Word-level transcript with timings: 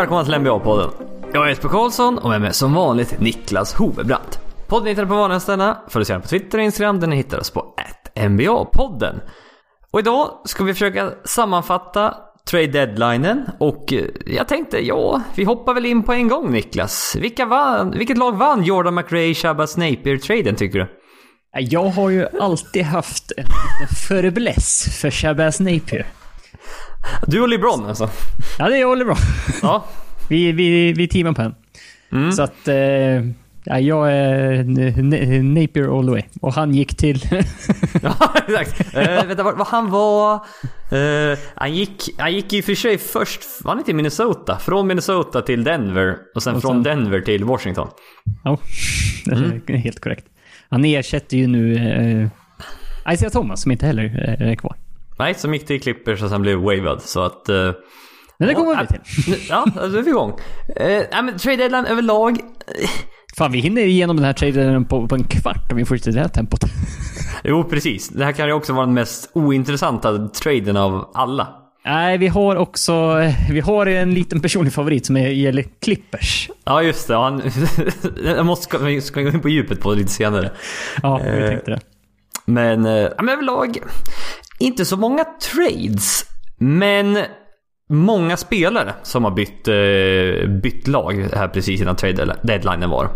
Välkomna 0.00 0.24
till 0.24 0.34
NBA-podden. 0.34 0.90
Jag 1.32 1.44
är 1.44 1.48
Jesper 1.48 1.68
Karlsson 1.68 2.18
och 2.18 2.30
med 2.30 2.40
mig 2.40 2.54
som 2.54 2.74
vanligt 2.74 3.20
Niklas 3.20 3.74
Hovebrant. 3.74 4.40
Podden 4.66 4.88
hittar 4.88 5.02
du 5.02 5.08
på 5.08 5.14
vanliga 5.14 5.40
ställen. 5.40 5.74
Följ 5.88 6.02
oss 6.02 6.08
gärna 6.08 6.22
på 6.22 6.28
Twitter 6.28 6.58
och 6.58 6.64
Instagram 6.64 7.00
där 7.00 7.06
ni 7.06 7.16
hittar 7.16 7.40
oss 7.40 7.50
på 7.50 7.74
NBA-podden. 8.14 9.20
Och 9.90 10.00
idag 10.00 10.30
ska 10.44 10.64
vi 10.64 10.72
försöka 10.72 11.10
sammanfatta 11.24 12.14
trade 12.50 12.66
deadlinen 12.66 13.50
och 13.58 13.92
eh, 13.92 14.04
jag 14.26 14.48
tänkte, 14.48 14.86
ja, 14.86 15.22
vi 15.34 15.44
hoppar 15.44 15.74
väl 15.74 15.86
in 15.86 16.02
på 16.02 16.12
en 16.12 16.28
gång 16.28 16.52
Niklas. 16.52 17.16
Vilka 17.20 17.46
vann, 17.46 17.90
vilket 17.90 18.18
lag 18.18 18.36
vann 18.36 18.64
Jordan 18.64 18.94
McRae, 18.94 19.34
Shabazz 19.34 19.76
Napier-traden 19.76 20.56
tycker 20.56 20.78
du? 20.78 20.86
Jag 21.58 21.84
har 21.84 22.10
ju 22.10 22.26
alltid 22.40 22.82
haft 22.82 23.32
en 23.36 23.44
liten 23.44 23.96
förebless 24.08 25.00
för 25.00 25.10
Shabazz 25.10 25.60
Napier. 25.60 26.06
Du 27.26 27.40
och 27.40 27.48
LeBron 27.48 27.86
alltså? 27.86 28.10
Ja, 28.58 28.68
det 28.68 28.84
håller 28.84 29.04
bra. 29.04 29.16
Ja. 29.62 29.84
Vi, 30.28 30.52
vi, 30.52 30.92
vi 30.92 31.08
teamar 31.08 31.32
på 31.32 31.42
en. 31.42 31.54
Mm. 32.12 32.32
Så 32.32 32.42
att... 32.42 32.68
Eh, 32.68 32.76
ja, 33.64 33.78
jag 33.80 34.12
är 34.12 35.42
Napier 35.42 35.98
all 35.98 36.04
the 36.04 36.10
way. 36.10 36.22
Och 36.40 36.54
han 36.54 36.74
gick 36.74 36.96
till... 36.96 37.22
Ja, 38.02 38.34
exakt. 38.48 38.96
Uh, 38.96 39.02
vänta, 39.26 39.42
vad, 39.42 39.58
vad 39.58 39.66
han 39.66 39.90
var... 39.90 40.34
eh, 40.90 41.38
han, 41.54 41.74
gick, 41.74 42.02
han 42.18 42.32
gick 42.32 42.52
i 42.52 42.60
och 42.60 42.64
för 42.64 42.74
sig 42.74 42.98
först, 42.98 43.40
var 43.64 43.70
han 43.70 43.78
inte 43.78 43.90
i 43.90 43.94
Minnesota? 43.94 44.58
Från 44.58 44.86
Minnesota 44.86 45.42
till 45.42 45.64
Denver 45.64 46.16
och 46.34 46.42
sen 46.42 46.54
Och 46.54 46.62
från 46.62 46.72
sen- 46.72 46.82
Denver 46.82 47.20
till 47.20 47.44
Washington. 47.44 47.88
ja, 48.44 48.58
det 49.24 49.32
Mm. 49.34 49.60
är 49.66 49.76
helt 49.76 50.00
korrekt. 50.00 50.24
Han 50.68 50.84
ersätter 50.84 51.36
ju 51.36 51.46
nu 51.46 51.74
eh, 53.04 53.12
Isaiah 53.14 53.32
Thomas 53.32 53.62
som 53.62 53.72
inte 53.72 53.86
heller 53.86 54.36
eh, 54.40 54.48
är 54.48 54.54
kvar. 54.54 54.76
Nej, 55.20 55.34
som 55.34 55.54
gick 55.54 55.66
till 55.66 55.80
Clippers 55.82 56.22
och 56.22 56.28
sen 56.30 56.42
blev 56.42 56.58
wavad. 56.58 57.02
Så 57.02 57.20
att... 57.20 57.48
eh, 57.48 57.54
Men 58.38 58.48
det 58.48 58.52
ja, 58.52 58.54
kommer 58.54 58.76
vi 58.76 58.82
äh, 58.82 58.86
till. 58.88 59.36
Ja, 59.48 59.64
alltså 59.80 59.98
är 59.98 60.02
vi 60.02 60.10
igång. 60.10 60.30
Uh, 60.30 60.36
nej, 60.86 61.08
men 61.22 61.38
trade 61.38 61.56
deadline 61.56 61.86
överlag. 61.86 62.30
eh, 62.82 62.90
Fan, 63.36 63.52
vi 63.52 63.58
hinner 63.58 63.82
igenom 63.82 64.16
den 64.16 64.24
här 64.24 64.32
traden 64.32 64.84
på, 64.84 65.06
på 65.08 65.14
en 65.14 65.24
kvart 65.24 65.70
om 65.72 65.76
vi 65.76 65.84
fortsätter 65.84 66.12
det 66.12 66.20
här 66.20 66.28
tempot. 66.28 66.60
Jo, 67.44 67.64
precis. 67.64 68.08
Det 68.08 68.24
här 68.24 68.32
kan 68.32 68.46
ju 68.46 68.52
också 68.52 68.72
vara 68.72 68.86
den 68.86 68.94
mest 68.94 69.30
ointressanta 69.34 70.28
traden 70.28 70.76
av 70.76 71.10
alla. 71.14 71.48
Nej, 71.84 72.18
vi 72.18 72.28
har 72.28 72.56
också... 72.56 73.16
Vi 73.50 73.60
har 73.60 73.86
en 73.86 74.14
liten 74.14 74.40
personlig 74.40 74.72
favorit 74.72 75.06
som 75.06 75.16
är, 75.16 75.28
gäller 75.28 75.64
Clippers. 75.82 76.50
Ja, 76.64 76.82
just 76.82 77.08
det. 77.08 77.14
Han, 77.16 77.42
jag 78.24 78.46
måste 78.46 78.64
ska, 78.64 78.78
vi 78.78 79.00
gå 79.14 79.20
in 79.20 79.40
på 79.40 79.48
djupet 79.48 79.80
på 79.80 79.90
det 79.90 79.96
lite 79.98 80.10
senare. 80.12 80.50
Ja, 81.02 81.20
vi 81.24 81.28
Eh, 81.42 81.48
tänkte 81.48 81.70
det. 81.70 81.80
Men, 82.44 82.86
eh, 82.86 82.92
ja, 82.92 83.22
men 83.22 83.28
överlag, 83.28 83.78
inte 84.60 84.84
så 84.84 84.96
många 84.96 85.24
trades. 85.24 86.24
Men 86.58 87.18
många 87.88 88.36
spelare 88.36 88.94
som 89.02 89.24
har 89.24 89.30
bytt, 89.30 89.68
eh, 89.68 90.60
bytt 90.62 90.88
lag 90.88 91.28
här 91.34 91.48
precis 91.48 91.80
innan 91.80 91.96
trade 91.96 92.36
deadlinen 92.42 92.90
var. 92.90 93.10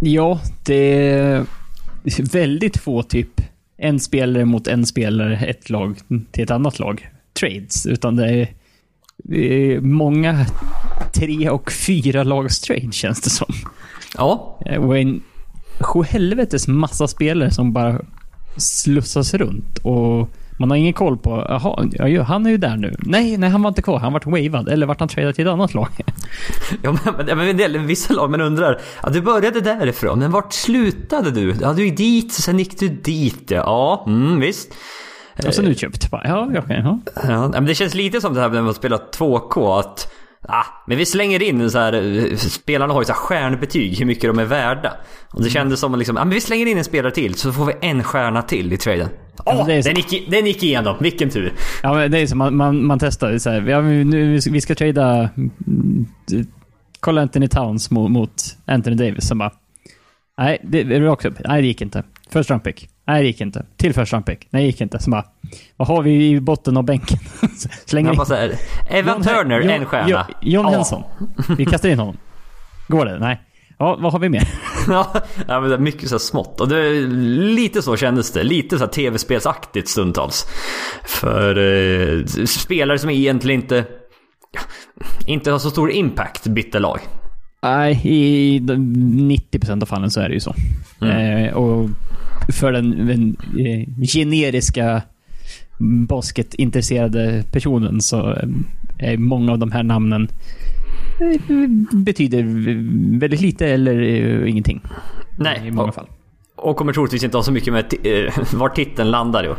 Ja, 0.00 0.40
det 0.66 1.08
är 1.10 1.46
väldigt 2.32 2.76
få 2.76 3.02
typ 3.02 3.40
en 3.76 4.00
spelare 4.00 4.44
mot 4.44 4.66
en 4.66 4.86
spelare, 4.86 5.36
ett 5.36 5.70
lag 5.70 5.96
till 6.30 6.44
ett 6.44 6.50
annat 6.50 6.78
lag. 6.78 7.08
Trades. 7.40 7.86
Utan 7.86 8.16
det 8.16 8.28
är, 8.28 8.48
det 9.24 9.72
är 9.72 9.80
många 9.80 10.46
tre 11.14 11.50
och 11.50 11.72
fyra 11.72 12.22
lags 12.22 12.60
trade 12.60 12.92
känns 12.92 13.20
det 13.20 13.30
som. 13.30 13.54
Ja, 14.16 14.60
Och 14.78 14.98
en 14.98 15.22
sjuhelvetes 15.80 16.68
massa 16.68 17.08
spelare 17.08 17.50
som 17.50 17.72
bara 17.72 18.00
slussas 18.56 19.34
runt. 19.34 19.78
Och 19.78 20.30
man 20.58 20.70
har 20.70 20.76
ingen 20.76 20.92
koll 20.92 21.16
på, 21.18 21.46
jaha, 21.48 22.22
han 22.24 22.46
är 22.46 22.50
ju 22.50 22.56
där 22.56 22.76
nu. 22.76 22.94
Nej, 22.98 23.36
nej 23.36 23.50
han 23.50 23.62
var 23.62 23.68
inte 23.68 23.82
kvar. 23.82 23.98
Han 23.98 24.12
vart 24.12 24.26
wavad. 24.26 24.68
Eller 24.68 24.86
vart 24.86 25.00
han 25.00 25.08
tradad 25.08 25.34
till 25.34 25.46
ett 25.46 25.52
annat 25.52 25.74
lag. 25.74 25.88
ja 26.82 26.96
men, 27.04 27.38
men, 27.38 27.48
en 27.48 27.56
del, 27.56 27.78
vissa 27.78 28.14
lag, 28.14 28.30
man 28.30 28.40
undrar. 28.40 28.80
Ja, 29.02 29.08
du 29.08 29.20
började 29.20 29.60
därifrån, 29.60 30.18
men 30.18 30.30
vart 30.30 30.52
slutade 30.52 31.30
du? 31.30 31.54
Ja, 31.60 31.72
du 31.72 31.84
gick 31.84 31.96
dit, 31.96 32.32
sen 32.32 32.58
gick 32.58 32.78
du 32.78 32.88
dit. 32.88 33.50
Ja, 33.50 34.04
mm, 34.06 34.40
visst. 34.40 34.74
Och 35.46 35.54
sen 35.54 35.66
utköpt. 35.66 36.10
Bara, 36.10 36.22
Ja, 36.24 36.48
okej. 36.58 36.82
ja. 36.84 36.98
Ja, 37.28 37.48
men 37.48 37.66
det 37.66 37.74
känns 37.74 37.94
lite 37.94 38.20
som 38.20 38.34
det 38.34 38.40
här 38.40 38.48
när 38.48 38.62
man 38.62 38.74
spelar 38.74 39.00
2K 39.18 39.78
att 39.78 40.12
Ah, 40.50 40.64
men 40.86 40.98
vi 40.98 41.06
slänger 41.06 41.42
in 41.42 41.70
så 41.70 41.78
här, 41.78 41.92
eh, 41.92 42.36
spelarna 42.36 42.92
har 42.92 43.00
ju 43.00 43.04
så 43.04 43.12
här 43.12 43.18
stjärnbetyg 43.18 43.98
hur 43.98 44.06
mycket 44.06 44.22
de 44.22 44.38
är 44.38 44.44
värda. 44.44 44.96
Och 45.32 45.42
det 45.42 45.50
kändes 45.50 45.80
som 45.80 45.92
att 45.92 45.98
liksom, 45.98 46.16
ah, 46.16 46.24
men 46.24 46.34
vi 46.34 46.40
slänger 46.40 46.66
in 46.66 46.78
en 46.78 46.84
spelare 46.84 47.12
till 47.12 47.34
så 47.34 47.52
får 47.52 47.64
vi 47.64 47.72
en 47.80 48.04
stjärna 48.04 48.42
till 48.42 48.72
i 48.72 48.76
traden. 48.76 49.08
Åh, 49.44 49.66
det 49.66 49.74
är 49.74 49.82
så. 49.82 49.88
den, 49.88 49.96
gick, 49.96 50.30
den 50.30 50.46
gick 50.46 50.62
igenom, 50.62 50.96
vilken 51.00 51.30
tur. 51.30 51.52
Ja, 51.82 51.94
men 51.94 52.10
det 52.10 52.18
är 52.18 52.26
som 52.26 52.38
man, 52.38 52.56
man, 52.56 52.84
man 52.84 52.98
testar. 52.98 53.30
det 53.30 53.40
Så 53.40 53.50
här, 53.50 53.60
ja, 53.68 53.80
nu, 53.80 54.38
vi 54.50 54.60
ska 54.60 54.74
trada 54.74 55.30
mm, 55.36 56.06
Carl 57.00 57.18
Anthony 57.18 57.48
Towns 57.48 57.90
mot, 57.90 58.10
mot 58.10 58.42
Anthony 58.66 58.96
Davis. 58.96 59.28
Som 59.28 59.38
bara, 59.38 59.52
nej, 60.38 60.60
det 60.64 60.80
är 60.80 61.00
rakt 61.00 61.24
upp. 61.24 61.34
Nej, 61.44 61.62
det 61.62 61.68
gick 61.68 61.82
inte. 61.82 62.02
First 62.30 62.50
round 62.50 62.64
pick. 62.64 62.88
Nej, 63.08 63.22
det 63.22 63.26
gick 63.26 63.40
inte. 63.40 63.66
Till 63.76 63.92
round 63.92 64.26
pick. 64.26 64.46
Nej, 64.50 64.62
det 64.62 64.66
gick 64.66 64.80
inte. 64.80 64.98
Så 64.98 65.10
bara, 65.10 65.24
vad 65.76 65.88
har 65.88 66.02
vi 66.02 66.28
i 66.28 66.40
botten 66.40 66.76
av 66.76 66.84
bänken? 66.84 67.18
Slänger 67.86 68.12
in. 68.12 68.20
här, 68.30 68.54
Evan 68.90 69.14
John- 69.14 69.24
Turner, 69.24 69.60
John- 69.60 69.70
en 69.70 69.84
stjärna. 69.84 70.08
John, 70.08 70.24
John 70.42 70.64
Ja. 70.64 70.70
Henson. 70.70 71.02
Vi 71.58 71.64
kastar 71.66 71.88
in 71.88 71.98
honom. 71.98 72.16
Går 72.88 73.06
det? 73.06 73.18
Nej. 73.18 73.40
Ja, 73.78 73.96
vad 74.00 74.12
har 74.12 74.18
vi 74.18 74.28
mer? 74.28 74.48
Ja, 74.88 75.22
men 75.46 75.62
det 75.68 75.74
är 75.74 75.78
mycket 75.78 76.08
så 76.08 76.14
här 76.14 76.18
smått. 76.18 76.60
Och 76.60 76.68
det 76.68 76.90
lite 77.56 77.82
så 77.82 77.96
kändes 77.96 78.32
det. 78.32 78.42
Lite 78.42 78.78
så 78.78 78.84
här 78.84 78.92
tv-spelsaktigt 78.92 79.88
stundtals. 79.88 80.46
För 81.04 81.56
eh, 81.58 82.24
spelare 82.46 82.98
som 82.98 83.10
egentligen 83.10 83.60
inte... 83.62 83.84
Inte 85.26 85.50
har 85.50 85.58
så 85.58 85.70
stor 85.70 85.90
impact 85.90 86.46
bytte 86.46 86.78
lag. 86.78 87.00
Nej, 87.62 88.00
i 88.04 88.58
de- 88.58 88.94
90% 89.52 89.82
av 89.82 89.86
fallen 89.86 90.10
så 90.10 90.20
är 90.20 90.28
det 90.28 90.34
ju 90.34 90.40
så. 90.40 90.54
Mm. 91.00 91.44
Eh, 91.44 91.52
och 91.54 91.88
för 92.52 92.72
den, 92.72 93.06
den 93.06 93.36
eh, 93.66 94.06
generiska 94.06 95.02
basketintresserade 96.08 97.44
personen 97.52 98.00
så 98.00 98.30
eh, 98.30 98.48
är 98.98 99.16
många 99.16 99.52
av 99.52 99.58
de 99.58 99.72
här 99.72 99.82
namnen 99.82 100.28
eh, 101.20 101.40
betyder 101.92 102.42
väldigt 103.18 103.40
lite 103.40 103.66
eller 103.66 104.00
ingenting. 104.46 104.80
Nej, 105.38 105.62
I 105.66 105.70
många 105.70 105.88
och, 105.88 105.94
fall. 105.94 106.06
och 106.56 106.76
kommer 106.76 106.92
troligtvis 106.92 107.24
inte 107.24 107.36
ha 107.36 107.42
så 107.42 107.52
mycket 107.52 107.72
med 107.72 107.84
var 108.54 108.68
titeln 108.68 109.10
landar 109.10 109.44
ju. 109.44 109.54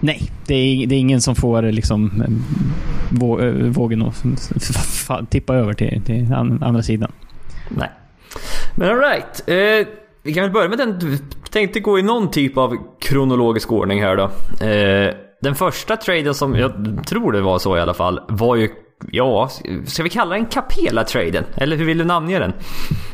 Nej, 0.00 0.22
det 0.46 0.54
är, 0.54 0.86
det 0.86 0.94
är 0.94 0.98
ingen 0.98 1.20
som 1.20 1.34
får 1.34 1.62
liksom 1.62 2.24
vå, 3.10 3.52
vågen 3.68 4.02
att 4.02 5.30
tippa 5.30 5.54
över 5.54 5.72
till, 5.72 6.02
till 6.02 6.32
an, 6.32 6.62
andra 6.62 6.82
sidan. 6.82 7.12
Nej. 7.68 7.90
Men 8.76 8.88
alright. 8.88 9.48
Eh, 9.48 9.94
vi 10.28 10.34
kan 10.34 10.42
väl 10.42 10.52
börja 10.52 10.68
med 10.68 10.78
den. 10.78 11.18
Tänkte 11.50 11.80
gå 11.80 11.98
i 11.98 12.02
någon 12.02 12.30
typ 12.30 12.56
av 12.56 12.76
kronologisk 13.00 13.72
ordning 13.72 14.02
här 14.02 14.16
då. 14.16 14.24
Eh, 14.66 15.14
den 15.42 15.54
första 15.54 15.96
traden 15.96 16.34
som 16.34 16.54
jag 16.54 16.72
tror 17.06 17.32
det 17.32 17.40
var 17.40 17.58
så 17.58 17.76
i 17.76 17.80
alla 17.80 17.94
fall 17.94 18.20
var 18.28 18.56
ju 18.56 18.68
Ja, 19.12 19.50
ska 19.86 20.02
vi 20.02 20.10
kalla 20.10 20.34
den 20.34 20.46
Capela-traden? 20.46 21.44
Eller 21.54 21.76
hur 21.76 21.84
vill 21.84 21.98
du 21.98 22.04
namnge 22.04 22.38
den? 22.38 22.52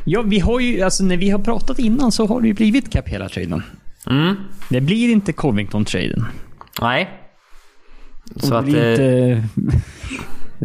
Ja, 0.04 0.22
vi 0.22 0.38
har 0.40 0.60
ju, 0.60 0.82
alltså 0.82 1.04
när 1.04 1.16
vi 1.16 1.30
har 1.30 1.38
pratat 1.38 1.78
innan 1.78 2.12
så 2.12 2.26
har 2.26 2.40
det 2.40 2.46
ju 2.48 2.54
blivit 2.54 2.92
Capela-traden. 2.92 3.62
Mm. 4.06 4.34
Det 4.68 4.80
blir 4.80 5.12
inte 5.12 5.32
Covington-traden. 5.32 6.24
Nej. 6.80 7.10
Och 8.34 8.40
Så 8.40 8.50
det 8.50 8.58
att... 8.58 8.64
blir 8.64 9.00
Eh, 9.00 9.38
inte 9.38 9.48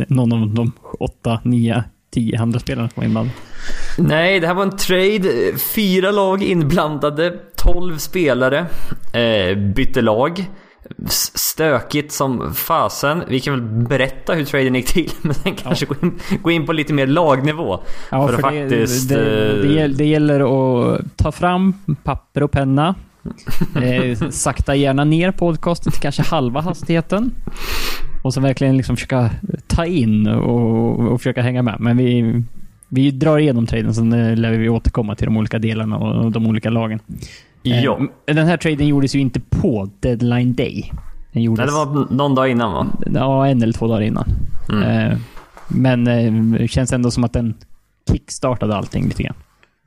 någon 0.14 0.34
av 0.34 0.54
de 0.54 0.72
åtta, 1.00 1.40
nio, 1.44 1.84
tio 2.14 2.42
andra 2.42 2.60
spelarna 2.60 2.90
som 2.90 3.02
var 3.02 3.06
inblandade. 3.06 3.36
Nej, 4.00 4.40
det 4.40 4.48
här 4.48 4.54
var 4.54 4.64
en 4.64 4.78
trade. 4.78 5.58
Fyra 5.76 6.12
lag 6.12 6.44
inblandade. 6.44 7.34
12 7.58 7.98
spelare. 7.98 8.66
Eh, 9.14 9.58
bytte 9.58 10.02
lag. 10.02 10.46
Stökigt 11.36 12.12
som 12.12 12.54
fasen. 12.54 13.24
Vi 13.28 13.40
kan 13.40 13.54
väl 13.54 13.88
berätta 13.88 14.34
hur 14.34 14.46
traden 14.46 14.76
gick 14.76 14.88
till. 14.88 15.12
Men 15.22 15.34
sen 15.34 15.56
kanske 15.56 15.86
gå, 15.86 15.96
in, 16.02 16.20
gå 16.42 16.52
in 16.52 16.66
på 16.66 16.74
lite 16.74 16.94
mer 16.94 17.08
lagnivå. 17.08 17.80
Ja, 18.12 18.28
för, 18.28 18.38
för, 18.38 18.52
det, 18.52 18.70
faktiskt... 18.70 19.10
det, 19.10 19.16
det, 19.16 19.68
eh, 19.68 19.76
gäll- 19.76 19.96
det 19.98 20.06
gäller 20.06 20.40
att 20.40 21.18
ta 21.18 21.32
fram 21.32 21.74
papper 22.04 22.44
och 22.44 22.52
penna. 22.52 22.96
Eh, 23.84 24.30
sakta 24.30 24.76
gärna 24.76 25.04
ner 25.04 25.32
podcasten 25.32 25.92
till 25.92 26.02
kanske 26.02 26.24
halva 26.24 26.62
hastigheten. 26.62 27.32
Och 28.24 28.34
så 28.34 28.42
verkligen 28.42 28.78
liksom 28.78 28.96
försöka 28.96 29.30
ta 29.68 29.86
in 29.86 30.28
och, 30.28 31.00
och 31.00 31.20
försöka 31.22 31.42
hänga 31.42 31.62
med. 31.62 31.76
Men 31.80 31.98
vi, 31.98 32.44
vi 32.90 33.12
drar 33.12 33.38
igenom 33.38 33.66
traden, 33.68 33.94
sen 33.94 34.14
eh, 34.14 34.36
lär 34.38 34.52
vi 34.52 34.70
återkomma 34.70 35.16
till 35.16 35.26
de 35.26 35.38
olika 35.38 35.60
delarna 35.60 35.98
och 35.98 36.32
de 36.32 36.48
olika 36.48 36.70
lagen. 36.70 37.00
Eh, 37.64 37.84
Ja. 37.84 37.98
m- 38.00 38.10
Den 38.26 38.48
här 38.48 38.58
traden 38.58 38.88
gjordes 38.88 39.16
ju 39.16 39.20
inte 39.20 39.40
på 39.40 39.90
deadline 40.00 40.54
day. 40.54 40.92
Den 41.34 41.44
gjordes... 41.44 41.58
Nej, 41.60 41.68
det 41.68 41.72
var 41.92 42.08
någon 42.14 42.36
dag 42.36 42.50
innan 42.50 42.74
va? 42.74 42.88
Ja, 43.14 43.48
en 43.48 43.64
eller 43.64 43.74
två 43.74 43.88
dagar 43.88 44.02
innan. 44.02 44.26
Mm. 44.70 44.84
Eh, 45.12 45.18
men 45.68 46.08
eh, 46.56 46.68
känns 46.68 46.94
ändå 46.94 47.12
som 47.12 47.24
att 47.24 47.34
den 47.34 47.54
kickstartade 48.12 48.76
allting 48.76 49.06
lite 49.06 49.24
grann. 49.24 49.36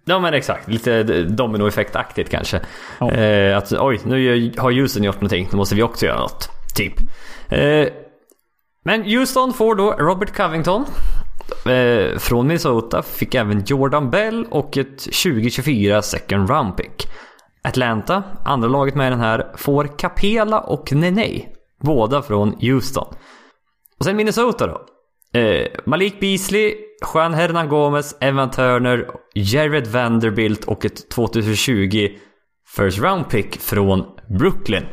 Ja 0.04 0.18
men 0.18 0.34
exakt, 0.34 0.68
lite 0.68 1.02
dominoeffektaktigt 1.24 2.30
kanske. 2.30 2.60
Ja. 3.00 3.10
Eh, 3.12 3.56
att 3.58 3.72
oj, 3.72 4.00
nu 4.06 4.52
har 4.58 4.72
Houston 4.72 5.02
gjort 5.02 5.14
någonting, 5.14 5.48
då 5.50 5.56
måste 5.56 5.74
vi 5.74 5.82
också 5.82 6.06
göra 6.06 6.20
något. 6.20 6.48
Typ. 6.76 6.94
Eh, 7.48 7.86
men 8.84 9.02
Houston 9.04 9.52
får 9.52 9.74
då 9.74 9.90
Robert 9.92 10.36
Covington. 10.36 10.84
Eh, 11.66 12.18
från 12.18 12.46
Minnesota 12.46 13.02
fick 13.02 13.34
även 13.34 13.64
Jordan 13.66 14.10
Bell 14.10 14.46
och 14.50 14.76
ett 14.76 14.98
2024 14.98 16.02
second 16.02 16.50
round 16.50 16.76
pick. 16.76 17.08
Atlanta, 17.62 18.22
andra 18.44 18.68
laget 18.68 18.94
med 18.94 19.12
den 19.12 19.20
här, 19.20 19.52
får 19.56 19.98
Capela 19.98 20.60
och 20.60 20.92
Nene. 20.92 21.40
Båda 21.80 22.22
från 22.22 22.54
Houston. 22.60 23.14
Och 23.98 24.04
sen 24.04 24.16
Minnesota 24.16 24.66
då. 24.66 24.86
Eh, 25.40 25.66
Malik 25.84 26.20
Beasley, 26.20 26.74
Juan 27.14 27.34
Hernan 27.34 27.68
Gomez, 27.68 28.16
Evan 28.20 28.50
Turner, 28.50 29.10
Jared 29.34 29.86
Vanderbilt 29.86 30.64
och 30.64 30.84
ett 30.84 31.10
2020 31.10 32.08
first 32.76 32.98
round 32.98 33.28
pick 33.28 33.60
från 33.60 34.04
Brooklyn. 34.38 34.84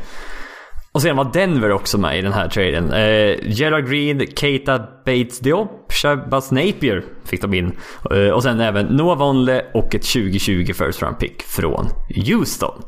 Och 0.92 1.02
sen 1.02 1.16
var 1.16 1.34
Denver 1.34 1.72
också 1.72 1.98
med 1.98 2.20
i 2.20 2.22
den 2.22 2.34
här 2.34 2.50
traden. 2.50 2.92
Eh, 2.92 3.52
Gerard 3.52 3.90
Green, 3.90 4.28
Keita 4.36 4.78
Bates 5.06 5.40
Diop, 5.40 5.92
Shabazz 5.92 6.52
Napier 6.52 7.04
fick 7.26 7.42
de 7.42 7.54
in. 7.54 7.72
Eh, 8.12 8.30
och 8.30 8.44
sen 8.44 8.60
även 8.60 8.86
Noah 8.86 9.18
Vonleh 9.18 9.62
och 9.74 9.96
ett 9.96 10.04
2020 10.04 10.74
first 10.74 11.02
round 11.02 11.20
pick 11.20 11.42
från 11.42 11.88
Houston. 12.16 12.82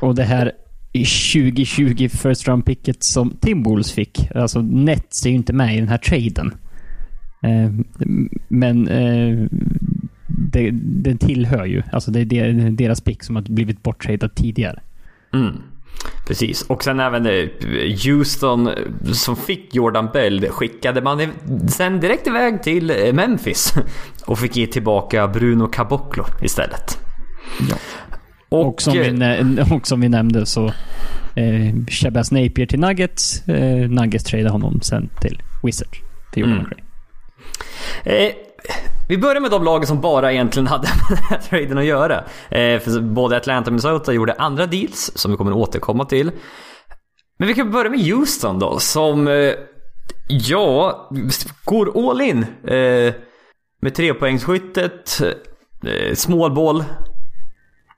Och 0.00 0.14
det 0.14 0.22
här 0.22 0.52
2020 0.92 2.08
first 2.08 2.48
round 2.48 2.66
picket 2.66 3.02
som 3.02 3.30
Timberwolves 3.30 3.92
fick. 3.92 4.30
Alltså 4.34 4.62
Nets 4.62 5.26
är 5.26 5.30
ju 5.30 5.36
inte 5.36 5.52
med 5.52 5.76
i 5.76 5.78
den 5.78 5.88
här 5.88 5.98
traden. 5.98 6.54
Eh, 7.42 7.70
men 8.48 8.88
eh, 8.88 9.48
det, 10.52 10.70
den 10.82 11.18
tillhör 11.18 11.64
ju. 11.64 11.82
Alltså 11.92 12.10
det 12.10 12.38
är 12.38 12.70
deras 12.70 13.00
pick 13.00 13.22
som 13.22 13.36
har 13.36 13.42
blivit 13.42 13.82
borttradad 13.82 14.34
tidigare. 14.34 14.82
Mm. 15.34 15.56
Precis, 16.26 16.62
och 16.62 16.84
sen 16.84 17.00
även 17.00 17.26
eh, 17.26 17.48
Houston 18.04 18.70
som 19.12 19.36
fick 19.36 19.74
Jordan 19.74 20.08
Bell 20.12 20.48
skickade 20.48 21.02
man 21.02 21.28
sen 21.68 22.00
direkt 22.00 22.26
iväg 22.26 22.62
till 22.62 22.90
eh, 22.90 23.12
Memphis 23.12 23.74
och 24.26 24.38
fick 24.38 24.56
ge 24.56 24.66
tillbaka 24.66 25.28
Bruno 25.28 25.66
Caboclo 25.66 26.24
istället. 26.42 26.98
Ja. 27.70 27.76
Och, 28.48 28.66
och, 28.66 28.82
som 28.82 28.92
vi, 28.92 29.64
och 29.74 29.86
som 29.86 30.00
vi 30.00 30.08
nämnde 30.08 30.46
så 30.46 30.66
eh, 31.34 31.74
Shabazz 31.88 32.32
Napier 32.32 32.66
till 32.66 32.80
Nuggets. 32.80 33.48
Eh, 33.48 33.90
Nuggets 33.90 34.24
tradade 34.24 34.50
honom 34.50 34.80
sen 34.80 35.10
till 35.20 35.42
Wizards. 35.62 35.98
För 36.32 36.40
Jordan 36.40 36.58
mm. 36.58 36.68
Eh, 38.04 38.32
vi 39.08 39.18
börjar 39.18 39.40
med 39.40 39.50
de 39.50 39.64
lagen 39.64 39.86
som 39.86 40.00
bara 40.00 40.32
egentligen 40.32 40.66
hade 40.66 40.88
med 41.08 41.18
den 41.18 41.26
här 41.30 41.38
traden 41.38 41.78
att 41.78 41.84
göra. 41.84 42.24
Eh, 42.50 42.80
för 42.80 43.00
både 43.00 43.36
Atlanta 43.36 43.68
och 43.68 43.72
Minnesota 43.72 44.12
gjorde 44.12 44.32
andra 44.32 44.66
deals 44.66 45.12
som 45.14 45.30
vi 45.30 45.36
kommer 45.36 45.52
återkomma 45.52 46.04
till. 46.04 46.30
Men 47.38 47.48
vi 47.48 47.54
kan 47.54 47.70
börja 47.70 47.90
med 47.90 48.00
Houston 48.00 48.58
då 48.58 48.78
som, 48.78 49.28
eh, 49.28 49.52
ja, 50.28 51.10
går 51.64 52.10
all 52.10 52.20
in. 52.20 52.46
Eh, 52.66 53.14
med 53.82 53.94
trepoängsskyttet, 53.94 55.20
eh, 55.86 56.14
small 56.14 56.54
ball. 56.54 56.84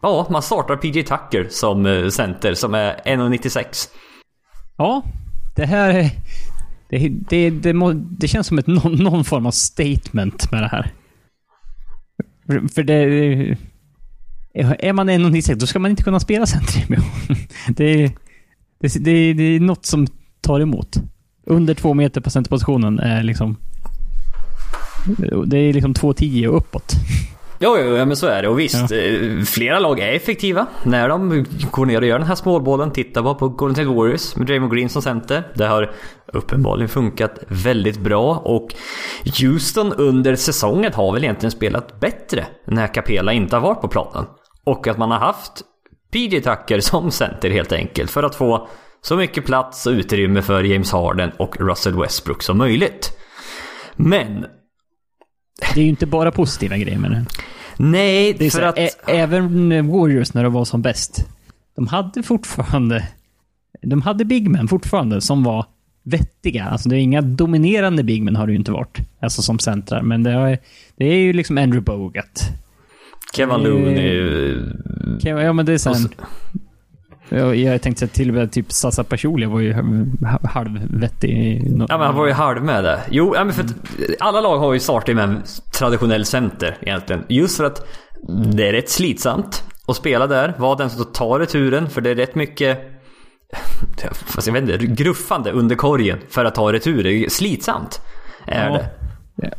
Ja, 0.02 0.26
man 0.30 0.42
startar 0.42 0.76
PJ 0.76 1.02
Tucker 1.02 1.46
som 1.50 1.86
eh, 1.86 2.08
center 2.08 2.54
som 2.54 2.74
är 2.74 3.00
1,96. 3.04 3.88
Ja, 4.78 5.02
det 5.56 5.64
här 5.64 6.10
det, 6.88 7.08
det, 7.08 7.50
det, 7.50 7.72
må, 7.72 7.92
det 7.92 8.28
känns 8.28 8.46
som 8.46 8.58
ett, 8.58 8.66
någon, 8.66 8.94
någon, 8.94 9.24
form 9.24 9.46
av 9.46 9.50
statement 9.50 10.52
med 10.52 10.62
det 10.62 10.68
här. 10.68 10.92
För, 12.46 12.68
för 12.68 12.82
det... 12.82 13.02
Eh, 14.54 14.72
är 14.78 14.92
man 14.92 15.10
1,96 15.10 15.54
då 15.54 15.66
ska 15.66 15.78
man 15.78 15.90
inte 15.90 16.02
kunna 16.02 16.20
spela 16.20 16.46
centrimio. 16.46 17.00
det, 17.68 18.12
det, 18.80 19.04
det, 19.04 19.32
det 19.32 19.42
är 19.42 19.60
något 19.60 19.86
som 19.86 20.06
tar 20.40 20.60
emot. 20.60 20.96
Under 21.46 21.74
två 21.74 21.94
meter 21.94 22.20
på 22.20 22.30
centerpositionen 22.30 22.98
är 22.98 23.22
liksom... 23.22 23.56
Det 25.46 25.58
är 25.58 25.72
liksom 25.72 25.94
2,10 25.94 26.46
och 26.46 26.56
uppåt. 26.56 26.94
Jo, 27.58 27.76
jo, 27.78 27.96
ja, 27.96 28.04
men 28.04 28.16
så 28.16 28.26
är 28.26 28.42
det. 28.42 28.48
Och 28.48 28.60
visst, 28.60 28.90
ja. 28.90 28.96
Eh, 28.96 29.42
flera 29.42 29.78
lag 29.78 30.00
är 30.00 30.12
effektiva 30.12 30.66
när 30.82 31.08
de 31.08 31.44
går 31.70 31.86
ner 31.86 32.00
och 32.00 32.06
gör 32.06 32.18
den 32.18 32.28
här 32.28 32.34
småbollen. 32.34 32.90
Titta 32.90 33.22
bara 33.22 33.34
på 33.34 33.48
Golden 33.48 33.74
State 33.74 33.88
Warriors 33.88 34.36
med 34.36 34.46
Draymond 34.46 34.72
Green 34.72 34.88
som 34.88 35.02
center. 35.02 35.52
Det 35.54 35.66
har 35.66 35.92
uppenbarligen 36.32 36.88
funkat 36.88 37.38
väldigt 37.48 37.98
bra. 37.98 38.36
Och 38.36 38.74
Houston 39.40 39.92
under 39.92 40.36
säsongen 40.36 40.92
har 40.92 41.12
väl 41.12 41.24
egentligen 41.24 41.50
spelat 41.50 42.00
bättre 42.00 42.46
när 42.66 42.86
Capela 42.86 43.32
inte 43.32 43.56
har 43.56 43.60
varit 43.60 43.80
på 43.80 43.88
planen. 43.88 44.26
Och 44.64 44.86
att 44.86 44.98
man 44.98 45.10
har 45.10 45.18
haft 45.18 45.62
PJ 46.12 46.40
Tucker 46.40 46.80
som 46.80 47.10
center 47.10 47.50
helt 47.50 47.72
enkelt. 47.72 48.10
För 48.10 48.22
att 48.22 48.34
få 48.34 48.68
så 49.00 49.16
mycket 49.16 49.46
plats 49.46 49.86
och 49.86 49.92
utrymme 49.92 50.42
för 50.42 50.62
James 50.62 50.92
Harden 50.92 51.30
och 51.38 51.56
Russell 51.60 52.00
Westbrook 52.00 52.42
som 52.42 52.58
möjligt. 52.58 53.18
Men 53.96 54.46
det 55.74 55.80
är 55.80 55.84
ju 55.84 55.90
inte 55.90 56.06
bara 56.06 56.30
positiva 56.30 56.76
grejer 56.76 56.98
med 56.98 57.10
det. 57.10 57.24
Nej, 57.76 58.34
det 58.38 58.46
är 58.46 58.50
för 58.50 58.62
att... 58.62 58.78
Ä 58.78 58.88
även 59.06 59.88
Warriors 59.88 60.34
när 60.34 60.44
de 60.44 60.52
var 60.52 60.64
som 60.64 60.82
bäst. 60.82 61.28
De 61.76 61.86
hade 61.86 62.22
fortfarande... 62.22 63.08
De 63.82 64.02
hade 64.02 64.24
bigmen 64.24 64.68
fortfarande 64.68 65.20
som 65.20 65.42
var 65.42 65.66
vettiga. 66.02 66.64
Alltså 66.64 66.88
det 66.88 66.96
är 66.96 67.00
inga 67.00 67.22
dominerande 67.22 68.02
bigmen 68.02 68.36
har 68.36 68.46
det 68.46 68.52
ju 68.52 68.58
inte 68.58 68.72
varit. 68.72 68.98
Alltså 69.20 69.42
som 69.42 69.58
centrar. 69.58 70.02
Men 70.02 70.22
det, 70.22 70.32
har, 70.32 70.58
det 70.96 71.04
är 71.04 71.16
ju 71.16 71.32
liksom 71.32 71.58
Andrew 71.58 71.80
Bogut. 71.80 72.42
Kevin 73.36 73.60
Looney. 73.60 74.60
Ja 75.22 75.52
men 75.52 75.66
det 75.66 75.72
är 75.72 75.78
sen... 75.78 76.08
Jag 77.28 77.82
tänkte 77.82 78.00
säga 78.00 78.08
till 78.08 78.28
och 78.28 78.34
med 78.34 78.52
typ 78.52 78.72
Sasa 78.72 79.04
Pachulia 79.04 79.48
var 79.48 79.60
ju 79.60 79.74
halvvettig. 80.44 81.62
Ja 81.88 81.98
men 81.98 82.00
han 82.00 82.14
var 82.14 82.26
ju 82.26 82.32
halv 82.32 82.64
med 82.64 82.84
det. 82.84 83.00
Jo, 83.10 83.34
men 83.38 83.52
för 83.52 83.64
att 83.64 83.74
alla 84.20 84.40
lag 84.40 84.58
har 84.58 84.72
ju 84.72 84.80
startat 84.80 85.14
med 85.14 85.24
en 85.24 85.42
traditionell 85.78 86.24
center 86.24 86.76
egentligen. 86.80 87.24
Just 87.28 87.56
för 87.56 87.64
att 87.64 87.86
det 88.54 88.68
är 88.68 88.72
rätt 88.72 88.90
slitsamt 88.90 89.64
att 89.86 89.96
spela 89.96 90.26
där. 90.26 90.54
Var 90.58 90.76
den 90.76 90.90
som 90.90 91.04
tar 91.04 91.38
returen. 91.38 91.90
För 91.90 92.00
det 92.00 92.10
är 92.10 92.14
rätt 92.14 92.34
mycket 92.34 92.78
fast 94.12 94.46
jag 94.46 94.54
vet 94.54 94.62
inte, 94.62 94.86
gruffande 94.86 95.50
under 95.50 95.76
korgen 95.76 96.18
för 96.28 96.44
att 96.44 96.54
ta 96.54 96.72
returer. 96.72 97.28
Slitsamt 97.28 98.00
är 98.46 98.70
ja. 98.70 98.72
det. 98.72 98.90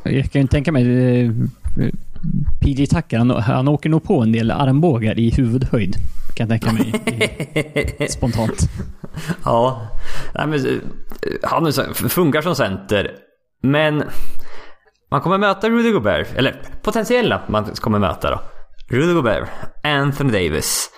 Jag 0.03 0.31
kan 0.31 0.41
ju 0.41 0.48
tänka 0.48 0.72
mig 0.72 0.84
eh, 1.25 1.31
PJ 2.62 2.88
Tucker, 2.88 3.17
han, 3.17 3.29
han 3.29 3.67
åker 3.67 3.89
nog 3.89 4.03
på 4.03 4.22
en 4.22 4.31
del 4.31 4.51
armbågar 4.51 5.19
i 5.19 5.29
huvudhöjd. 5.29 5.95
Kan 6.35 6.49
jag 6.49 6.61
tänka 6.61 6.75
mig 6.75 8.09
spontant. 8.09 8.69
Ja, 9.43 9.87
Nej, 10.33 10.47
men, 10.47 10.65
eh, 10.65 10.79
han 11.43 11.73
funkar 12.09 12.41
som 12.41 12.55
center. 12.55 13.11
Men 13.61 14.03
man 15.11 15.21
kommer 15.21 15.37
möta 15.37 15.69
Rudy 15.69 15.91
Gobert, 15.91 16.27
eller 16.35 16.61
potentiella 16.81 17.41
man 17.47 17.65
kommer 17.65 17.99
möta 17.99 18.29
då. 18.29 18.41
Rudy 18.89 19.13
Gobert, 19.13 19.49
Anthony 19.83 20.31
Davis. 20.31 20.89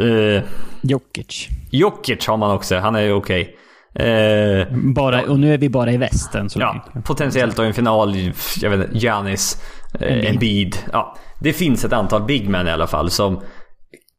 Uh, 0.00 0.42
Jokic. 0.80 1.48
Jokic 1.70 2.26
har 2.26 2.36
man 2.36 2.50
också, 2.50 2.78
han 2.78 2.94
är 2.94 3.00
ju 3.00 3.12
okej. 3.12 3.42
Okay. 3.42 3.56
Eh, 3.94 4.66
bara, 4.72 5.22
och 5.22 5.38
nu 5.38 5.54
är 5.54 5.58
vi 5.58 5.68
bara 5.68 5.92
i 5.92 5.96
västern. 5.96 6.50
Så 6.50 6.60
ja, 6.60 6.84
potentiellt 7.04 7.56
då 7.56 7.62
en 7.62 7.74
final, 7.74 8.16
jag 8.60 8.70
vet 8.70 8.80
inte, 8.80 8.98
Giannis, 8.98 9.62
eh, 10.00 10.30
Embiid. 10.30 10.76
Ja, 10.92 11.16
det 11.38 11.52
finns 11.52 11.84
ett 11.84 11.92
antal 11.92 12.22
big 12.22 12.48
men 12.48 12.68
i 12.68 12.70
alla 12.70 12.86
fall 12.86 13.10
som 13.10 13.40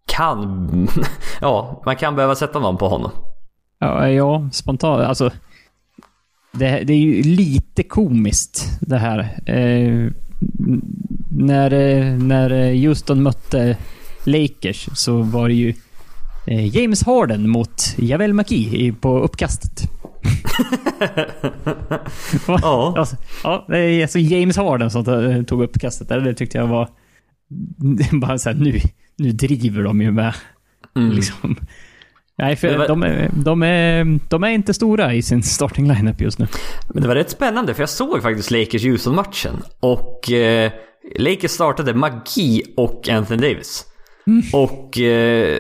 kan... 0.06 0.88
ja, 1.42 1.82
man 1.86 1.96
kan 1.96 2.16
behöva 2.16 2.36
sätta 2.36 2.60
någon 2.60 2.78
på 2.78 2.88
honom. 2.88 3.12
Ja, 3.80 4.10
ja 4.10 4.50
spontant. 4.52 5.04
Alltså, 5.04 5.32
det, 6.52 6.84
det 6.84 6.94
är 6.94 6.98
ju 6.98 7.24
lite 7.24 7.84
komiskt 7.84 8.80
det 8.82 8.98
här. 8.98 9.20
Eh, 9.46 10.12
när, 11.30 11.70
när 12.18 12.74
Houston 12.88 13.24
mötte 13.24 13.78
Lakers 14.26 14.90
så 14.94 15.22
var 15.22 15.48
det 15.48 15.54
ju 15.54 15.74
Eh, 16.46 16.78
James 16.78 17.04
Harden 17.04 17.50
mot 17.50 17.96
Javel 17.98 18.34
McKee 18.34 18.94
på 19.02 19.20
uppkastet. 19.20 19.82
ja. 22.48 22.94
Alltså, 22.98 23.16
ja, 23.44 23.66
det 23.68 23.78
är 23.78 24.02
alltså 24.02 24.20
James 24.20 24.58
Harden 24.58 24.92
som 24.92 25.46
tog 25.46 25.64
uppkastet 25.64 26.10
där. 26.10 26.20
Det 26.20 26.34
tyckte 26.34 26.58
jag 26.58 26.68
var... 26.68 26.90
Bara 28.22 28.38
såhär, 28.38 28.56
nu, 28.56 28.80
nu 29.18 29.32
driver 29.32 29.84
de 29.84 30.02
ju 30.02 30.12
med. 30.12 30.34
Mm. 30.96 31.12
Liksom. 31.12 31.56
Nej, 32.38 32.56
för 32.56 32.78
var... 32.78 32.88
de, 32.88 33.04
är, 33.04 33.30
de, 33.34 33.64
är, 33.64 34.20
de 34.30 34.44
är 34.44 34.50
inte 34.50 34.74
stora 34.74 35.14
i 35.14 35.22
sin 35.22 35.44
starting 35.44 35.88
lineup 35.88 36.22
just 36.22 36.40
nu. 36.40 36.48
Men 36.94 37.02
det 37.02 37.08
var 37.08 37.16
rätt 37.16 37.30
spännande 37.30 37.74
för 37.74 37.82
jag 37.82 37.90
såg 37.90 38.22
faktiskt 38.22 38.52
Lakers 38.52 38.84
Houston-matchen. 38.84 39.64
Och 39.80 40.32
eh, 40.32 40.72
Lakers 41.20 41.52
startade 41.52 41.94
Magi 41.94 42.64
och 42.78 43.10
Anthony 43.10 43.42
Davis. 43.42 43.86
Mm. 44.28 44.44
Och 44.54 45.00
eh, 45.00 45.60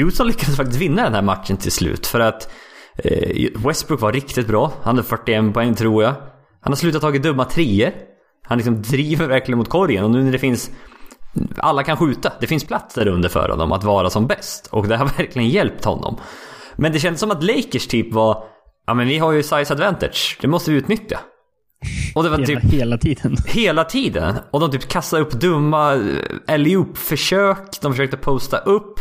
Houston 0.00 0.26
lyckades 0.26 0.56
faktiskt 0.56 0.80
vinna 0.80 1.02
den 1.04 1.14
här 1.14 1.22
matchen 1.22 1.56
till 1.56 1.72
slut. 1.72 2.06
För 2.06 2.20
att 2.20 2.52
eh, 2.96 3.46
Westbrook 3.66 4.00
var 4.00 4.12
riktigt 4.12 4.46
bra. 4.46 4.72
Han 4.82 4.96
hade 4.96 5.08
41 5.08 5.54
poäng 5.54 5.74
tror 5.74 6.02
jag. 6.02 6.14
Han 6.60 6.72
har 6.72 6.76
slutat 6.76 7.02
tagit 7.02 7.22
dumma 7.22 7.44
treor. 7.44 7.92
Han 8.42 8.58
liksom 8.58 8.82
driver 8.82 9.26
verkligen 9.26 9.58
mot 9.58 9.68
korgen. 9.68 10.04
Och 10.04 10.10
nu 10.10 10.22
när 10.22 10.32
det 10.32 10.38
finns... 10.38 10.70
Alla 11.56 11.82
kan 11.82 11.96
skjuta. 11.96 12.32
Det 12.40 12.46
finns 12.46 12.64
plats 12.64 12.94
där 12.94 13.08
under 13.08 13.28
för 13.28 13.48
honom 13.48 13.72
att 13.72 13.84
vara 13.84 14.10
som 14.10 14.26
bäst. 14.26 14.66
Och 14.72 14.88
det 14.88 14.96
har 14.96 15.06
verkligen 15.18 15.48
hjälpt 15.48 15.84
honom. 15.84 16.16
Men 16.76 16.92
det 16.92 16.98
kändes 16.98 17.20
som 17.20 17.30
att 17.30 17.42
Lakers 17.44 17.86
typ 17.86 18.12
var... 18.12 18.44
Ja 18.86 18.94
men 18.94 19.08
vi 19.08 19.18
har 19.18 19.32
ju 19.32 19.42
size 19.42 19.72
advantage. 19.74 20.38
Det 20.40 20.48
måste 20.48 20.70
vi 20.70 20.76
utnyttja. 20.76 21.20
Och 22.14 22.22
det 22.22 22.28
var 22.28 22.38
Hela, 22.38 22.60
typ 22.60 22.72
hela 22.72 22.98
tiden. 22.98 23.36
hela 23.46 23.84
tiden. 23.84 24.36
Och 24.50 24.60
de 24.60 24.70
typ 24.70 24.88
kastade 24.88 25.22
upp 25.22 25.30
dumma 25.32 25.94
eh, 25.94 26.00
alley-oop-försök. 26.54 27.80
De 27.82 27.92
försökte 27.92 28.16
posta 28.16 28.58
upp. 28.58 28.94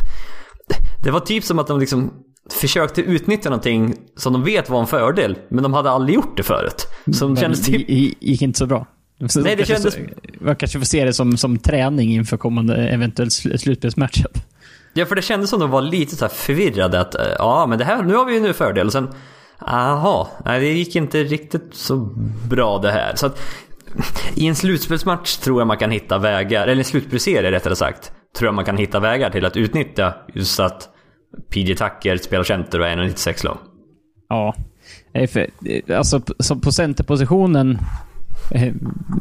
Det 1.03 1.11
var 1.11 1.19
typ 1.19 1.43
som 1.43 1.59
att 1.59 1.67
de 1.67 1.79
liksom 1.79 2.11
försökte 2.61 3.01
utnyttja 3.01 3.49
någonting 3.49 3.95
som 4.17 4.33
de 4.33 4.43
vet 4.43 4.69
var 4.69 4.79
en 4.79 4.87
fördel. 4.87 5.37
Men 5.49 5.63
de 5.63 5.73
hade 5.73 5.89
aldrig 5.91 6.15
gjort 6.15 6.37
det 6.37 6.43
förut. 6.43 6.87
Så 7.13 7.25
de 7.25 7.33
Men 7.33 7.41
kändes 7.41 7.59
det 7.65 7.71
typ... 7.71 7.89
gi- 7.89 8.15
gick 8.19 8.41
inte 8.41 8.59
så 8.59 8.65
bra. 8.65 8.87
Så 9.27 9.39
Nej, 9.41 9.55
det 9.55 9.65
kändes- 9.65 9.93
så- 9.93 9.99
Man 10.39 10.55
kanske 10.55 10.79
får 10.79 10.85
se 10.85 11.05
det 11.05 11.13
som, 11.13 11.37
som 11.37 11.57
träning 11.57 12.13
inför 12.13 12.37
kommande 12.37 12.75
eventuellt 12.89 13.31
sl- 13.31 13.57
slutspelsmatchup. 13.57 14.37
Ja, 14.93 15.05
för 15.05 15.15
det 15.15 15.21
kändes 15.21 15.49
som 15.49 15.59
de 15.59 15.69
var 15.69 15.81
lite 15.81 16.15
så 16.15 16.25
här 16.25 16.29
förvirrade. 16.29 16.99
Att 16.99 17.15
eh, 17.15 17.21
ja, 17.37 17.65
men 17.69 17.79
det 17.79 17.85
här, 17.85 18.03
nu 18.03 18.15
har 18.15 18.25
vi 18.25 18.33
ju 18.33 18.39
nu 18.39 18.53
fördel. 18.53 18.85
Och 18.87 18.93
sen, 18.93 19.09
aha, 19.59 20.29
nej 20.45 20.59
det 20.59 20.67
gick 20.73 20.95
inte 20.95 21.23
riktigt 21.23 21.69
så 21.71 21.95
bra 22.49 22.77
det 22.77 22.91
här. 22.91 23.15
Så 23.15 23.25
att 23.25 23.41
i 24.35 24.47
en 24.47 24.55
slutspelsmatch 24.55 25.35
tror 25.37 25.61
jag 25.61 25.67
man 25.67 25.77
kan 25.77 25.91
hitta 25.91 26.17
vägar, 26.17 26.63
eller 26.67 26.77
en 26.79 26.85
slutspelsserie 26.85 27.51
rättare 27.51 27.75
sagt, 27.75 28.11
tror 28.37 28.47
jag 28.47 28.55
man 28.55 28.65
kan 28.65 28.77
hitta 28.77 28.99
vägar 28.99 29.29
till 29.29 29.45
att 29.45 29.57
utnyttja 29.57 30.13
just 30.33 30.59
att 30.59 30.89
PJ 31.49 31.75
Tucker 31.75 32.17
spelar 32.17 32.43
center 32.43 32.79
och 32.79 32.87
är 32.87 32.97
1,96 32.97 33.45
lång. 33.45 33.57
Ja. 34.29 34.55
För, 35.29 35.47
alltså, 35.93 36.21
på 36.63 36.71
centerpositionen 36.71 37.77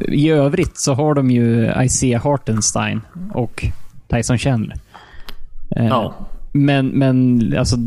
i 0.07 0.29
övrigt 0.29 0.77
så 0.77 0.93
har 0.93 1.13
de 1.13 1.31
ju 1.31 1.71
Isaiah 1.83 2.23
Hartenstein 2.23 3.01
och 3.33 3.65
Tyson 4.07 4.37
Chandler. 4.37 4.77
Eh, 5.75 5.87
Ja. 5.87 6.13
Men, 6.51 6.87
men 6.87 7.41
alltså, 7.57 7.77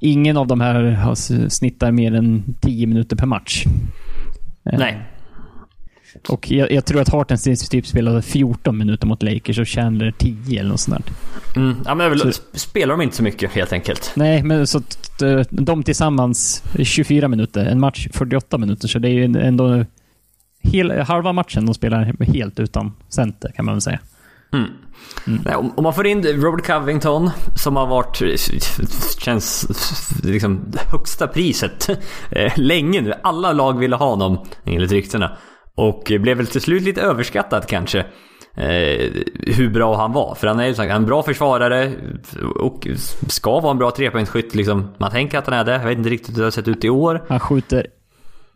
ingen 0.00 0.36
av 0.36 0.46
de 0.46 0.60
här 0.60 1.14
snittar 1.48 1.92
mer 1.92 2.14
än 2.14 2.54
10 2.60 2.86
minuter 2.86 3.16
per 3.16 3.26
match. 3.26 3.64
Eh, 4.64 4.78
Nej. 4.78 5.02
Och 6.28 6.50
jag, 6.50 6.72
jag 6.72 6.84
tror 6.84 7.00
att 7.00 7.08
Hartenstein 7.08 7.56
typ 7.56 7.86
spelade 7.86 8.22
14 8.22 8.78
minuter 8.78 9.06
mot 9.06 9.22
Lakers 9.22 9.58
och 9.58 9.68
Chandler 9.68 10.10
10 10.18 10.60
eller 10.60 10.70
något 10.70 10.80
sånt 10.80 11.06
där. 11.06 11.14
Mm, 11.62 11.76
ja, 11.84 11.94
men 11.94 12.10
väl, 12.10 12.32
spelar 12.52 12.94
de 12.94 13.02
inte 13.02 13.16
så 13.16 13.22
mycket 13.22 13.52
helt 13.52 13.72
enkelt. 13.72 14.12
Nej, 14.16 14.42
men 14.42 14.66
så 14.66 14.78
eh, 15.22 15.40
de 15.50 15.82
tillsammans 15.82 16.62
24 16.82 17.28
minuter. 17.28 17.64
En 17.66 17.80
match 17.80 18.08
48 18.12 18.58
minuter, 18.58 18.88
så 18.88 18.98
det 18.98 19.08
är 19.08 19.12
ju 19.12 19.24
ändå 19.24 19.84
hel, 20.72 20.90
halva 20.90 21.32
matchen 21.32 21.66
de 21.66 21.74
spelar 21.74 22.24
helt 22.32 22.60
utan 22.60 22.92
center 23.08 23.52
kan 23.56 23.64
man 23.64 23.74
väl 23.74 23.80
säga. 23.80 23.98
Mm. 24.52 24.70
Om, 25.56 25.72
om 25.76 25.84
man 25.84 25.94
får 25.94 26.06
in 26.06 26.22
Robert 26.26 26.66
Covington 26.66 27.30
som 27.56 27.76
har 27.76 27.86
varit, 27.86 28.22
känns 29.20 29.66
liksom 30.24 30.72
högsta 30.92 31.26
priset 31.26 31.88
eh, 32.30 32.52
länge 32.56 33.00
nu. 33.00 33.12
Alla 33.22 33.52
lag 33.52 33.78
ville 33.78 33.96
ha 33.96 34.10
honom 34.10 34.38
enligt 34.64 34.92
ryktena. 34.92 35.36
Och 35.74 36.12
blev 36.20 36.36
väl 36.36 36.46
till 36.46 36.60
slut 36.60 36.82
lite 36.82 37.00
överskattad 37.00 37.66
kanske. 37.66 37.98
Eh, 38.54 39.10
hur 39.42 39.70
bra 39.70 39.96
han 39.96 40.12
var. 40.12 40.34
För 40.34 40.46
han 40.46 40.60
är 40.60 40.66
ju 40.66 40.74
sagt, 40.74 40.92
en 40.92 41.06
bra 41.06 41.22
försvarare 41.22 41.92
och 42.56 42.88
ska 43.28 43.60
vara 43.60 43.70
en 43.70 43.78
bra 43.78 43.90
trepoängsskytt. 43.90 44.54
Liksom. 44.54 44.94
Man 44.98 45.10
tänker 45.10 45.38
att 45.38 45.46
han 45.46 45.54
är 45.54 45.64
det. 45.64 45.72
Jag 45.72 45.86
vet 45.86 45.98
inte 45.98 46.10
riktigt 46.10 46.36
hur 46.36 46.40
det 46.40 46.46
har 46.46 46.50
sett 46.50 46.68
ut 46.68 46.84
i 46.84 46.90
år. 46.90 47.24
Han 47.28 47.40
skjuter 47.40 47.86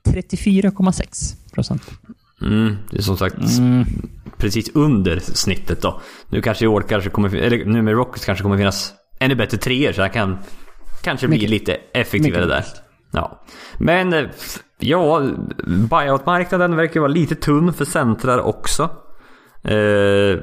34,6 0.09 1.53
procent. 1.55 1.91
Mm, 2.43 2.77
det 2.91 2.99
är 2.99 3.03
som 3.03 3.17
sagt 3.17 3.59
Mm. 3.59 3.85
precis 4.37 4.71
under 4.75 5.19
snittet 5.21 5.83
då. 5.83 6.01
Nu 6.29 6.43
kanske 6.43 6.65
i 6.65 6.69
år 6.69 6.85
kanske 6.89 7.11
kommer, 7.11 7.35
eller 7.37 7.65
nu 7.65 7.83
med 7.83 7.95
Rockets 7.95 8.25
kanske 8.25 8.43
kommer 8.43 8.57
finnas 8.57 8.93
ännu 9.21 9.35
bättre 9.35 9.59
treor 9.59 9.93
så 9.93 10.01
han 10.01 10.11
kan 10.11 10.39
kanske 11.03 11.29
bli 11.29 11.47
lite 11.47 11.73
effektivare 11.95 12.47
där. 12.47 12.65
Ja. 13.13 13.45
Men 13.79 14.13
eh, 14.13 14.25
ja, 14.79 15.23
buyout-marknaden 15.91 16.77
verkar 16.77 17.01
vara 17.01 17.13
lite 17.13 17.35
tunn 17.35 17.73
för 17.73 17.85
centrar 17.85 18.39
också. 18.41 18.83
Eh, 19.65 20.39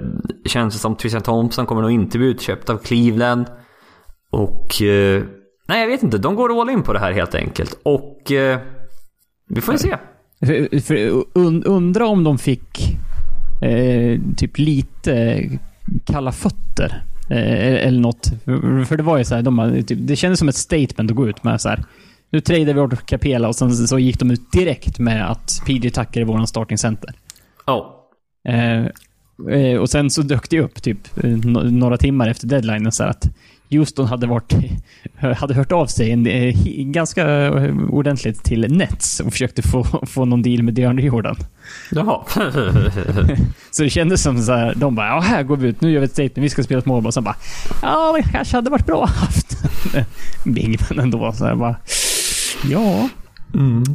känns 0.46 0.74
det 0.74 0.80
som 0.80 0.96
Tristan 0.96 1.22
Thompson 1.22 1.66
kommer 1.66 1.82
nog 1.82 1.92
inte 1.92 2.18
bli 2.18 2.28
utköpt 2.28 2.70
av 2.70 2.78
Cleveland. 2.78 3.46
Och... 4.32 4.82
Eh, 4.82 5.24
nej, 5.68 5.82
jag 5.82 5.88
vet 5.88 6.04
inte. 6.04 6.18
De 6.18 6.36
går 6.36 6.62
all 6.62 6.70
in 6.70 6.84
på 6.84 6.94
det 6.94 7.00
här 7.00 7.12
helt 7.12 7.36
enkelt. 7.36 7.80
Och... 7.84 8.32
Eh, 8.32 8.60
vi 9.48 9.62
får 9.62 9.74
ju 9.74 9.77
se. 9.77 9.98
För, 10.39 10.80
för, 10.80 11.24
un, 11.34 11.63
undra 11.63 12.08
om 12.08 12.24
de 12.24 12.38
fick 12.38 12.98
eh, 13.62 14.20
typ 14.38 14.58
lite 14.58 15.44
kalla 16.06 16.32
fötter. 16.32 17.04
Eh, 17.30 17.88
eller 17.88 18.00
något. 18.00 18.32
För, 18.88 18.98
det 18.98 19.04
var 19.04 19.18
ju 19.18 19.24
så 19.24 19.36
här, 19.36 19.42
de, 19.42 19.84
typ, 19.88 20.00
det 20.01 20.16
kändes 20.16 20.39
som 20.39 20.50
ett 20.50 20.56
statement 20.56 21.12
att 21.12 21.18
gå 21.18 21.30
ut 21.30 21.44
med 21.44 21.62
så 21.62 21.70
här. 21.70 21.84
Nu 22.30 22.39
tradar 22.39 22.66
vi 22.66 22.74
bort 22.74 23.06
Capela 23.06 23.48
och 23.48 23.56
sen 23.56 23.72
så 23.75 24.00
gick 24.00 24.20
de 24.20 24.32
ut 24.32 24.51
direkt 24.51 25.00
med 25.00 25.32
att 25.32 25.62
PJ 25.66 25.89
Tucker 25.89 26.22
är 26.22 26.25
våran 26.25 26.48
starting 26.48 26.77
center. 26.77 27.13
Ja. 27.66 28.08
Eh, 28.48 28.86
eh, 29.56 29.80
och 29.80 29.89
sen 29.89 30.10
så 30.10 30.22
dök 30.22 30.50
det 30.50 30.60
upp 30.60 30.82
typ 30.82 31.24
eh, 31.24 31.30
några 31.30 31.98
timmar 31.98 32.27
efter 32.27 32.48
deadlinen 32.48 32.92
så 32.92 33.04
här 33.04 33.10
att 33.10 33.30
Houston 33.69 34.05
hade, 34.05 34.27
varit, 34.27 34.53
hade 35.38 35.53
hört 35.53 35.71
av 35.71 35.86
sig 35.86 36.12
en, 36.12 36.27
eh, 36.27 36.55
ganska 36.77 37.45
eh, 37.45 37.77
ordentligt 37.89 38.43
till 38.43 38.71
Nets 38.71 39.19
och 39.19 39.31
försökte 39.31 39.62
få, 39.62 39.83
få 40.07 40.25
någon 40.25 40.41
deal 40.41 40.63
med 40.63 40.74
DeAndre 40.74 41.05
Jordan. 41.05 41.36
Jaha. 41.91 42.21
Så 43.71 43.83
det 43.83 43.89
kändes 43.89 44.24
som 44.24 44.41
så 44.41 44.53
här, 44.53 44.74
de 44.75 44.95
bara 44.95 45.07
ja, 45.07 45.19
här 45.19 45.43
går 45.43 45.57
vi 45.57 45.67
ut, 45.67 45.81
nu 45.81 45.91
gör 45.91 46.00
vi 46.00 46.05
ett 46.05 46.12
statement, 46.12 46.38
vi 46.38 46.50
ska 46.50 46.63
spela 46.63 46.79
ett 46.79 46.86
mål. 46.86 47.05
Och 47.05 47.13
sen 47.13 47.24
bara 47.24 47.36
ja, 47.81 48.17
det 48.17 48.31
kanske 48.31 48.57
hade 48.57 48.69
varit 48.69 48.86
bra 48.86 49.03
att 49.03 49.09
haft 49.09 49.57
Bigman 50.43 51.00
ändå. 51.00 51.31
Så 51.31 51.45
här, 51.45 51.55
bara, 51.55 51.75
ja. 52.69 53.09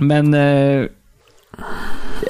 Men 0.00 0.34
eh, 0.34 0.86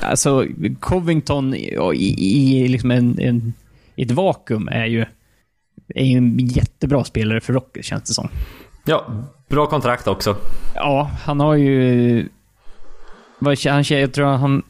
alltså 0.03 0.47
Covington 0.81 1.55
i, 1.55 1.79
i, 1.95 2.65
i 2.65 2.69
liksom 2.69 2.91
en, 2.91 3.19
en, 3.19 3.53
i 3.97 4.03
ett 4.03 4.11
vakuum 4.11 4.69
är 4.69 4.87
ju 4.87 5.05
är 5.95 6.05
ju 6.05 6.17
en 6.19 6.39
jättebra 6.39 7.05
spelare 7.05 7.41
för 7.41 7.53
Rockets 7.53 7.89
känns 7.89 8.03
det 8.03 8.15
som. 8.15 8.29
ja, 8.85 9.07
bra 9.49 9.67
kontrakt 9.67 10.07
också. 10.09 10.37
Ja, 10.75 11.11
han 11.25 11.41
har 11.41 11.55
ju... 11.55 12.29
Vad, 13.39 13.59
han, 13.67 13.85
jag 13.89 14.13
tror 14.13 14.27
han... 14.27 14.63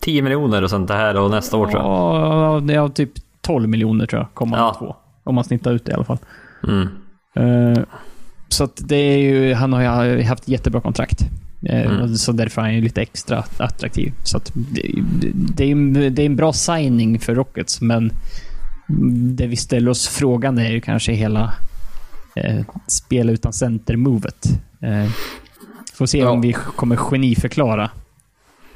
10 0.00 0.22
miljoner 0.22 0.62
och 0.62 0.70
sånt 0.70 0.88
det 0.88 0.94
här 0.94 1.16
och 1.16 1.30
nästa 1.30 1.56
år 1.56 1.66
tror 1.66 1.82
jag. 1.82 1.90
Ja, 1.90 2.60
det 2.60 2.74
är 2.74 2.88
typ 2.88 3.10
12 3.40 3.68
miljoner 3.68 4.06
tror 4.06 4.20
jag, 4.22 4.34
kommer 4.34 4.56
han 4.56 4.66
Ja. 4.66 4.74
få. 4.78 4.96
Om 5.24 5.34
man 5.34 5.44
snittar 5.44 5.72
ut 5.72 5.84
det 5.84 5.92
i 5.92 5.94
alla 5.94 6.04
fall. 6.04 6.18
Mm. 6.68 6.88
Eh, 7.36 7.82
så 8.48 8.64
att 8.64 8.80
det 8.88 8.96
är 8.96 9.18
ju, 9.18 9.54
han 9.54 9.72
har 9.72 10.04
ju 10.04 10.22
haft 10.22 10.48
jättebra 10.48 10.80
kontrakt. 10.80 11.20
Eh, 11.22 11.92
Mm. 11.92 12.14
Så 12.16 12.32
därför 12.32 12.60
är 12.60 12.64
han 12.64 12.74
ju 12.74 12.80
lite 12.80 13.02
extra 13.02 13.44
attraktiv. 13.58 14.12
Så 14.24 14.40
det, 14.54 14.82
det, 15.20 15.30
det, 15.34 15.70
är, 15.70 16.10
det 16.10 16.22
är 16.22 16.26
en 16.26 16.36
bra 16.36 16.52
signing 16.52 17.18
för 17.20 17.34
Rockets, 17.34 17.80
men 17.80 18.12
det 19.36 19.46
vi 19.46 19.56
ställer 19.56 19.90
oss 19.90 20.08
frågan 20.08 20.58
är 20.58 20.70
ju 20.70 20.80
kanske 20.80 21.12
hela 21.12 21.54
eh, 22.36 22.60
spela 22.86 23.32
utan 23.32 23.52
center-movet. 23.52 24.46
Eh, 24.80 25.10
får 25.94 26.06
se 26.06 26.18
Ja. 26.18 26.30
om 26.30 26.40
vi 26.40 26.52
kommer 26.52 26.96
geniförklara 26.96 27.90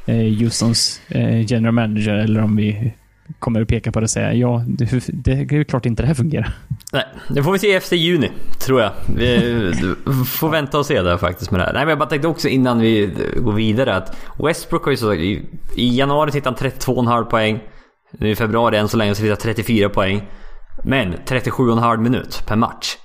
eh, 0.07 0.17
Houstons 0.41 1.01
eh, 1.09 1.41
general 1.53 1.75
manager 1.75 2.15
eller 2.15 2.43
om 2.43 2.57
vi 2.57 2.93
kommer 3.39 3.61
att 3.63 3.69
peka 3.69 3.93
på 3.93 4.01
det 4.01 4.05
och 4.05 4.11
säga 4.11 4.35
ja, 4.35 4.65
det, 4.69 5.05
det 5.09 5.33
är 5.33 5.53
ju 5.53 5.65
klart 5.65 5.87
inte 5.87 6.03
det 6.03 6.07
här 6.07 6.15
fungerar. 6.15 6.55
Nej, 6.93 7.05
det 7.29 7.43
får 7.43 7.53
vi 7.53 7.59
se 7.59 7.73
efter 7.75 7.97
juni, 7.97 8.31
tror 8.61 8.81
jag. 8.81 8.93
Vi 9.17 9.73
får 10.27 10.49
vänta 10.49 10.79
och 10.79 10.87
se 10.87 11.03
där 11.03 11.17
faktiskt 11.17 11.51
med 11.51 11.61
det 11.61 11.65
här. 11.65 11.73
Nej, 11.73 11.83
men 11.83 11.89
jag 11.89 11.99
bara 11.99 12.09
tänkte 12.09 12.29
också 12.29 12.49
innan 12.49 12.81
vi 12.81 13.11
går 13.37 13.53
vidare 13.53 13.97
att 13.97 14.17
Westbrook 14.39 14.85
har 14.85 14.91
ju 14.91 14.97
så 14.97 15.15
i, 15.15 15.43
januari 15.77 16.31
hittade 16.35 16.57
han 16.61 16.71
32,5 16.71 17.25
poäng. 17.25 17.59
Nu 18.13 18.31
i 18.31 18.37
februari 18.37 18.77
än 18.77 18.89
så 18.89 18.97
länge 18.97 19.15
så 19.15 19.23
hittar 19.23 19.37
han 19.37 19.41
34 19.55 19.89
poäng. 19.89 20.29
Men 20.85 21.15
37,5 21.15 21.97
minut 21.97 22.43
per 22.47 22.57
match. 22.57 22.97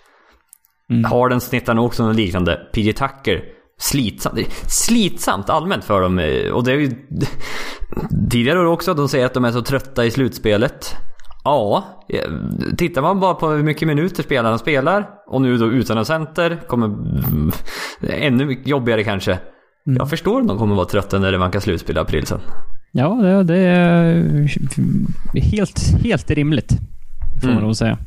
Mm. 0.91 1.03
Harden 1.03 1.41
snittar 1.41 1.73
nog 1.73 1.85
också 1.85 2.05
något 2.05 2.15
liknande. 2.15 2.59
PJ 2.73 2.93
Tucker, 2.93 3.43
slitsamt. 3.79 4.39
Slitsamt 4.67 5.49
allmänt 5.49 5.83
för 5.85 6.01
dem. 6.01 6.19
eh, 6.19 6.51
Och 6.51 6.63
det 6.63 6.71
är 6.71 6.75
ju... 6.77 6.91
Tidigare 8.31 8.67
också, 8.67 8.93
de 8.93 9.07
säger 9.09 9.25
att 9.25 9.33
de 9.33 9.45
är 9.45 9.51
så 9.51 9.61
trötta 9.61 10.05
i 10.05 10.11
slutspelet. 10.11 10.95
Ja, 11.43 11.83
eh, 12.09 12.29
tittar 12.77 13.01
man 13.01 13.19
bara 13.19 13.33
på 13.33 13.49
hur 13.49 13.63
mycket 13.63 13.87
minuter 13.87 14.23
spelarna 14.23 14.57
spelar 14.57 15.09
och 15.27 15.41
nu 15.41 15.57
då 15.57 15.65
utan 15.65 15.97
en 15.97 16.05
center 16.05 16.61
kommer 16.67 16.85
mm, 16.85 17.51
ännu 18.09 18.61
jobbigare 18.65 19.03
kanske. 19.03 19.39
Jag 19.83 20.09
förstår 20.09 20.41
om 20.41 20.47
de 20.47 20.57
kommer 20.57 20.75
vara 20.75 20.85
trötta 20.85 21.19
när 21.19 21.31
det 21.31 21.37
vankar 21.37 21.59
slutspel 21.59 21.97
i 21.97 21.99
april 21.99 22.25
sen. 22.25 22.39
Ja, 22.97 23.43
det, 23.43 23.57
är 23.57 24.47
helt, 25.41 26.03
helt 26.03 26.31
rimligt. 26.31 26.71
Får 27.41 27.47
man 27.47 27.51
Mm. 27.51 27.63
lov 27.63 27.73
säga. 27.73 27.97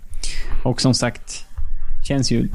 Och 0.64 0.80
som 0.80 0.94
sagt, 0.94 1.46
känns 2.08 2.30
ju 2.32 2.48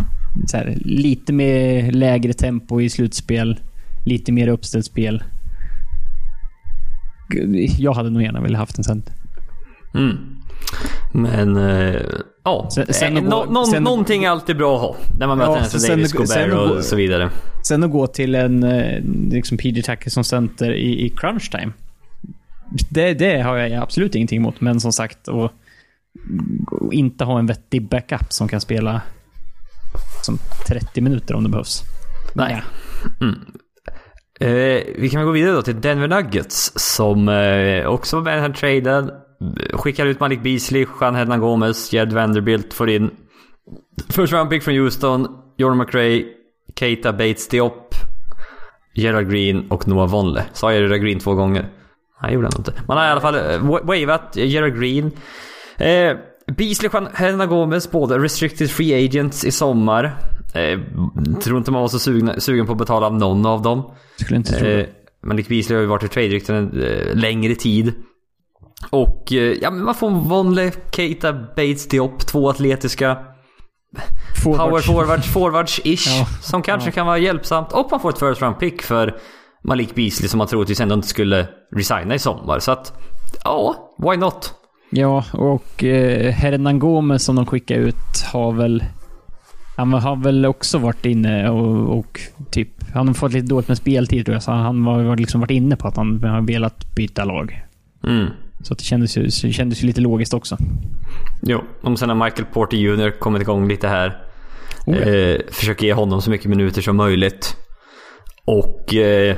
här, 0.54 0.78
lite 0.86 1.34
mer 1.34 1.92
lägre 1.92 2.34
tempo 2.34 2.82
i 2.82 2.90
slutspel. 2.90 3.60
Lite 4.06 4.32
mer 4.32 4.48
uppställt 4.48 4.86
spel. 4.86 5.24
Jag 7.78 7.94
hade 7.94 8.10
nog 8.10 8.22
gärna 8.22 8.42
velat 8.42 8.60
haft 8.60 8.78
en 8.78 8.84
center. 8.84 9.14
Mm. 9.96 10.18
Men, 11.14 11.58
eh, 11.58 12.02
ja. 12.44 12.70
Sen- 12.76 12.94
sen 12.94 13.18
Eh, 13.18 13.24
gå- 13.24 13.46
nå- 13.50 13.66
sen- 13.66 13.84
någonting 13.84 14.24
är 14.24 14.30
alltid 14.30 14.58
bra 14.58 14.76
att 14.76 14.82
ha. 14.82 14.96
När 15.20 15.28
man 15.28 15.38
möter 15.38 15.52
Ja, 15.52 15.64
sen- 15.66 15.90
Davis, 15.90 16.12
Gobert 16.14 16.52
gå- 16.52 16.58
och 16.58 16.84
så 16.84 16.96
vidare. 16.96 17.30
Sen 17.68 17.84
att 17.84 17.92
gå 17.92 18.08
till 18.08 18.36
en 18.36 18.64
eh, 18.64 19.02
liksom 19.32 19.58
PJ 19.58 19.82
Tucker 19.82 20.10
som 20.10 20.24
center 20.24 20.72
i, 20.74 21.06
i 21.06 21.10
crunch 21.10 21.52
time. 21.52 21.72
Det, 22.90 23.14
det 23.14 23.42
har 23.42 23.58
jag 23.58 23.84
absolut 23.84 24.16
ingenting 24.16 24.38
emot. 24.38 24.62
Men 24.62 24.80
som 24.80 24.94
sagt, 24.94 25.28
att 25.28 25.52
inte 26.92 27.24
ha 27.24 27.40
en 27.40 27.46
vettig 27.46 27.90
backup 27.90 28.34
som 28.34 28.48
kan 28.48 28.62
spela 28.62 29.02
som 30.24 30.38
30 30.68 31.02
minuter 31.02 31.36
om 31.36 31.44
det 31.44 31.50
behövs. 31.50 31.84
Nej. 32.36 32.64
Mm. 33.22 33.36
Eh, 34.40 34.84
vi 34.98 35.10
kan 35.12 35.20
väl 35.20 35.26
gå 35.26 35.32
vidare 35.32 35.56
då 35.56 35.62
till 35.62 35.82
Denver 35.82 36.08
Nuggets 36.08 36.72
som 36.76 37.30
eh, 37.30 37.86
också 37.86 38.16
var 38.16 38.24
med 38.24 38.34
i 38.34 38.42
den 38.42 38.52
här 38.52 38.54
traden. 38.54 39.12
Skickar 39.74 40.06
ut 40.06 40.20
Malik 40.20 40.44
Beasley, 40.44 40.86
Jean 41.02 41.16
Hednan 41.16 41.40
Gomez, 41.40 41.94
Jed 41.94 42.14
Vanderbilt 42.14 42.74
får 42.74 42.90
in 42.90 43.12
First 44.10 44.34
round 44.34 44.50
pick 44.50 44.64
från 44.64 44.76
Houston, 44.76 45.28
Jordan 45.58 45.78
McRae, 45.78 46.24
Keita 46.76 47.14
Bates 47.14 47.48
Diop, 47.48 47.96
Gerard 48.96 49.30
Green 49.30 49.72
och 49.72 49.88
Noah 49.88 50.10
Vonleh. 50.10 50.44
Sa 50.54 50.74
jag 50.74 50.82
Gerard 50.82 51.02
Green 51.02 51.20
två 51.20 51.34
gånger? 51.34 51.70
Nej, 52.24 52.34
gjorde 52.34 52.48
han 52.48 52.58
inte. 52.58 52.74
Man 52.88 52.98
har 52.98 53.06
i 53.06 53.10
alla 53.10 53.22
fall 53.22 53.36
uh, 53.36 53.80
wavat 53.84 54.36
Gerard 54.36 54.80
Green. 54.80 55.12
Eh, 55.78 56.18
Beasley 56.58 56.90
Helena 57.14 57.46
Gomez, 57.46 57.92
båda 57.92 58.20
restricted 58.20 58.72
free 58.72 59.06
agents 59.06 59.46
i 59.46 59.52
sommar. 59.52 60.18
Eh, 60.54 60.80
tror 61.42 61.58
inte 61.58 61.72
man 61.72 61.82
var 61.82 61.88
så 61.88 62.00
sugen, 62.00 62.42
sugen 62.42 62.66
på 62.66 62.72
att 62.72 62.78
betala 62.78 63.10
någon 63.10 63.46
av 63.46 63.62
dem. 63.62 63.92
Skulle 64.16 64.38
inte 64.38 64.60
tro 64.60 64.68
eh, 64.68 64.86
Men 65.22 65.36
Nick 65.36 65.48
Beasley 65.48 65.76
har 65.76 65.82
ju 65.82 65.88
varit 65.88 66.04
i 66.04 66.08
trade 66.08 66.60
en 66.60 66.82
eh, 66.84 67.16
längre 67.16 67.56
tid. 67.56 67.94
Och 68.90 69.34
eh, 69.34 69.58
ja, 69.62 69.72
men 69.72 69.84
man 69.84 69.96
får 69.96 70.10
Vonleh, 70.10 70.74
Keita, 70.92 71.34
Bates, 71.34 71.88
Diop, 71.88 72.28
två 72.28 72.50
atletiska 72.50 73.18
Forwards. 74.44 74.60
Power 74.60 74.82
forwards, 74.82 75.28
forwards-ish. 75.34 76.08
ja. 76.08 76.26
Som 76.42 76.62
kanske 76.62 76.90
ja. 76.90 76.94
kan 76.94 77.06
vara 77.06 77.18
hjälpsamt. 77.18 77.74
Och 77.74 77.88
man 77.92 78.00
får 78.00 78.10
ett 78.10 78.20
first 78.20 78.42
round 78.42 78.60
pick 78.60 78.82
för 78.82 79.18
Malik 79.64 79.96
Beasley 79.96 80.30
som 80.30 80.38
man 80.38 80.48
troligtvis 80.48 80.80
ändå 80.80 80.96
inte 80.96 81.08
skulle 81.08 81.48
resigna 81.76 82.16
i 82.16 82.20
sommar. 82.20 82.60
Så 82.60 82.72
att, 82.72 82.94
ja, 83.44 83.76
why 83.98 84.18
not? 84.18 84.54
Ja, 84.90 85.26
och 85.34 85.84
eh, 85.84 86.32
Hernan 86.32 86.80
Gomez 86.80 87.24
som 87.24 87.36
de 87.36 87.46
skickade 87.46 87.80
ut 87.80 88.22
har 88.34 88.52
väl... 88.52 88.84
Han 89.78 89.94
har 89.94 90.16
väl 90.16 90.46
också 90.46 90.78
varit 90.78 91.06
inne 91.06 91.50
och, 91.50 91.98
och 91.98 92.20
typ... 92.52 92.70
Han 92.94 93.08
har 93.08 93.14
fått 93.14 93.34
lite 93.34 93.48
dåligt 93.48 93.68
med 93.68 93.78
speltid 93.78 94.26
tror 94.26 94.36
jag, 94.36 94.44
så 94.44 94.52
han 94.52 94.86
har 94.86 95.18
liksom 95.18 95.42
varit 95.42 95.52
inne 95.52 95.76
på 95.76 95.88
att 95.88 95.98
han 95.98 96.24
har 96.24 96.42
velat 96.42 96.96
byta 96.96 97.26
lag. 97.26 97.64
Mm. 98.04 98.28
Så 98.62 98.74
det 98.74 98.84
kändes, 98.84 99.18
ju, 99.18 99.24
det 99.24 99.54
kändes 99.54 99.84
ju 99.84 99.88
lite 99.88 100.02
logiskt 100.02 100.34
också. 100.34 100.58
Jo, 101.42 101.62
om 101.82 101.98
sen 101.98 102.08
när 102.08 102.16
Michael 102.16 102.46
Porter 102.46 102.78
Jr 102.78 103.12
kommit 103.20 103.42
igång 103.42 103.68
lite 103.68 103.88
här. 103.88 104.18
Oh 104.86 104.98
ja. 104.98 105.02
eh, 105.02 105.40
försöker 105.52 105.86
ge 105.88 105.94
honom 105.94 106.22
så 106.22 106.30
mycket 106.30 106.48
minuter 106.48 106.82
som 106.82 106.96
möjligt. 106.96 107.58
Och... 108.48 108.94
Eh, 108.94 109.38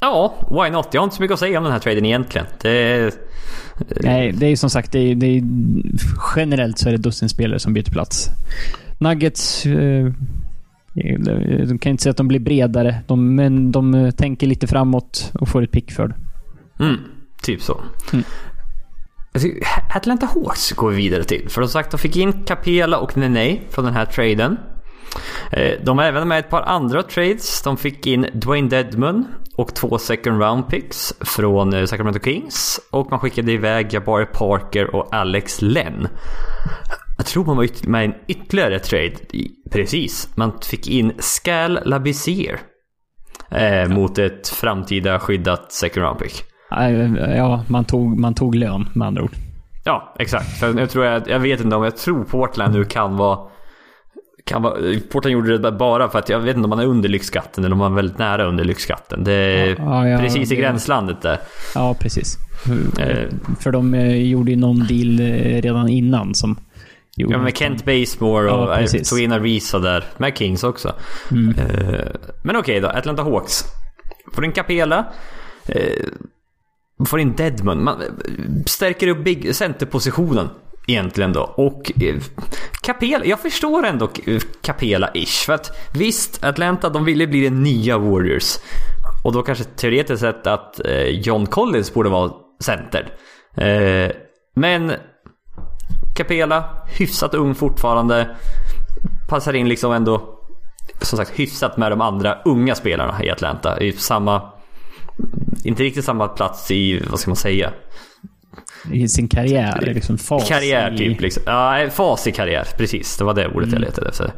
ja, 0.00 0.34
why 0.50 0.70
not? 0.70 0.88
Jag 0.92 1.00
har 1.00 1.04
inte 1.04 1.16
så 1.16 1.22
mycket 1.22 1.34
att 1.34 1.40
säga 1.40 1.58
om 1.58 1.64
den 1.64 1.72
här 1.72 1.80
traden 1.80 2.04
egentligen. 2.04 2.46
Det, 2.62 3.04
eh, 3.06 3.12
Nej, 4.00 4.32
det 4.32 4.46
är 4.46 4.56
som 4.56 4.70
sagt, 4.70 4.92
det 4.92 4.98
är, 4.98 5.14
det 5.14 5.26
är, 5.26 5.42
generellt 6.36 6.78
så 6.78 6.88
är 6.88 6.92
det 6.92 6.98
dussinspelare 6.98 7.58
som 7.58 7.72
byter 7.72 7.90
plats. 7.90 8.30
Nuggets... 8.98 9.66
Eh, 9.66 10.12
de 11.68 11.78
kan 11.78 11.90
inte 11.90 12.02
säga 12.02 12.10
att 12.10 12.16
de 12.16 12.28
blir 12.28 12.40
bredare, 12.40 13.02
de, 13.06 13.34
men 13.34 13.72
de 13.72 14.12
tänker 14.16 14.46
lite 14.46 14.66
framåt 14.66 15.32
och 15.34 15.48
får 15.48 15.62
ett 15.62 15.72
pick 15.72 15.92
för 15.92 16.08
det. 16.08 16.14
Mm. 16.84 16.96
Typ 17.42 17.62
så. 17.62 17.80
Mm. 18.12 18.24
Atlanta 19.94 20.26
Hawks 20.26 20.72
går 20.72 20.90
vi 20.90 20.96
vidare 20.96 21.24
till. 21.24 21.48
För 21.48 21.62
som 21.62 21.68
sagt, 21.68 21.90
de 21.90 21.98
fick 21.98 22.16
in 22.16 22.32
Capela 22.32 22.98
och 22.98 23.16
Nene 23.16 23.58
från 23.70 23.84
den 23.84 23.94
här 23.94 24.04
traden. 24.04 24.56
Eh, 25.52 25.72
de 25.82 25.98
har 25.98 26.04
även 26.04 26.28
med 26.28 26.38
ett 26.38 26.50
par 26.50 26.62
andra 26.62 27.02
trades. 27.02 27.62
De 27.62 27.76
fick 27.76 28.06
in 28.06 28.26
Dwayne 28.32 28.68
Dedmon 28.68 29.26
och 29.56 29.74
två 29.74 29.98
second 29.98 30.42
round 30.42 30.68
picks 30.68 31.14
från 31.20 31.72
eh, 31.72 31.84
Sacramento 31.84 32.20
Kings. 32.20 32.80
Och 32.90 33.10
man 33.10 33.20
skickade 33.20 33.52
iväg 33.52 33.92
Jabari 33.94 34.26
Parker 34.26 34.94
och 34.94 35.14
Alex 35.14 35.62
Len. 35.62 36.08
Jag 37.16 37.26
tror 37.26 37.44
man 37.44 37.56
var 37.56 37.88
med 37.88 38.04
en 38.04 38.14
ytterligare 38.28 38.78
trade. 38.78 39.14
Precis. 39.70 40.36
Man 40.36 40.52
fick 40.62 40.88
in 40.88 41.12
Scal 41.18 41.78
Labissier. 41.84 42.60
Eh, 43.50 43.88
mot 43.88 44.18
ett 44.18 44.48
framtida 44.48 45.18
skyddat 45.20 45.72
second 45.72 46.04
round 46.06 46.18
pick. 46.18 46.44
Ja, 47.36 47.64
man 47.68 47.84
tog, 47.84 48.18
man 48.18 48.34
tog 48.34 48.54
lön 48.54 48.88
med 48.94 49.08
andra 49.08 49.22
ord. 49.22 49.32
Ja, 49.84 50.14
exakt. 50.18 50.62
Jag, 50.62 50.90
tror 50.90 51.04
jag, 51.04 51.28
jag 51.28 51.38
vet 51.38 51.60
inte 51.60 51.76
om 51.76 51.84
jag 51.84 51.96
tror 51.96 52.24
Portland 52.24 52.74
nu 52.74 52.84
kan 52.84 53.16
vara... 53.16 53.49
Kan 54.44 54.62
vara 54.62 54.74
Portland 55.10 55.32
gjorde 55.32 55.58
det 55.58 55.72
bara 55.72 56.08
för 56.08 56.18
att 56.18 56.28
jag 56.28 56.40
vet 56.40 56.56
inte 56.56 56.64
om 56.64 56.70
man 56.70 56.78
är 56.78 56.86
under 56.86 57.08
lyxskatten 57.08 57.64
eller 57.64 57.72
om 57.72 57.78
man 57.78 57.92
är 57.92 57.96
väldigt 57.96 58.18
nära 58.18 58.44
under 58.44 58.64
lyxskatten. 58.64 59.24
Det 59.24 59.32
är 59.32 59.76
ja, 59.78 60.08
ja, 60.08 60.18
precis 60.18 60.52
i 60.52 60.56
gränslandet 60.56 61.22
där. 61.22 61.38
Ja, 61.74 61.96
precis. 62.00 62.36
Eh. 62.98 63.28
För 63.60 63.72
de 63.72 63.94
eh, 63.94 64.16
gjorde 64.16 64.50
ju 64.50 64.56
någon 64.56 64.78
deal 64.78 65.20
eh, 65.20 65.62
redan 65.62 65.88
innan 65.88 66.34
som... 66.34 66.58
Ja, 67.16 67.38
med 67.38 67.56
Kent 67.56 67.84
Basemore 67.84 68.50
och 68.50 68.82
ja, 68.82 68.86
tog 69.10 69.20
in 69.20 69.32
Arisa 69.32 69.78
där. 69.78 70.04
Med 70.16 70.38
Kings 70.38 70.64
också. 70.64 70.94
Mm. 71.30 71.54
Men 72.42 72.56
okej 72.56 72.58
okay 72.58 72.80
då, 72.80 72.88
Atlanta 72.88 73.22
Hawks. 73.22 73.64
Får 74.32 74.44
en 74.44 74.52
Capela. 74.52 75.06
Får 77.06 77.20
in 77.20 77.36
Deadman. 77.36 77.84
Man 77.84 77.96
stärker 78.66 79.08
upp 79.08 79.24
big 79.24 79.54
centerpositionen 79.54 80.48
egentligen 80.90 81.32
då. 81.32 81.40
Och 81.40 82.02
eh, 82.02 82.14
Capela, 82.82 83.24
jag 83.24 83.40
förstår 83.40 83.86
ändå 83.86 84.04
eh, 84.04 84.40
Capela-ish. 84.62 85.46
För 85.46 85.52
att 85.52 85.70
visst, 85.94 86.44
Atlanta 86.44 86.88
de 86.88 87.04
ville 87.04 87.26
bli 87.26 87.40
den 87.40 87.62
nya 87.62 87.98
Warriors. 87.98 88.58
Och 89.24 89.32
då 89.32 89.42
kanske 89.42 89.64
teoretiskt 89.64 90.20
sett 90.20 90.46
att 90.46 90.86
eh, 90.86 91.02
John 91.02 91.46
Collins 91.46 91.94
borde 91.94 92.08
vara 92.08 92.32
center. 92.60 93.12
Men 94.56 94.92
Capela, 96.16 96.64
hyfsat 96.98 97.34
ung 97.34 97.54
fortfarande. 97.54 98.36
Passar 99.28 99.52
in 99.52 99.68
liksom 99.68 99.92
ändå, 99.92 100.38
som 101.00 101.18
sagt, 101.18 101.30
hyfsat 101.30 101.76
med 101.76 101.92
de 101.92 102.00
andra 102.00 102.38
unga 102.44 102.74
spelarna 102.74 103.24
i 103.24 103.30
Atlanta. 103.30 103.80
I 103.80 103.92
samma 103.92 104.52
inte 105.64 105.82
riktigt 105.82 106.04
samma 106.04 106.28
plats 106.28 106.70
i, 106.70 107.04
vad 107.10 107.20
ska 107.20 107.30
man 107.30 107.36
säga? 107.36 107.72
I 108.92 109.08
sin 109.08 109.28
karriär? 109.28 109.92
Liksom 109.94 110.18
fas 110.18 110.48
karriär 110.48 110.96
typ. 110.96 111.20
Liksom. 111.20 111.42
Ja, 111.46 111.86
fas 111.90 112.26
i 112.26 112.32
karriär. 112.32 112.66
Precis, 112.76 113.16
det 113.16 113.24
var 113.24 113.34
det 113.34 113.48
ordet 113.48 113.72
jag 113.72 113.80
letade 113.80 114.08
efter. 114.08 114.32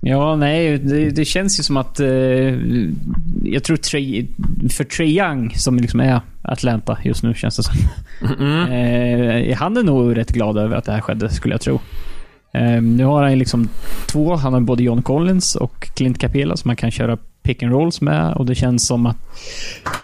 Ja, 0.00 0.36
nej, 0.36 0.78
det, 0.78 1.10
det, 1.10 1.24
känns 1.24 1.58
ju 1.58 1.62
som 1.62 1.76
att... 1.76 2.00
Eh, 2.00 2.08
jag 3.44 3.64
tror 3.64 3.76
Trey, 3.76 4.26
för 4.70 5.02
Young, 5.02 5.54
som 5.54 5.76
liksom 5.76 6.00
är 6.00 6.20
Atlanta 6.42 6.98
just 7.04 7.22
nu, 7.22 7.34
känns 7.34 7.56
det 7.56 7.62
som. 7.62 7.74
Mm. 8.40 9.50
eh, 9.50 9.56
han 9.56 9.76
är 9.76 9.82
nog 9.82 10.16
rätt 10.16 10.30
glad 10.30 10.58
över 10.58 10.76
att 10.76 10.84
det 10.84 10.92
här 10.92 11.00
skedde, 11.00 11.30
skulle 11.30 11.54
jag 11.54 11.60
tro. 11.60 11.80
Eh, 12.56 12.82
nu 12.82 13.04
har 13.04 13.22
han 13.22 13.38
liksom 13.38 13.68
två. 14.06 14.36
Han 14.36 14.52
har 14.52 14.60
både 14.60 14.82
John 14.82 15.02
Collins 15.02 15.56
och 15.56 15.80
Clint 15.94 16.18
Capela 16.18 16.56
som 16.56 16.68
man 16.68 16.76
kan 16.76 16.90
köra 16.90 17.18
pick 17.42 17.62
and 17.62 17.72
rolls 17.72 18.00
med 18.00 18.32
och 18.32 18.46
det 18.46 18.54
känns 18.54 18.86
som 18.86 19.06
att 19.06 19.16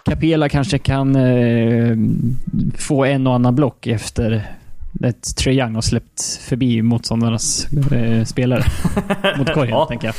Capela 0.05 0.49
kanske 0.49 0.77
kan 0.77 1.15
eh, 1.15 1.97
få 2.77 3.05
en 3.05 3.27
och 3.27 3.35
annan 3.35 3.55
block 3.55 3.87
efter 3.87 4.43
ett 5.03 5.37
Trae 5.37 5.53
Young 5.53 5.75
har 5.75 5.81
släppt 5.81 6.23
förbi 6.41 6.81
motståndarnas 6.81 7.67
eh, 7.91 8.23
spelare 8.23 8.63
mot 9.37 9.53
korgen, 9.53 9.69
ja. 9.69 9.85
tänker 9.85 10.07
jag. 10.07 10.15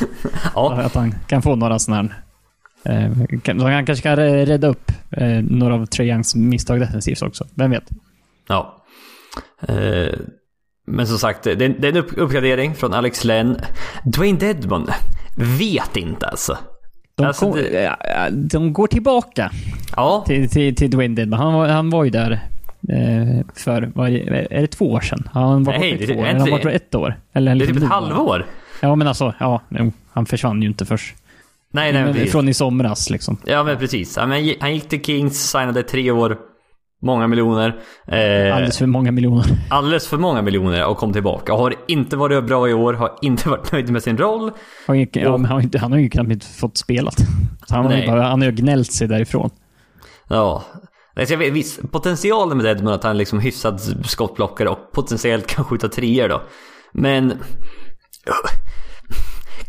Ja. 0.55 0.73
Att 0.73 0.95
han 0.95 1.15
kan 1.27 1.43
få 1.43 1.57
några 1.57 1.79
sådana 1.79 2.03
här... 2.03 2.15
Eh, 2.85 3.63
han 3.63 3.87
kanske 3.87 4.03
kan 4.03 4.17
rädda 4.17 4.69
upp 4.69 4.93
eh, 5.11 5.43
några 5.43 5.75
av 5.75 5.87
Trae 5.87 6.07
Youngs 6.07 6.35
misstag 6.35 6.81
defensivt 6.81 7.23
också. 7.23 7.47
Vem 7.55 7.71
vet? 7.71 7.91
Ja. 8.49 8.85
Men 10.87 11.07
som 11.07 11.19
sagt, 11.19 11.43
det, 11.43 11.65
är 11.65 11.85
en 11.85 11.97
uppgradering 11.97 12.75
från 12.75 12.95
Alex 12.95 13.25
Len. 13.25 13.57
Dwayne 14.05 14.39
Dedmon, 14.39 14.91
vet 15.59 15.97
inte 15.97 16.27
alltså. 16.27 16.59
De, 17.15 17.27
alltså, 17.27 17.53
kom, 17.53 17.61
det... 17.61 17.97
de 18.33 18.73
går 18.73 18.87
tillbaka 18.87 19.51
ja. 19.97 20.25
till, 20.27 20.51
till, 20.51 20.77
till 20.77 20.91
Dwayne 20.91 21.15
Dedman. 21.15 21.41
Han 21.41 21.55
var, 21.55 21.69
han 21.69 21.91
var 21.91 22.05
ju 22.05 22.11
där 22.11 22.31
eh, 22.89 23.47
för, 23.55 23.93
var 23.95 24.11
det, 24.11 24.47
är 24.51 24.61
det 24.61 24.67
två 24.67 24.93
år 24.93 25.01
sedan? 25.01 25.29
Han 25.33 25.65
var 25.65 25.79
Nej, 25.79 25.93
borta 25.93 26.13
ett 26.13 26.19
år. 26.19 26.25
Han 26.25 26.39
var 26.39 26.51
borta 26.51 26.71
ett 26.71 26.95
år. 26.95 27.15
Eller, 27.33 27.55
det 27.55 27.65
är 27.65 27.67
typ 27.67 27.77
ett 27.77 27.89
halvår. 27.89 28.47
Ja, 28.81 28.97
men 28.97 29.09
alltså, 29.09 29.35
ja, 29.41 29.61
han 30.13 30.27
försvann 30.27 30.63
ju 30.63 30.69
inte 30.69 30.87
först. 30.87 31.15
Nej, 31.71 31.93
nej, 31.93 32.05
men, 32.05 32.27
Från 32.27 32.49
i 32.49 32.55
somras 32.55 33.11
liksom. 33.11 33.37
Ja, 33.45 33.65
men 33.65 33.79
precis. 33.79 34.17
han 34.17 34.75
gick 34.75 34.89
till 34.89 35.05
Kings, 35.05 35.51
signade 35.51 35.83
tre 35.83 36.11
år. 36.11 36.39
Många 37.03 37.27
miljoner. 37.27 37.81
Eh, 38.07 38.57
alldeles 38.57 38.79
för 38.79 38.87
många 38.87 39.13
miljoner. 39.13 39.47
Alldeles 39.71 40.09
för 40.09 40.17
många 40.17 40.43
miljoner 40.43 40.87
och 40.87 40.97
kom 40.97 41.13
tillbaka. 41.13 41.53
Har 41.53 41.75
inte 41.89 42.17
varit 42.17 42.45
bra 42.45 42.69
i 42.69 42.75
år, 42.75 42.95
har 42.95 43.19
inte 43.23 43.49
varit 43.49 43.73
nöjd 43.73 43.91
med 43.91 44.03
sin 44.03 44.19
roll. 44.19 44.51
Har 44.87 44.95
inte, 44.95 45.21
ja, 45.21 45.37
men 45.37 45.45
han, 45.45 45.55
har 45.55 45.63
inte, 45.63 45.79
han 45.79 45.93
har 45.93 45.99
ju 45.99 46.09
knappt 46.09 46.45
fått 46.45 46.79
spelat. 46.79 47.17
han, 47.69 47.85
har 47.85 47.93
ju 47.93 48.09
han 48.09 48.41
har 48.41 48.47
ju 48.47 48.53
gnällt 48.53 48.93
sig 48.93 49.09
därifrån. 49.09 49.51
Ja. 50.29 50.65
Jag 51.15 51.37
vet, 51.37 51.53
visst, 51.53 51.93
potentialen 51.93 52.59
med 52.59 52.67
Edmund 52.67 52.95
att 52.95 53.03
han 53.03 53.13
är 53.13 53.19
liksom 53.19 53.39
hyfsad 53.39 53.81
skottblockare 54.05 54.69
och 54.69 54.93
potentiellt 54.93 55.47
kan 55.47 55.65
skjuta 55.65 55.89
treor 55.89 56.29
då. 56.29 56.43
Men... 56.93 57.33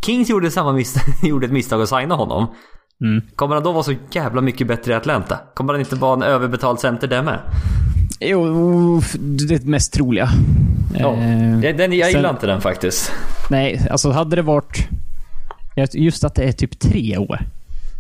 Kings 0.06 0.30
gjorde, 0.30 0.52
samma 0.52 0.74
misstag, 0.74 1.04
gjorde 1.30 1.46
ett 1.46 1.52
misstag 1.52 1.82
att 1.82 1.90
signa 1.90 2.16
honom. 2.16 2.48
Mm. 3.02 3.22
Kommer 3.36 3.56
han 3.56 3.64
då 3.64 3.72
vara 3.72 3.84
så 3.84 3.94
jävla 4.12 4.42
mycket 4.42 4.68
bättre 4.68 4.92
i 4.92 4.96
Atlanta? 4.96 5.40
Kommer 5.54 5.74
han 5.74 5.80
inte 5.80 5.96
vara 5.96 6.14
en 6.14 6.24
överbetald 6.24 6.80
center 6.80 7.08
där 7.08 7.22
med? 7.22 7.40
Jo, 8.20 9.02
det 9.20 9.56
är 9.56 9.68
mest 9.68 9.94
troliga. 9.94 10.30
Ja. 11.00 11.14
Eh, 11.14 11.60
Jag, 11.60 11.78
den, 11.78 11.94
jag 11.94 12.12
gillar 12.12 12.30
inte 12.30 12.48
den 12.48 12.62
faktiskt. 12.62 13.12
Nej, 13.50 13.88
alltså 13.92 14.12
hade 14.12 14.36
det 14.36 14.42
varit... 14.42 14.88
Just 15.94 16.24
att 16.24 16.36
det 16.36 16.44
är 16.44 16.52
typ 16.52 16.80
tre 16.80 17.18
år. 17.18 17.40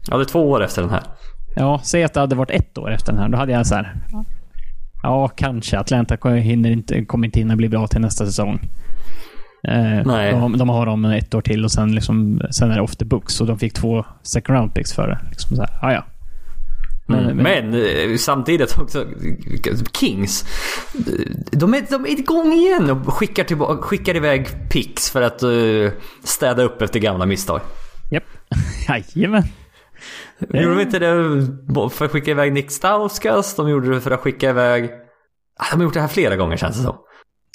Ja, 0.08 0.17
det 0.17 0.23
är 0.23 0.25
två 0.25 0.49
år 0.51 0.63
efter 0.63 0.81
den 0.81 0.91
här. 0.91 1.03
Ja, 1.55 1.81
säg 1.84 2.03
att 2.03 2.13
det 2.13 2.19
hade 2.19 2.36
varit 2.36 2.51
ett 2.51 2.77
år 2.77 2.91
efter 2.93 3.12
den 3.12 3.21
här. 3.21 3.29
Då 3.29 3.38
hade 3.38 3.51
jag 3.51 3.67
så 3.67 3.75
här. 3.75 3.95
Ja, 5.03 5.27
kanske. 5.27 5.79
Atlanta 5.79 6.29
hinner 6.29 6.69
inte, 6.71 7.05
kommer 7.05 7.25
inte 7.27 7.39
hinna 7.39 7.55
bli 7.55 7.69
bra 7.69 7.88
till 7.88 8.01
nästa 8.01 8.25
säsong. 8.25 8.60
Eh, 9.67 10.06
Nej. 10.06 10.32
De, 10.32 10.58
de 10.58 10.69
har 10.69 10.86
dem 10.86 11.06
ett 11.06 11.34
år 11.36 11.41
till 11.41 11.63
och 11.63 11.71
sen, 11.71 11.95
liksom, 11.95 12.41
sen 12.51 12.71
är 12.71 12.75
det 12.75 12.82
off 12.82 12.95
the 12.95 13.06
books. 13.06 13.41
Och 13.41 13.47
de 13.47 13.60
fick 13.60 13.73
två 13.73 14.06
second 14.21 14.58
round 14.58 14.73
picks 14.73 14.93
för 14.93 15.08
det. 15.08 15.19
Liksom 15.30 15.56
så 15.56 15.62
här, 15.62 15.80
ja, 15.82 15.93
ja. 15.93 16.04
Men, 17.08 17.19
Mm. 17.25 17.38
men, 17.38 17.69
Men, 17.71 18.12
eh, 18.12 18.17
samtidigt 18.17 18.78
också, 18.78 19.06
Kings. 19.99 20.45
De 21.51 21.73
är, 21.73 21.86
de 21.89 22.06
är 22.06 22.19
igång 22.19 22.54
igen 22.54 22.89
och 22.89 23.13
skickar, 23.13 23.43
tillbaka, 23.43 23.82
skickar 23.82 24.15
iväg 24.15 24.47
picks 24.69 25.10
för 25.10 25.21
att 25.21 25.43
eh, 25.43 25.49
städa 26.23 26.63
upp 26.63 26.82
efter 26.82 26.99
gamla 26.99 27.25
misstag. 27.25 27.62
Japp. 28.12 28.23
Jajamän. 29.15 29.43
Gjorde 30.39 30.75
de 30.75 30.82
inte 30.82 30.99
det 30.99 31.89
för 31.89 32.06
att 32.06 32.12
skicka 32.12 32.32
iväg 32.32 32.54
Nick 32.54 32.71
Stauskas? 32.71 33.56
De 33.56 33.69
gjorde 33.69 33.89
det 33.93 34.01
för 34.01 34.12
att 34.12 34.19
skicka 34.19 34.49
iväg... 34.49 34.89
Ah, 35.60 35.65
De 35.71 35.75
har 35.75 35.84
gjort 35.84 35.93
det 35.93 36.01
här 36.01 36.08
flera 36.08 36.36
gånger 36.36 36.58
känns 36.58 36.78
det 36.78 36.84
som. 36.84 36.95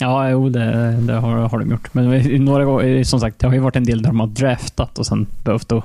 Ja, 0.01 0.31
jo, 0.31 0.49
det, 0.49 0.97
det 1.01 1.13
har, 1.13 1.37
har 1.37 1.59
de 1.59 1.71
gjort. 1.71 1.95
Men 1.95 2.45
några 2.45 2.65
gånger, 2.65 3.05
som 3.05 3.21
sagt, 3.21 3.39
det 3.39 3.47
har 3.47 3.55
ju 3.55 3.61
varit 3.61 3.77
en 3.77 3.85
del 3.85 4.03
där 4.03 4.11
de 4.11 4.21
har 4.21 4.27
draftat 4.27 4.99
och 4.99 5.07
sen 5.07 5.27
behövt 5.45 5.73
att 5.73 5.85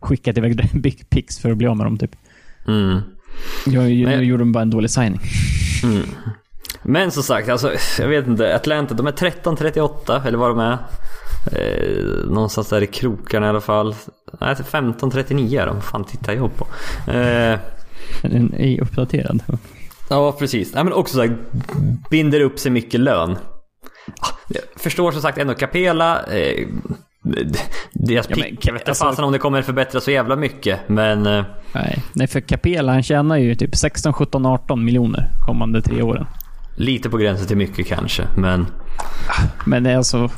skicka 0.00 0.30
iväg 0.30 0.70
big 0.80 1.10
picks 1.10 1.38
för 1.38 1.50
att 1.50 1.56
bli 1.56 1.66
av 1.66 1.76
med 1.76 1.86
dem 1.86 1.98
typ. 1.98 2.16
Mm. 2.66 3.00
Jag, 3.66 3.90
jag, 3.90 4.10
nu 4.10 4.24
gjorde 4.24 4.42
de 4.42 4.52
bara 4.52 4.62
en 4.62 4.70
dålig 4.70 4.90
signing. 4.90 5.20
Mm. 5.82 6.02
Men 6.82 7.10
som 7.10 7.22
sagt, 7.22 7.48
alltså, 7.48 7.72
jag 7.98 8.08
vet 8.08 8.26
inte. 8.26 8.56
Atlanta, 8.56 8.94
de 8.94 9.06
är 9.06 9.12
13-38 9.12 10.26
eller 10.26 10.38
vad 10.38 10.50
de 10.50 10.58
är. 10.58 10.78
Eh, 11.52 12.26
någonstans 12.30 12.68
där 12.68 12.82
i 12.82 12.86
krokarna 12.86 13.46
i 13.46 13.48
alla 13.48 13.60
fall. 13.60 13.94
Nej, 14.40 14.54
15-39 14.54 15.60
är 15.62 15.66
de. 15.66 15.80
Fan 15.80 16.04
tittar 16.04 16.32
jag 16.32 16.50
på. 16.56 16.66
Eh, 17.10 17.58
Den 18.22 18.54
är 18.54 18.82
uppdaterad. 18.82 19.42
ja, 20.08 20.32
precis. 20.32 20.74
Nej, 20.74 20.84
men 20.84 20.92
också 20.92 21.14
så 21.14 21.20
här, 21.20 21.36
binder 22.10 22.40
upp 22.40 22.58
sig 22.58 22.72
mycket 22.72 23.00
lön. 23.00 23.36
Förstår 24.84 25.12
som 25.12 25.22
sagt 25.22 25.38
ändå 25.38 25.54
Capela. 25.54 26.22
Eh, 26.22 26.66
deras 27.92 28.26
Ja, 28.30 28.36
pick, 28.36 28.66
jag 28.66 28.72
vet 28.72 28.88
inte 28.88 28.98
fasen 28.98 29.24
om 29.24 29.32
det 29.32 29.38
kommer 29.38 29.62
förbättras 29.62 30.04
så 30.04 30.10
jävla 30.10 30.36
mycket. 30.36 30.88
Men 30.88 31.26
eh, 31.26 31.44
Nej, 31.74 32.02
nej 32.12 32.26
för 32.26 32.40
Capela 32.40 32.92
han 32.92 33.02
tjänar 33.02 33.36
ju 33.36 33.54
typ 33.54 33.76
16, 33.76 34.12
17, 34.12 34.46
18 34.46 34.84
miljoner 34.84 35.30
kommande 35.46 35.82
tre 35.82 36.02
åren. 36.02 36.26
lite 36.76 37.10
på 37.10 37.16
gränsen 37.16 37.46
till 37.46 37.56
mycket 37.56 37.86
kanske. 37.86 38.22
Men 38.36 38.66
Men 39.66 39.82
det 39.82 39.90
är 39.90 39.96
alltså... 39.96 40.30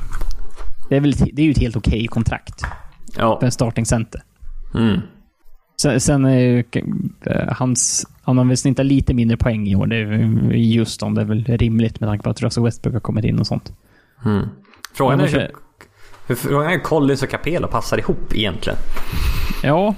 Det 0.88 0.96
är, 0.96 1.00
väl, 1.00 1.12
det 1.12 1.42
är 1.42 1.46
ju 1.46 1.50
ett 1.50 1.58
helt 1.58 1.76
okej 1.76 2.06
kontrakt 2.06 2.64
ja. 3.18 3.38
för 3.38 3.46
en 3.46 3.52
starting 3.52 3.86
center. 3.86 4.22
Mm. 4.74 5.00
Sen, 5.82 6.00
sen 6.00 6.24
är 6.24 6.38
ju 6.38 6.64
eh, 7.26 7.52
hans... 7.52 8.06
Han 8.22 8.38
har 8.38 8.44
väl 8.44 8.56
snittat 8.56 8.86
lite 8.86 9.14
mindre 9.14 9.36
poäng 9.36 9.68
i 9.68 9.76
år. 9.76 9.86
Det 9.86 9.96
är 9.96 10.08
ju 10.52 10.74
just 10.74 11.02
om 11.02 11.14
det 11.14 11.20
är 11.20 11.24
väl 11.24 11.44
rimligt 11.44 12.00
med 12.00 12.08
tanke 12.08 12.22
på 12.22 12.30
att 12.30 12.42
Russell 12.42 12.64
Westbrook 12.64 12.94
har 12.94 13.00
kommit 13.00 13.24
in 13.24 13.38
och 13.38 13.46
sånt. 13.46 13.72
Mm. 14.24 14.48
Frågan 14.94 15.20
är 15.20 15.26
hur, 15.26 15.50
hur 16.26 16.34
frågan 16.34 16.66
är 16.66 16.70
hur 16.70 16.78
Collins 16.80 17.22
och 17.22 17.30
Capela 17.30 17.66
passar 17.66 17.98
ihop 17.98 18.34
egentligen. 18.34 18.78
Ja, 19.62 19.94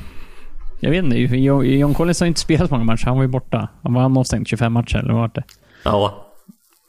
jag 0.80 0.90
vet 0.90 1.04
inte. 1.04 1.16
Jo- 1.18 1.64
John 1.64 1.94
Collins 1.94 2.20
har 2.20 2.26
inte 2.26 2.40
spelat 2.40 2.70
många 2.70 2.84
matcher. 2.84 3.04
Han 3.06 3.16
var 3.16 3.22
ju 3.22 3.28
borta. 3.28 3.68
Han 3.82 3.94
var 3.94 4.02
han 4.02 4.16
avstängd 4.16 4.48
25 4.48 4.72
matcher, 4.72 4.96
eller 4.96 5.12
vad 5.12 5.20
var 5.20 5.30
det? 5.34 5.42
Ja. 5.82 6.24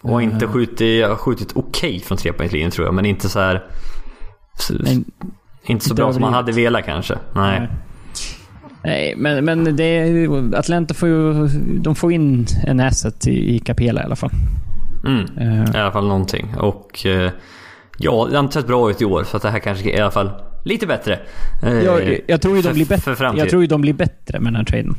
Och 0.02 0.22
inte 0.22 0.46
Eh. 0.46 0.52
skjutit, 0.52 1.06
har 1.08 1.16
skjutit 1.16 1.52
okej 1.56 2.00
från 2.00 2.18
trepoängslinjen 2.18 2.72
tror 2.72 2.88
jag, 2.88 2.94
men 2.94 3.06
inte 3.06 3.30
så 3.30 3.40
här... 3.40 3.64
Men, 4.70 5.06
inte 5.64 5.86
så 5.86 5.90
inte 5.92 5.94
bra 5.94 6.14
som 6.14 6.22
man 6.22 6.34
hade 6.34 6.52
velat 6.52 6.86
kanske. 6.86 7.18
Nej. 7.36 7.68
Nej, 8.84 9.16
men, 9.18 9.46
men 9.46 9.76
det 9.76 9.84
är, 9.84 10.06
ju- 10.06 10.56
Atlanta 10.56 10.94
får 10.94 11.10
ju... 11.10 11.48
De 11.80 11.96
får 11.96 12.12
in 12.12 12.46
en 12.68 12.80
asset 12.80 13.28
i, 13.28 13.56
i 13.56 13.60
Capela 13.60 14.02
i 14.02 14.06
alla 14.06 14.16
fall. 14.16 14.32
Mm. 15.06 15.26
Eh, 15.38 15.76
I 15.76 15.78
alla 15.78 15.92
fall 15.92 16.08
någonting. 16.08 16.56
Och 16.58 17.06
eh, 17.06 17.32
ja, 17.98 18.28
det 18.30 18.36
har 18.36 18.44
inte 18.44 18.54
sett 18.54 18.68
bra 18.68 18.90
ut 18.90 19.02
i 19.02 19.06
år. 19.06 19.24
Så 19.24 19.38
att 19.38 19.44
det 19.44 19.50
här 19.50 19.60
kanske 19.60 19.92
är 19.92 19.98
i 19.98 20.02
alla 20.02 20.12
fall 20.12 20.32
lite 20.66 20.88
bättre. 20.88 21.20
Eh, 21.64 21.74
jag, 21.74 22.20
jag, 22.28 22.42
tror 22.42 22.56
ju 22.56 22.62
de 22.62 22.74
blir 22.74 22.86
bättre. 22.86 23.32
Jag 23.38 23.50
tror 23.50 23.62
ju 23.62 23.68
de 23.68 23.82
blir 23.82 23.94
bättre 23.94 24.40
med 24.40 24.54
den 24.54 24.56
här 24.56 24.64
traden. 24.64 24.96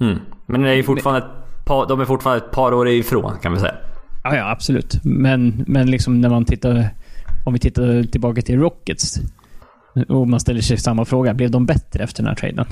Mm. 0.00 0.18
Men 0.46 0.62
det 0.62 0.70
är 0.70 0.74
ju 0.74 0.82
fortfarande 0.82 1.26
par, 1.68 1.86
de 1.86 2.00
är 2.00 2.04
fortfarande 2.04 2.44
ett 2.44 2.50
par 2.50 2.74
år 2.74 2.88
ifrån 2.88 3.32
kan 3.42 3.52
vi 3.52 3.60
säga. 3.60 3.74
Ja, 4.24 4.36
ja, 4.36 4.50
absolut. 4.50 5.04
Men, 5.04 5.64
men 5.66 5.90
liksom 5.90 6.20
när 6.20 6.28
man 6.28 6.44
tittar... 6.44 6.88
Om 7.44 7.52
vi 7.52 7.58
tittar 7.58 8.02
tillbaka 8.02 8.42
till 8.42 8.58
Rockets. 8.58 9.20
Och 10.08 10.28
man 10.28 10.40
ställer 10.40 10.60
sig 10.60 10.78
samma 10.78 11.04
fråga. 11.04 11.34
Blev 11.34 11.50
de 11.50 11.66
bättre 11.66 12.04
efter 12.04 12.22
den 12.22 12.28
här 12.28 12.34
traden? 12.34 12.66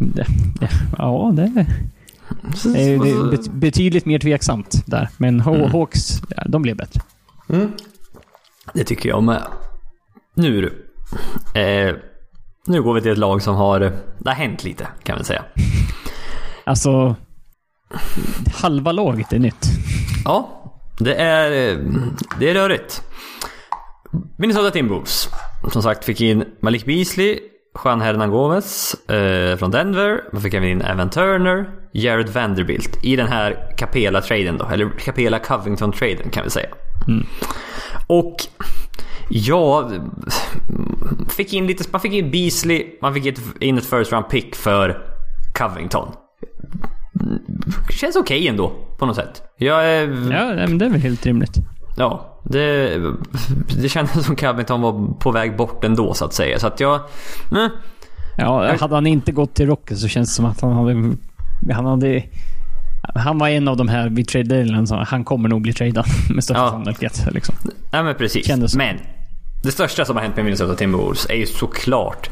Det, 0.00 0.26
det, 0.60 0.68
ja, 0.98 1.32
det, 1.34 1.66
det, 2.64 2.68
är, 2.94 2.98
det 2.98 3.10
är 3.10 3.30
bet- 3.30 3.52
betydligt 3.52 4.06
mer 4.06 4.18
tveksamt 4.18 4.82
där. 4.86 5.08
Men 5.16 5.40
Mm. 5.40 5.70
Hawks, 5.70 6.22
ja, 6.36 6.42
de 6.48 6.62
blev 6.62 6.76
bättre. 6.76 7.00
Det 8.74 8.84
tycker 8.84 9.08
jag 9.08 9.22
med. 9.22 9.42
Nu 10.34 10.60
du. 10.60 10.86
Eh, 11.60 11.94
nu 12.66 12.82
går 12.82 12.94
vi 12.94 13.00
till 13.00 13.10
ett 13.12 13.18
lag 13.18 13.42
som 13.42 13.54
har... 13.56 13.80
Det 13.80 14.28
har 14.30 14.34
hänt 14.34 14.64
lite 14.64 14.86
kan 15.02 15.18
vi 15.18 15.24
säga. 15.24 15.44
Alltså... 16.64 17.16
Halva 18.54 18.92
laget 18.92 19.32
är 19.32 19.38
nytt. 19.38 19.66
Ja, 20.24 20.64
det 20.98 21.14
är, 21.14 21.50
det 22.40 22.50
är 22.50 22.54
rörigt. 22.54 23.02
Minnesota 24.38 24.70
Timberwolves. 24.70 25.28
Som 25.72 25.82
sagt 25.82 26.04
fick 26.04 26.20
in 26.20 26.44
Malik 26.62 26.86
Beasley, 26.86 27.38
Juan 27.84 28.00
Hernan 28.00 28.30
Gomez 28.30 28.94
eh, 29.10 29.56
från 29.56 29.70
Denver. 29.70 30.20
Man 30.32 30.42
fick 30.42 30.54
även 30.54 30.68
in 30.68 30.80
Evan 30.82 31.10
Turner, 31.10 31.70
Jared 31.92 32.28
Vanderbilt 32.28 33.04
i 33.04 33.16
den 33.16 33.26
här 33.28 33.74
Capela-traden 33.76 34.58
då. 34.58 34.66
Eller 34.72 34.86
Capela-Covington-traden 34.86 36.30
kan 36.30 36.44
vi 36.44 36.50
säga. 36.50 36.68
Och 38.06 38.36
ja, 39.30 39.90
fick 41.28 41.52
in 41.52 41.66
lite, 41.66 41.84
man 41.92 42.00
fick 42.00 42.12
in 42.12 42.30
Beasley, 42.30 42.86
man 43.02 43.14
fick 43.14 43.38
in 43.60 43.78
ett 43.78 43.86
first 43.86 44.12
round 44.12 44.28
pick 44.28 44.54
för 44.56 45.02
Covington. 45.58 46.12
Känns 47.90 48.16
okej 48.16 48.48
ändå 48.48 48.72
på 48.98 49.06
något 49.06 49.16
sätt. 49.16 49.42
Jag 49.56 49.86
är, 49.86 50.02
Ja, 50.32 50.66
det 50.66 50.84
är 50.84 50.90
väl 50.90 51.00
helt 51.00 51.26
rimligt. 51.26 51.54
Ja, 51.96 52.29
det, 52.44 52.98
det 53.82 53.88
kändes 53.88 54.26
som 54.26 54.36
Covington 54.36 54.80
var 54.80 55.14
på 55.18 55.30
väg 55.30 55.56
bort 55.56 55.84
ändå 55.84 56.14
så 56.14 56.24
att 56.24 56.32
säga. 56.34 56.58
Så 56.58 56.66
att 56.66 56.80
jag... 56.80 56.94
Eh, 56.94 57.66
Ja, 58.36 58.76
hade 58.80 58.94
han 58.94 59.06
inte 59.06 59.32
gått 59.32 59.54
till 59.54 59.66
Rockets 59.66 60.00
så 60.00 60.08
känns 60.08 60.28
det 60.28 60.34
som 60.34 60.44
att 60.44 60.60
han 60.60 60.72
hade... 60.72 61.16
Han 61.74 61.86
hade... 61.86 62.22
Han 63.14 63.38
var 63.38 63.48
en 63.48 63.68
av 63.68 63.76
de 63.76 63.88
här 63.88 64.08
vi 64.08 64.24
tradade 64.24 64.60
eller 64.60 64.86
så 64.86 64.96
han 65.08 65.24
kommer 65.24 65.48
nog 65.48 65.62
bli 65.62 65.72
tradad 65.72 66.04
med 66.34 66.44
största 66.44 66.62
Ja. 66.62 66.70
sannolikhet. 66.70 67.26
Liksom. 67.30 67.54
nej 67.92 68.02
men 68.04 68.14
precis. 68.14 68.46
Kändes. 68.46 68.76
Men 68.76 68.96
det 69.62 69.70
största 69.72 70.04
som 70.04 70.16
har 70.16 70.22
hänt 70.22 70.36
med 70.36 70.44
Minnesota 70.44 70.74
Timberwolves 70.74 71.26
är 71.30 71.34
ju 71.34 71.46
såklart 71.46 72.30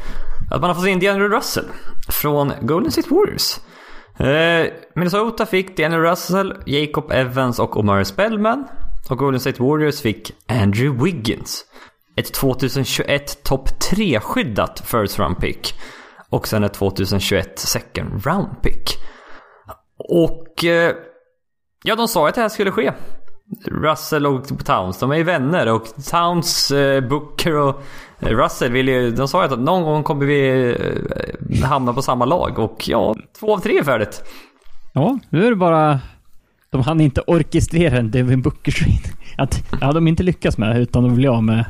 att 0.51 0.61
man 0.61 0.69
har 0.69 0.75
fått 0.75 0.87
in 0.87 0.99
DeAndre 0.99 1.27
Russell 1.27 1.65
från 2.09 2.51
Golden 2.61 2.91
State 2.91 3.07
Warriors. 3.09 3.57
Eh, 4.19 4.71
Minnesota 4.95 5.45
fick 5.45 5.77
DeAndre 5.77 6.11
Russell, 6.11 6.53
Jacob 6.65 7.11
Evans 7.11 7.59
och 7.59 7.77
Omar 7.77 8.03
Spellman. 8.03 8.67
Och 9.09 9.17
Golden 9.17 9.39
State 9.39 9.63
Warriors 9.63 10.01
fick 10.01 10.31
Andrew 10.47 11.03
Wiggins. 11.05 11.65
Ett 12.15 12.33
2021 12.33 13.43
topp 13.43 13.69
3-skyddat 13.91 14.81
first 14.85 15.19
round 15.19 15.37
pick. 15.39 15.73
Och 16.29 16.47
sen 16.47 16.63
ett 16.63 16.73
2021 16.73 17.59
second 17.59 18.25
round 18.25 18.61
pick. 18.61 18.97
Och 19.97 20.65
eh, 20.65 20.95
ja, 21.83 21.95
de 21.95 22.07
sa 22.07 22.27
att 22.27 22.35
det 22.35 22.41
här 22.41 22.49
skulle 22.49 22.71
ske. 22.71 22.91
Russell 23.65 24.25
och 24.25 24.65
Towns, 24.65 24.99
de 24.99 25.11
är 25.11 25.15
ju 25.15 25.23
vänner 25.23 25.67
och 25.73 25.85
Towns, 26.11 26.71
eh, 26.71 27.07
Booker 27.07 27.55
och 27.55 27.81
eh, 28.19 28.27
Russell 28.27 28.71
vill 28.71 28.87
ju, 28.87 29.11
de 29.11 29.27
sa 29.27 29.45
ju 29.45 29.53
att 29.53 29.59
någon 29.59 29.83
gång 29.83 30.03
kommer 30.03 30.25
vi 30.25 30.69
eh, 31.59 31.65
hamna 31.67 31.93
på 31.93 32.01
samma 32.01 32.25
lag 32.25 32.59
och 32.59 32.87
ja, 32.87 33.15
två 33.39 33.53
av 33.53 33.59
tre 33.59 33.77
är 33.77 33.83
färdigt. 33.83 34.23
Ja, 34.93 35.19
nu 35.29 35.45
är 35.45 35.49
det 35.49 35.55
bara... 35.55 35.99
De 36.71 36.81
hann 36.81 37.01
inte 37.01 37.21
orkestrera 37.27 37.97
en 37.97 38.11
Devin 38.11 38.41
Booker 38.41 38.71
trade. 38.71 39.15
Att, 39.37 39.63
ja, 39.81 39.91
de 39.91 40.07
inte 40.07 40.23
lyckats 40.23 40.57
med 40.57 40.75
det, 40.75 40.81
utan 40.81 41.03
de 41.03 41.15
blir 41.15 41.29
av 41.29 41.43
med, 41.43 41.65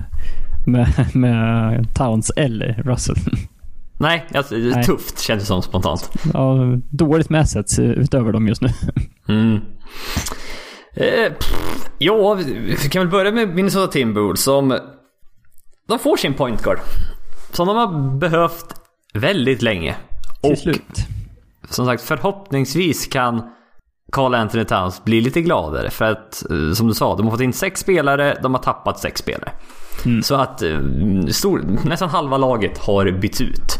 med, 0.65 1.15
med 1.15 1.85
Towns 1.95 2.31
eller 2.35 2.73
Russell. 2.85 3.17
Nej, 3.99 4.25
alltså, 4.33 4.55
det 4.55 4.69
är 4.69 4.75
Nej. 4.75 4.83
tufft 4.83 5.19
känns 5.19 5.41
det 5.43 5.47
som 5.47 5.61
spontant. 5.61 6.11
Ja, 6.33 6.57
dåligt 6.89 7.29
med 7.29 7.41
assets 7.41 7.79
utöver 7.79 8.31
dem 8.31 8.47
just 8.47 8.61
nu. 8.61 8.69
Mm. 9.29 9.59
Eh, 10.93 11.33
pff, 11.33 11.89
ja, 11.97 12.33
vi 12.33 12.75
kan 12.91 13.01
väl 13.01 13.11
börja 13.11 13.31
med 13.31 13.49
Minnesota 13.55 13.91
Timberwolves 13.91 14.43
som... 14.43 14.77
De 15.87 15.99
får 15.99 16.17
sin 16.17 16.33
point 16.33 16.63
guard. 16.63 16.79
Som 17.51 17.67
de 17.67 17.77
har 17.77 18.17
behövt 18.17 18.65
väldigt 19.13 19.61
länge. 19.61 19.95
Till 20.41 20.51
Och 20.51 20.57
slut. 20.57 21.05
som 21.69 21.85
sagt, 21.85 22.03
förhoppningsvis 22.03 23.07
kan 23.07 23.41
Carl 24.11 24.35
Anthony 24.35 24.65
Towns 24.65 25.03
bli 25.03 25.21
lite 25.21 25.41
gladare. 25.41 25.89
För 25.89 26.05
att, 26.05 26.43
eh, 26.51 26.73
som 26.73 26.87
du 26.87 26.93
sa, 26.93 27.15
de 27.15 27.25
har 27.25 27.31
fått 27.31 27.41
in 27.41 27.53
sex 27.53 27.79
spelare, 27.79 28.37
de 28.43 28.53
har 28.53 28.61
tappat 28.61 28.99
sex 28.99 29.19
spelare. 29.19 29.51
Mm. 30.05 30.23
Så 30.23 30.35
att 30.35 30.61
eh, 30.61 30.79
stor, 31.27 31.63
nästan 31.85 32.09
halva 32.09 32.37
laget 32.37 32.77
har 32.77 33.11
bytt 33.11 33.41
ut. 33.41 33.77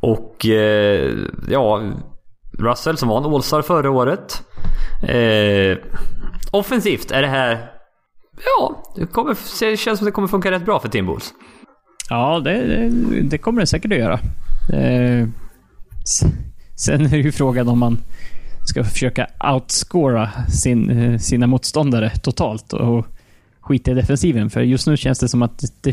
Och 0.00 0.46
eh, 0.46 1.14
ja, 1.48 1.82
Russell 2.58 2.96
som 2.96 3.08
var 3.08 3.18
en 3.18 3.34
All-Star 3.34 3.62
förra 3.62 3.90
året. 3.90 4.42
Eh, 5.02 5.78
offensivt 6.50 7.10
är 7.10 7.22
det 7.22 7.28
här... 7.28 7.70
Ja, 8.44 8.82
det 8.96 9.06
kommer, 9.06 9.36
det 9.60 9.76
känns 9.76 9.98
som 9.98 10.06
det 10.06 10.12
kommer 10.12 10.28
funka 10.28 10.50
rätt 10.50 10.64
bra 10.64 10.80
för 10.80 10.88
Tim 10.88 11.06
Bulls. 11.06 11.34
Ja, 12.10 12.40
det, 12.44 12.88
det, 13.22 13.38
kommer 13.38 13.60
det 13.60 13.66
säkert 13.66 13.92
att 13.92 13.98
göra. 13.98 14.18
Eh, 14.72 15.28
sen 16.76 17.06
är 17.06 17.10
det 17.10 17.16
ju 17.16 17.32
frågan 17.32 17.68
om 17.68 17.78
man 17.78 17.98
ska 18.68 18.84
försöka 18.84 19.26
outscora 19.54 20.30
sin, 20.48 20.90
eh, 20.90 21.18
sina 21.18 21.46
motståndare 21.46 22.10
totalt 22.10 22.72
och 22.72 23.06
skita 23.60 23.90
i 23.90 23.94
defensiven. 23.94 24.50
För 24.50 24.60
just 24.60 24.86
nu 24.86 24.96
känns 24.96 25.18
det 25.18 25.28
som 25.28 25.42
att 25.42 25.64
det 25.80 25.92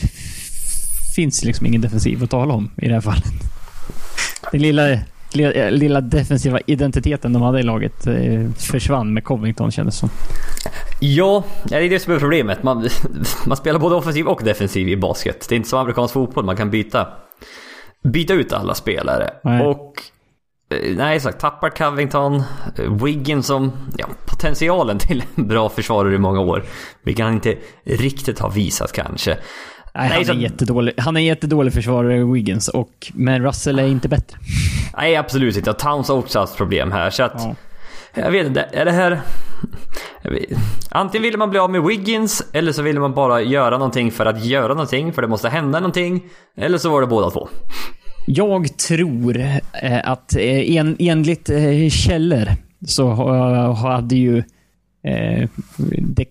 finns 1.15 1.43
liksom 1.43 1.65
ingen 1.65 1.81
defensiv 1.81 2.23
att 2.23 2.29
tala 2.29 2.53
om 2.53 2.71
i 2.77 2.87
det 2.87 2.93
här 2.93 3.01
fallet. 3.01 3.23
Den 4.51 4.61
lilla, 4.61 4.99
lilla, 5.33 5.69
lilla 5.69 6.01
defensiva 6.01 6.59
identiteten 6.65 7.33
de 7.33 7.41
hade 7.41 7.59
i 7.59 7.63
laget 7.63 8.07
eh, 8.07 8.51
försvann 8.57 9.13
med 9.13 9.23
Covington 9.23 9.71
kändes 9.71 9.97
som. 9.97 10.09
Ja, 10.99 11.43
det 11.63 11.75
är 11.75 11.89
det 11.89 11.99
som 11.99 12.13
är 12.13 12.19
problemet. 12.19 12.63
Man, 12.63 12.89
man 13.45 13.57
spelar 13.57 13.79
både 13.79 13.95
offensiv 13.95 14.27
och 14.27 14.41
defensiv 14.43 14.89
i 14.89 14.97
basket. 14.97 15.45
Det 15.49 15.55
är 15.55 15.57
inte 15.57 15.69
som 15.69 15.79
amerikansk 15.79 16.13
fotboll, 16.13 16.45
man 16.45 16.57
kan 16.57 16.71
byta, 16.71 17.07
byta 18.03 18.33
ut 18.33 18.53
alla 18.53 18.75
spelare. 18.75 19.29
Nej. 19.43 19.65
Och 19.65 19.93
eh, 19.97 20.14
nej, 20.97 21.15
exakt. 21.15 21.39
Tappar 21.39 21.69
Covington, 21.69 22.35
eh, 22.35 23.03
Wiggins 23.03 23.47
som 23.47 23.71
ja, 23.97 24.05
potentialen 24.25 24.97
till 24.99 25.23
en 25.35 25.47
bra 25.47 25.69
försvarare 25.69 26.15
i 26.15 26.17
många 26.17 26.39
år. 26.39 26.63
Vilket 27.03 27.25
han 27.25 27.33
inte 27.33 27.55
riktigt 27.85 28.39
har 28.39 28.49
visat 28.51 28.91
kanske. 28.91 29.37
Nej, 29.95 30.09
han, 30.09 30.25
så- 30.25 30.31
är 30.31 30.35
jättedålig, 30.35 30.93
han 30.97 31.15
är 31.15 31.19
en 31.19 31.25
jättedålig 31.25 31.73
försvarare, 31.73 32.23
Wiggins, 32.33 32.67
och, 32.67 33.11
men 33.13 33.43
Russell 33.43 33.79
är 33.79 33.87
inte 33.87 34.07
bättre. 34.09 34.37
Nej, 34.97 35.15
absolut 35.15 35.57
inte. 35.57 35.73
Towns 35.73 36.07
har 36.07 36.15
också 36.15 36.39
haft 36.39 36.57
problem 36.57 36.91
här. 36.91 37.09
Så 37.09 37.23
att, 37.23 37.33
Ja. 37.35 37.55
jag 38.23 38.31
vet 38.31 38.47
inte, 38.47 38.61
är 38.61 38.85
det 38.85 38.91
här... 38.91 39.21
Antingen 40.89 41.23
ville 41.23 41.37
man 41.37 41.49
bli 41.49 41.59
av 41.59 41.69
med 41.71 41.83
Wiggins, 41.83 42.43
eller 42.53 42.71
så 42.71 42.81
ville 42.81 42.99
man 42.99 43.13
bara 43.13 43.41
göra 43.41 43.77
någonting 43.77 44.11
för 44.11 44.25
att 44.25 44.45
göra 44.45 44.67
någonting, 44.67 45.13
för 45.13 45.21
det 45.21 45.27
måste 45.27 45.49
hända 45.49 45.79
någonting. 45.79 46.23
Eller 46.57 46.77
så 46.77 46.89
var 46.89 47.01
det 47.01 47.07
båda 47.07 47.29
två. 47.29 47.49
Jag 48.27 48.77
tror 48.77 49.37
eh, 49.37 49.99
att 50.03 50.35
eh, 50.35 50.75
en, 50.75 50.95
enligt 50.99 51.49
eh, 51.49 51.89
källor 51.89 52.47
så 52.87 53.09
ha- 53.09 53.73
hade 53.73 54.15
ju 54.15 54.43
det 55.99 56.25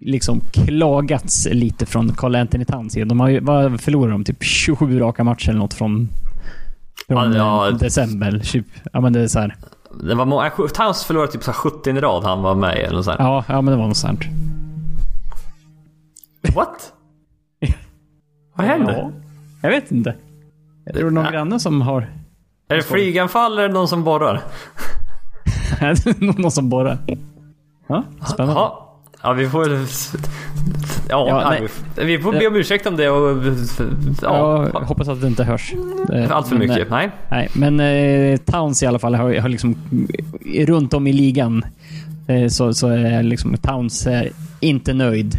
liksom 0.00 0.40
klagats 0.52 1.48
lite 1.50 1.86
från 1.86 2.12
Carl 2.12 2.34
Anthony 2.34 2.64
Towns. 2.64 2.94
De 2.94 3.20
har 3.20 3.28
ju 3.28 3.40
vad 3.40 3.80
förlorat 3.80 4.10
de 4.14 4.24
typ 4.24 4.42
27 4.44 4.98
raka 5.00 5.24
matcher 5.24 5.48
eller 5.48 5.58
något 5.58 5.74
från, 5.74 6.08
från 7.08 7.32
Ja, 7.32 7.70
december. 7.80 8.38
Typ. 8.44 8.66
Ja 8.92 9.00
men 9.00 9.12
det 9.12 9.20
är 9.20 9.26
så 9.28 9.38
här. 9.40 9.56
Det 10.02 10.14
var 10.14 10.24
må- 10.26 10.42
äh, 10.44 10.50
Towns 10.74 11.04
förlorade 11.04 11.32
typ 11.32 11.42
så 11.42 11.50
här 11.50 11.58
70 11.58 11.90
i 11.90 12.00
rad 12.00 12.24
han 12.24 12.42
var 12.42 12.54
med 12.54 12.78
eller 12.78 13.02
sånt. 13.02 13.18
här. 13.18 13.26
Ja, 13.26 13.44
ja 13.48 13.60
men 13.62 13.72
det 13.72 13.78
var 13.78 13.86
något 13.88 13.96
sånt. 13.96 14.20
What? 16.54 16.92
Vad 18.56 18.66
hände? 18.66 18.92
Ja, 18.92 19.10
jag 19.62 19.70
vet 19.70 19.92
inte. 19.92 20.14
Jag 20.84 20.94
tror 20.94 21.10
någon 21.10 21.24
Ja. 21.24 21.30
granne 21.30 21.60
som 21.60 21.82
har... 21.82 22.08
Är 22.68 22.76
det 22.76 22.82
flyganfall 22.82 23.58
eller 23.58 23.68
någon 23.68 23.88
som 23.88 24.04
borrar? 24.04 24.40
någon 26.40 26.50
som 26.50 26.68
borrar. 26.68 26.98
Ja, 27.88 28.02
spännande. 28.26 28.60
Jaha. 28.60 28.70
Ja, 29.22 29.32
vi 29.32 29.48
får... 29.48 29.70
Ja, 29.72 29.78
Ja, 31.08 31.28
ja 31.28 31.50
nej. 31.50 31.68
vi, 31.96 32.04
vi 32.16 32.22
får 32.22 32.32
be 32.32 32.46
om 32.46 32.56
ursäkt 32.56 32.86
om 32.86 32.96
det 32.96 33.08
och... 33.08 33.42
Ja, 34.22 34.68
Jag 34.72 34.80
hoppas 34.80 35.08
att 35.08 35.20
det 35.20 35.26
inte 35.26 35.44
hörs. 35.44 35.74
Eh, 36.12 36.30
allt 36.30 36.48
för 36.48 36.56
men, 36.56 36.68
mycket. 36.68 36.90
Nej. 36.90 37.10
Nej, 37.30 37.48
men 37.54 37.80
eh, 37.80 38.36
Towns 38.36 38.82
i 38.82 38.86
alla 38.86 38.98
fall 38.98 39.14
har, 39.14 39.34
har 39.40 39.48
liksom 39.48 39.76
runt 40.66 40.94
om 40.94 41.06
i 41.06 41.12
ligan 41.12 41.64
eh, 42.28 42.48
så, 42.48 42.74
så 42.74 42.88
är 42.88 43.22
liksom 43.22 43.56
Towns 43.56 44.06
eh, 44.06 44.30
inte 44.60 44.94
nöjd. 44.94 45.38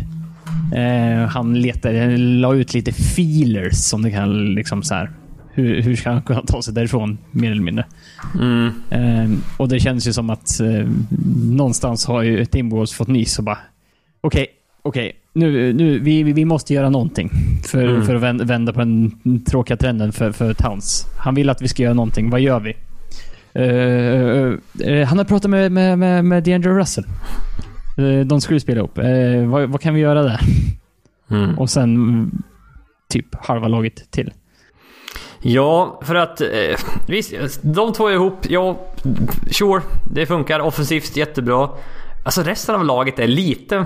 Eh, 0.75 1.27
han 1.27 1.61
letar, 1.61 2.17
la 2.17 2.53
ut 2.53 2.73
lite 2.73 2.91
feelers 2.91 3.75
som 3.77 4.01
det 4.01 4.11
kan 4.11 4.45
liksom 4.53 4.83
så 4.83 4.95
här. 4.95 5.11
Hur, 5.55 5.81
hur 5.81 5.95
ska 5.95 6.09
han 6.11 6.21
kunna 6.21 6.41
ta 6.41 6.61
sig 6.61 6.73
därifrån 6.73 7.17
mer 7.31 7.51
eller 7.51 7.61
mindre? 7.61 7.85
Mm. 8.39 8.71
Eh, 8.89 9.37
och 9.57 9.67
det 9.69 9.79
känns 9.79 10.07
ju 10.07 10.13
som 10.13 10.29
att 10.29 10.59
eh, 10.59 10.87
någonstans 11.51 12.05
har 12.05 12.21
ju 12.21 12.45
Timberwolves 12.45 12.93
fått 12.93 13.07
nys 13.07 13.37
och 13.39 13.43
bara 13.45 13.57
okej, 14.21 14.47
okej, 14.81 15.11
nu, 15.33 15.73
nu, 15.73 15.99
vi, 15.99 16.23
vi- 16.23 16.45
måste 16.45 16.73
göra 16.73 16.89
någonting 16.89 17.29
för, 17.65 17.83
Mm. 17.87 18.05
för 18.05 18.15
att 18.15 18.21
vän- 18.21 18.45
vända 18.47 18.73
på 18.73 18.79
den 18.79 19.11
tråkiga 19.45 19.77
trenden 19.77 20.11
för, 20.11 20.31
för 20.31 20.53
Towns. 20.53 21.05
Han 21.19 21.35
vill 21.35 21.49
att 21.49 21.61
vi 21.61 21.67
ska 21.67 21.83
göra 21.83 21.93
någonting. 21.93 22.29
Vad 22.29 22.39
gör 22.41 22.59
vi? 22.59 22.75
Eh, 23.53 24.87
eh, 24.87 25.07
han 25.07 25.17
har 25.17 25.25
pratat 25.25 25.51
med, 25.51 25.71
med, 25.71 25.99
med, 25.99 26.25
med 26.25 26.43
DeAndre 26.43 26.71
Russell. 26.79 27.03
Eh, 27.97 28.19
de 28.25 28.41
skulle 28.41 28.59
spela 28.59 28.77
ihop. 28.79 28.97
Eh, 28.97 29.45
vad, 29.49 29.69
vad 29.69 29.81
kan 29.81 29.93
vi 29.93 29.99
göra 30.01 30.23
där? 30.23 30.39
Mm. 31.29 31.59
Och 31.59 31.69
sen 31.69 32.31
typ 33.09 33.25
halva 33.35 33.67
laget 33.67 34.11
till. 34.11 34.31
Ja, 35.47 35.99
för 36.03 36.15
att 36.15 36.41
eh, 36.41 36.47
visst, 37.07 37.33
de 37.61 37.93
två 37.93 38.11
ihop, 38.11 38.37
ja, 38.49 38.79
sure, 39.51 39.81
det 40.13 40.25
funkar 40.25 40.59
offensivt 40.59 41.15
jättebra. 41.17 41.69
Alltså 42.25 42.41
resten 42.43 42.75
av 42.75 42.85
laget 42.85 43.19
är 43.19 43.27
lite 43.27 43.85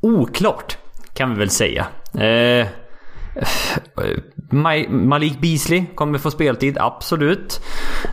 oklart, 0.00 0.76
kan 1.14 1.30
vi 1.32 1.38
väl 1.38 1.50
säga. 1.50 1.86
Eh, 2.14 2.66
Ma- 4.50 4.88
Malik 4.88 5.40
Beasley 5.40 5.84
kommer 5.94 6.18
få 6.18 6.30
speltid, 6.30 6.78
absolut. 6.78 7.60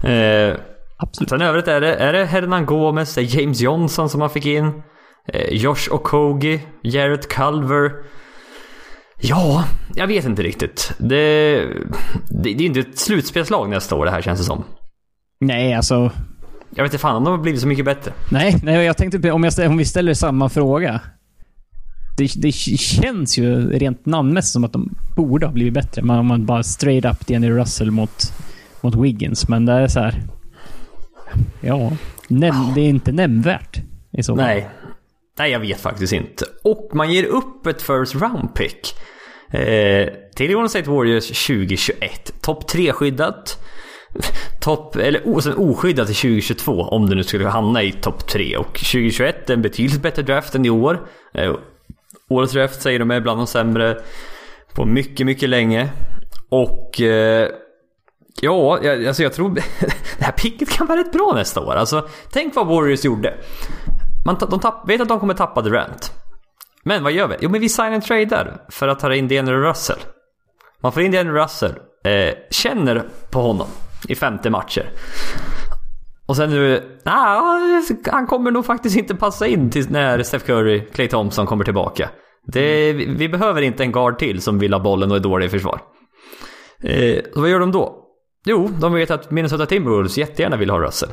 Eh, 0.03 0.55
Absolut. 1.01 1.29
Sen 1.29 1.41
övrigt 1.41 1.67
är 1.67 1.81
det, 1.81 1.95
är 1.95 2.13
det 2.13 2.25
Hernan 2.25 2.65
Gomez, 2.65 3.15
det 3.15 3.21
är 3.21 3.39
James 3.39 3.61
Johnson 3.61 4.09
som 4.09 4.19
man 4.19 4.29
fick 4.29 4.45
in. 4.45 4.81
Eh, 5.33 5.49
Josh 5.53 5.91
Okogie, 5.91 6.59
Jarrett 6.83 7.27
Culver. 7.29 7.91
Ja, 9.21 9.63
jag 9.95 10.07
vet 10.07 10.25
inte 10.25 10.43
riktigt. 10.43 10.93
Det, 10.97 11.55
det, 12.29 12.53
det 12.53 12.63
är 12.63 12.65
inte 12.65 12.79
ett 12.79 12.99
slutspelslag 12.99 13.69
nästa 13.69 13.95
år 13.95 14.05
det 14.05 14.11
här 14.11 14.21
känns 14.21 14.39
det 14.39 14.45
som. 14.45 14.63
Nej, 15.39 15.73
alltså. 15.73 16.11
Jag 16.75 16.83
vet 16.83 16.93
inte 16.93 17.01
fan 17.01 17.15
om 17.15 17.23
de 17.23 17.31
har 17.31 17.37
blivit 17.37 17.61
så 17.61 17.67
mycket 17.67 17.85
bättre. 17.85 18.13
Nej, 18.31 18.55
nej 18.63 18.85
jag 18.85 18.97
tänkte 18.97 19.31
om, 19.31 19.43
jag, 19.43 19.53
om 19.69 19.77
vi 19.77 19.85
ställer 19.85 20.13
samma 20.13 20.49
fråga. 20.49 21.01
Det, 22.17 22.31
det 22.35 22.51
känns 22.51 23.37
ju 23.37 23.69
rent 23.69 24.05
namnmässigt 24.05 24.53
som 24.53 24.63
att 24.63 24.73
de 24.73 24.95
borde 25.15 25.45
ha 25.45 25.53
blivit 25.53 25.73
bättre. 25.73 26.01
Om 26.01 26.27
man 26.27 26.45
bara 26.45 26.63
straight 26.63 27.05
up 27.05 27.27
Danny 27.27 27.49
Russell 27.49 27.91
mot, 27.91 28.33
mot 28.81 28.95
Wiggins. 28.95 29.47
Men 29.47 29.65
det 29.65 29.73
är 29.73 29.87
så 29.87 29.99
här. 29.99 30.23
Ja, 31.61 31.91
näm, 32.27 32.55
det 32.75 32.81
är 32.81 32.89
inte 32.89 33.11
nämnvärt 33.11 33.81
i 34.11 34.23
så 34.23 34.35
fall. 34.35 34.45
Nej. 34.45 34.69
Nej, 35.39 35.51
jag 35.51 35.59
vet 35.59 35.81
faktiskt 35.81 36.13
inte. 36.13 36.45
Och 36.63 36.89
man 36.93 37.11
ger 37.13 37.23
upp 37.25 37.67
ett 37.67 37.81
first 37.81 38.15
round 38.15 38.55
pick. 38.55 38.93
Eh, 39.51 40.09
till 40.35 40.53
Golden 40.53 40.69
State 40.69 40.89
Warriors 40.89 41.27
2021. 41.47 42.41
Topp 42.41 42.67
3 42.67 42.93
skyddat. 42.93 43.57
Topp, 44.61 44.95
eller 44.95 45.21
o- 45.27 45.41
sen 45.41 45.53
oskyddat 45.57 46.07
till 46.07 46.15
2022 46.15 46.71
om 46.81 47.09
det 47.09 47.15
nu 47.15 47.23
skulle 47.23 47.47
hamna 47.47 47.83
i 47.83 47.91
topp 47.91 48.27
3. 48.27 48.57
Och 48.57 48.73
2021 48.73 49.49
är 49.49 49.53
en 49.53 49.61
betydligt 49.61 50.01
bättre 50.01 50.21
draft 50.21 50.55
än 50.55 50.65
i 50.65 50.69
år. 50.69 51.07
Eh, 51.33 51.55
årets 52.29 52.53
draft 52.53 52.81
säger 52.81 52.99
de 52.99 53.11
är 53.11 53.21
bland 53.21 53.39
de 53.39 53.47
sämre 53.47 53.97
på 54.75 54.85
mycket, 54.85 55.25
mycket 55.25 55.49
länge. 55.49 55.89
Och 56.49 57.01
eh, 57.01 57.47
ja, 58.41 58.79
jag, 58.83 59.05
alltså 59.07 59.23
jag 59.23 59.33
tror 59.33 59.49
det 60.19 60.25
här 60.25 60.31
picket 60.31 60.69
kan 60.69 60.87
vara 60.87 60.99
rätt 60.99 61.11
bra 61.11 61.31
nästa 61.35 61.61
år. 61.61 61.73
Alltså, 61.75 62.07
tänk 62.31 62.55
vad 62.55 62.67
Warriors 62.67 63.05
gjorde. 63.05 63.33
Man, 64.25 64.37
de 64.49 64.59
tapp, 64.59 64.89
vet 64.89 65.01
att 65.01 65.07
de 65.07 65.19
kommer 65.19 65.33
tappa 65.33 65.61
Durant. 65.61 66.11
Men 66.83 67.03
vad 67.03 67.11
gör 67.11 67.27
vi? 67.27 67.35
Jo 67.39 67.49
men 67.49 67.61
vi 67.61 67.69
signar 67.69 67.91
en 67.91 68.01
trade 68.01 68.59
för 68.69 68.87
att 68.87 68.99
ta 68.99 69.15
in 69.15 69.27
Daniel 69.27 69.57
Russell. 69.57 69.99
Man 70.81 70.91
får 70.91 71.03
in 71.03 71.11
Daniel 71.11 71.35
Russell, 71.35 71.71
eh, 72.03 72.33
känner 72.49 73.03
på 73.31 73.41
honom 73.41 73.67
i 74.07 74.15
50 74.15 74.49
matcher. 74.49 74.89
Och 76.27 76.35
sen 76.35 76.49
nu, 76.49 76.83
nah, 77.05 77.41
han 78.11 78.27
kommer 78.27 78.51
nog 78.51 78.65
faktiskt 78.65 78.97
inte 78.97 79.15
passa 79.15 79.47
in 79.47 79.69
till 79.69 79.91
när 79.91 80.23
Steph 80.23 80.45
Curry, 80.45 80.85
Clay 80.93 81.07
Thompson 81.07 81.45
kommer 81.45 81.63
tillbaka. 81.63 82.09
Det, 82.45 82.93
vi, 82.93 83.05
vi 83.05 83.29
behöver 83.29 83.61
inte 83.61 83.83
en 83.83 83.91
guard 83.91 84.19
till 84.19 84.41
som 84.41 84.59
vill 84.59 84.73
ha 84.73 84.79
bollen 84.79 85.11
och 85.11 85.17
är 85.17 85.21
dålig 85.21 85.45
i 85.45 85.49
försvar. 85.49 85.81
Eh, 86.83 87.19
så 87.33 87.41
vad 87.41 87.49
gör 87.49 87.59
de 87.59 87.71
då? 87.71 88.05
Jo, 88.45 88.69
de 88.81 88.93
vet 88.93 89.11
att 89.11 89.31
Minnesota 89.31 89.65
Timberwolves 89.65 90.17
jättegärna 90.17 90.57
vill 90.57 90.69
ha 90.69 90.79
Russell. 90.79 91.09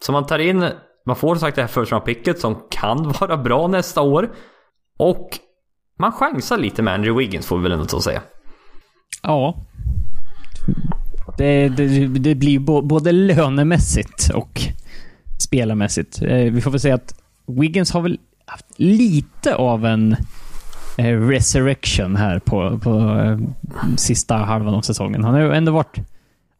Så 0.00 0.12
man 0.12 0.26
tar 0.26 0.38
in, 0.38 0.66
man 1.06 1.16
får 1.16 1.36
sagt 1.36 1.56
det 1.56 1.62
här 1.62 1.84
round 1.84 2.04
picket 2.04 2.40
som 2.40 2.56
kan 2.70 3.12
vara 3.20 3.36
bra 3.36 3.66
nästa 3.66 4.00
år. 4.00 4.30
Och 4.98 5.38
man 5.98 6.12
chansar 6.12 6.58
lite 6.58 6.82
med 6.82 6.94
Andrew 6.94 7.24
Wiggins 7.24 7.46
får 7.46 7.56
vi 7.56 7.62
väl 7.62 7.72
ändå 7.72 8.00
säga. 8.00 8.22
Ja. 9.22 9.56
Det, 11.38 11.68
det, 11.68 12.06
det 12.06 12.34
blir 12.34 12.58
både 12.82 13.12
lönemässigt 13.12 14.30
och 14.34 14.60
spelarmässigt. 15.38 16.22
Eh, 16.22 16.36
vi 16.36 16.60
får 16.60 16.70
väl 16.70 16.80
säga 16.80 16.94
att 16.94 17.14
Wiggins 17.46 17.92
har 17.92 18.00
väl 18.00 18.18
haft 18.46 18.66
lite 18.76 19.54
av 19.54 19.86
en 19.86 20.16
eh, 20.98 21.20
resurrection 21.20 22.16
här 22.16 22.38
på, 22.38 22.78
på 22.78 22.98
eh, 22.98 23.38
sista 23.96 24.36
halvan 24.36 24.74
av 24.74 24.82
säsongen. 24.82 25.24
Han 25.24 25.34
har 25.34 25.40
ju 25.40 25.52
ändå 25.52 25.72
varit... 25.72 25.96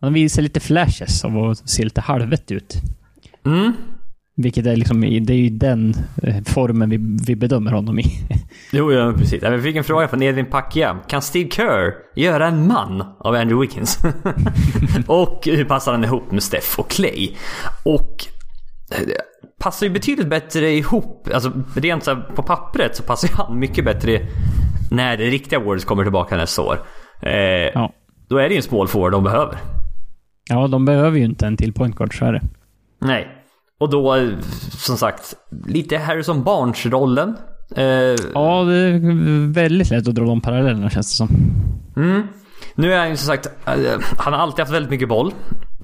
Han 0.01 0.09
har 0.09 0.11
visat 0.11 0.43
lite 0.43 0.61
flashes 0.61 1.25
av 1.25 1.39
att 1.39 1.71
se 1.71 1.85
lite 1.85 2.01
halvvett 2.01 2.51
ut. 2.51 2.77
Mm. 3.45 3.73
Vilket 4.37 4.67
är 4.67 4.77
liksom, 4.77 5.01
det 5.01 5.33
är 5.33 5.37
ju 5.37 5.49
den 5.51 5.95
eh, 6.23 6.37
formen 6.47 6.91
vi, 6.91 6.99
vi 7.27 7.37
bedömer 7.37 7.73
honom 7.73 7.99
i. 7.99 8.05
Jo, 8.73 8.93
ja, 8.93 9.13
precis. 9.17 9.43
Vi 9.43 9.63
fick 9.63 9.77
en 9.77 9.85
fråga 9.85 10.09
från 10.09 10.23
Edvin 10.23 10.47
Packia. 10.47 10.99
Kan 11.09 11.23
Steve 11.23 11.51
Kerr 11.51 11.95
göra 12.17 12.47
en 12.47 12.67
man 12.67 13.01
av 13.19 13.35
Andrew 13.35 13.61
Wiggins? 13.61 13.99
och 15.07 15.41
hur 15.45 15.65
passar 15.65 15.93
han 15.93 16.05
ihop 16.05 16.33
med 16.33 16.43
Steph 16.43 16.81
och 16.81 16.91
Clay? 16.91 17.31
Och 17.85 18.25
eh, 18.91 19.09
passar 19.61 19.87
ju 19.87 19.93
betydligt 19.93 20.29
bättre 20.29 20.71
ihop. 20.71 21.29
Alltså 21.35 21.53
rent 21.77 22.05
så 22.05 22.17
på 22.17 22.43
pappret 22.43 22.97
så 22.97 23.03
passar 23.03 23.31
han 23.33 23.59
mycket 23.59 23.85
bättre 23.85 24.21
när 24.91 25.17
det 25.17 25.25
riktiga 25.25 25.59
Warriors 25.61 25.85
kommer 25.85 26.03
tillbaka 26.03 26.37
nästa 26.37 26.63
år. 26.63 26.79
Eh, 27.23 27.33
Ja. 27.75 27.93
Då 28.29 28.39
är 28.39 28.43
det 28.49 28.51
ju 28.55 28.57
en 28.57 28.63
small 28.63 28.89
forward 28.89 29.13
de 29.13 29.25
behöver. 29.25 29.59
ja, 30.49 30.69
de 30.69 30.85
behöver 30.85 31.19
ju 31.19 31.25
inte 31.25 31.47
en 31.47 31.57
till 31.57 31.73
point 31.73 31.97
guard, 31.97 32.19
så 32.19 32.25
är 32.25 32.33
det. 32.33 32.43
Nej. 33.01 33.29
Och 33.83 33.91
då, 33.91 34.31
som 34.71 34.97
sagt, 34.97 35.35
lite 35.67 35.99
Harrison 35.99 36.45
Barnes-rollen. 36.45 37.37
Eh, 37.77 37.85
Ja, 38.35 38.65
det 38.65 38.75
är 38.75 39.53
väldigt 39.53 39.91
lätt 39.91 40.09
att 40.09 40.15
dra 40.15 40.25
de 40.25 40.41
parallellerna 40.41 40.91
känns 40.91 41.11
det 41.11 41.17
som. 41.17 41.29
Mm. 41.97 42.23
Nu 42.75 42.93
är 42.93 42.99
han 42.99 43.11
ju 43.11 43.17
som 43.17 43.27
sagt, 43.27 43.47
eh, 43.67 43.75
han 44.19 44.33
har 44.33 44.41
alltid 44.41 44.61
haft 44.61 44.73
väldigt 44.73 44.91
mycket 44.91 45.09
boll 45.09 45.33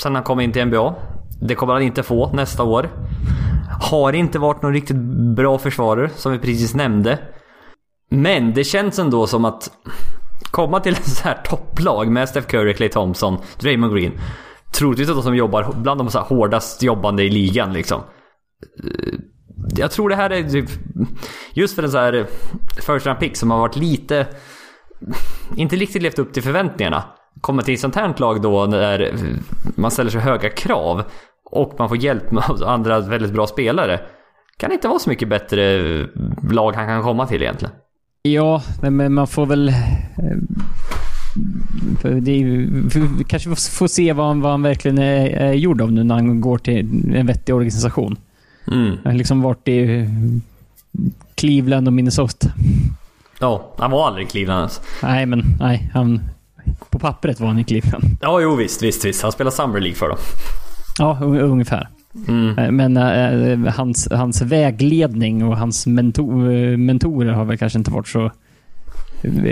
sen 0.02 0.14
han 0.14 0.24
kom 0.24 0.40
in 0.40 0.52
till 0.52 0.64
NBA. 0.66 0.94
Det 1.40 1.54
kommer 1.54 1.72
han 1.72 1.82
inte 1.82 2.02
få 2.02 2.32
nästa 2.32 2.62
år. 2.62 2.88
Har 3.90 4.12
inte 4.12 4.38
varit 4.38 4.62
någon 4.62 4.72
riktigt 4.72 4.96
bra 5.36 5.58
försvarare 5.58 6.10
som 6.16 6.32
vi 6.32 6.38
precis 6.38 6.74
nämnde. 6.74 7.18
Men 8.10 8.54
det 8.54 8.64
känns 8.64 8.98
ändå 8.98 9.26
som 9.26 9.44
att 9.44 9.70
komma 10.50 10.80
till 10.80 10.94
en 10.94 11.02
så 11.02 11.24
här 11.24 11.38
topplag 11.44 12.08
med 12.08 12.28
Steph 12.28 12.46
Curry, 12.46 12.74
Klay 12.74 12.88
Thompson, 12.88 13.38
Draymond 13.60 13.94
Green. 13.94 14.12
Troligtvis 14.72 15.08
de 15.08 15.22
som 15.22 15.36
jobbar 15.36 15.72
bland 15.76 16.00
de 16.00 16.10
så 16.10 16.18
här 16.18 16.26
hårdast 16.26 16.82
jobbande 16.82 17.22
i 17.22 17.30
ligan 17.30 17.72
liksom. 17.72 18.00
Eh, 18.84 19.18
jag 19.76 19.90
tror 19.90 20.08
det 20.08 20.16
här 20.16 20.30
är 20.30 20.42
typ, 20.42 20.70
just 21.52 21.74
för 21.74 21.82
en 21.82 21.90
så 21.90 21.98
här 21.98 22.26
first 22.76 23.06
round 23.06 23.20
pick 23.20 23.36
som 23.36 23.50
har 23.50 23.58
varit 23.58 23.76
lite 23.76 24.26
inte 25.56 25.76
riktigt 25.76 26.02
levt 26.02 26.18
upp 26.18 26.32
till 26.32 26.42
förväntningarna. 26.42 27.04
Kommer 27.40 27.62
till 27.62 27.74
ett 27.74 27.80
sånt 27.80 27.94
här 27.94 28.14
lag 28.16 28.42
då 28.42 28.66
när 28.66 29.14
man 29.76 29.90
ställer 29.90 30.10
så 30.10 30.18
höga 30.18 30.50
krav 30.50 31.02
och 31.44 31.74
man 31.78 31.88
får 31.88 31.96
hjälp 31.96 32.32
av 32.32 32.62
andra 32.66 33.00
väldigt 33.00 33.32
bra 33.32 33.46
spelare. 33.46 34.00
Kan 34.56 34.70
det 34.70 34.74
inte 34.74 34.88
vara 34.88 34.98
så 34.98 35.10
mycket 35.10 35.28
bättre 35.28 35.82
lag 36.50 36.72
han 36.72 36.86
kan 36.86 37.02
komma 37.02 37.26
till 37.26 37.42
egentligen. 37.42 37.74
Ja, 38.22 38.62
men 38.82 39.14
man 39.14 39.26
får 39.26 39.46
väl... 39.46 39.68
Eh, 39.68 39.74
vi 42.02 43.24
kanske 43.28 43.54
får 43.56 43.86
se 43.88 44.12
vad 44.12 44.26
han, 44.26 44.40
vad 44.40 44.50
han 44.50 44.62
verkligen 44.62 44.98
är, 44.98 45.26
är 45.26 45.52
gjord 45.52 45.80
av 45.80 45.92
nu 45.92 46.04
när 46.04 46.14
han 46.14 46.40
går 46.40 46.58
till 46.58 46.78
en 47.14 47.26
vettig 47.26 47.54
organisation. 47.54 48.16
Mm. 48.72 48.86
Han 48.86 48.98
har 49.12 49.12
liksom 49.12 49.42
varit 49.42 49.68
i 49.68 50.08
Cleveland 51.34 51.86
och 51.86 51.92
Minnesota. 51.92 52.48
Ja, 53.40 53.74
han 53.78 53.90
var 53.90 54.06
aldrig 54.06 54.26
i 54.26 54.30
Cleveland 54.30 54.58
ens. 54.60 54.80
Nej, 55.02 55.26
men 55.26 55.44
nej. 55.60 55.90
Han, 55.94 56.20
på 56.90 56.98
pappret 56.98 57.40
var 57.40 57.48
han 57.48 57.58
i 57.58 57.64
Cleveland. 57.64 58.04
Ja, 58.20 58.40
jo 58.40 58.54
visst, 58.56 58.82
visst, 58.82 59.04
visst. 59.04 59.22
Han 59.22 59.32
spelar 59.32 59.50
Summer 59.50 59.80
League 59.80 59.96
för 59.96 60.08
dem. 60.08 60.18
Ja, 60.98 61.18
un- 61.22 61.40
ungefär. 61.40 61.88
Mm. 62.28 62.58
Eh, 62.58 62.70
Men 62.70 62.96
eh, 62.96 63.74
hans, 63.74 64.08
hans 64.10 64.42
vägledning 64.42 65.44
och 65.44 65.56
hans 65.58 65.86
mentor, 65.86 66.76
mentorer 66.76 67.32
har 67.32 67.44
väl 67.44 67.58
kanske 67.58 67.78
inte 67.78 67.90
varit 67.90 68.08
så 68.08 68.30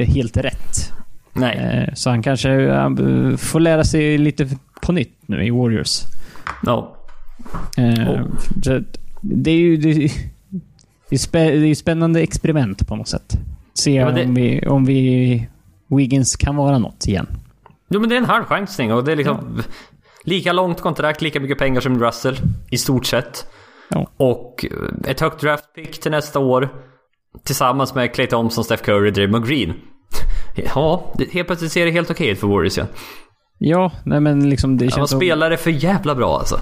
helt 0.06 0.36
rätt. 0.36 0.92
Nej. 1.38 1.84
Eh, 1.88 1.94
Så 1.94 2.10
han 2.10 2.22
kanske 2.22 2.50
eh, 2.50 3.36
får 3.36 3.60
lära 3.60 3.84
sig 3.84 4.18
lite 4.18 4.48
på 4.82 4.92
nytt 4.92 5.18
nu 5.26 5.44
i 5.46 5.50
Warriors. 5.50 6.02
Ja. 6.62 6.96
Eh, 7.76 8.10
Oh. 8.10 8.80
Det 9.20 9.50
är 9.50 9.56
ju 9.56 9.76
det, 9.76 10.04
är- 11.10 11.18
spä, 11.18 11.50
det 11.50 11.74
spännande 11.74 12.20
experiment 12.20 12.88
på 12.88 12.96
något 12.96 13.08
sätt. 13.08 13.38
Se 13.74 13.94
Ja, 13.94 14.10
det- 14.10 14.24
om, 14.24 14.34
vi, 14.34 14.66
om 14.66 14.84
vi 14.84 15.48
Wiggins 15.86 16.36
kan 16.36 16.56
vara 16.56 16.78
något 16.78 17.06
igen. 17.06 17.26
Jo 17.88 18.00
men 18.00 18.08
det 18.08 18.14
är 18.14 18.18
en 18.18 18.24
halv 18.24 18.44
chansning 18.44 18.92
och 18.92 19.04
det 19.04 19.12
är 19.12 19.16
liksom 19.16 19.62
lika 20.24 20.52
långt 20.52 20.80
kontrakt, 20.80 21.22
lika 21.22 21.40
mycket 21.40 21.58
pengar 21.58 21.80
som 21.80 22.00
Russell 22.04 22.36
i 22.70 22.78
stort 22.78 23.06
sett. 23.06 23.46
Ja. 23.90 24.06
Och 24.16 24.66
ett 25.06 25.20
högt 25.20 25.40
draft 25.40 25.74
pick 25.74 26.00
till 26.00 26.10
nästa 26.10 26.38
år. 26.38 26.68
Tillsammans 27.44 27.94
med 27.94 28.14
Clay 28.14 28.26
Thompson, 28.26 28.64
Steph 28.64 28.82
Curry, 28.82 29.10
Draymond 29.10 29.46
Green. 29.48 29.72
Ja, 30.74 31.12
det, 31.18 31.32
helt 31.32 31.46
plötsligt 31.46 31.72
ser 31.72 31.84
det 31.84 31.90
helt 31.90 32.10
okej 32.10 32.28
ut 32.28 32.38
för 32.40 32.46
Warriors 32.46 32.76
igen. 32.78 32.88
Ja, 33.58 33.92
nej 34.04 34.20
men 34.20 34.48
liksom 34.50 34.76
det 34.78 34.84
Ja, 34.84 34.90
de 34.90 34.94
känns 34.96 35.10
spelar 35.10 35.50
det 35.50 35.56
för 35.56 35.70
jävla 35.70 36.14
bra 36.14 36.38
alltså. 36.38 36.60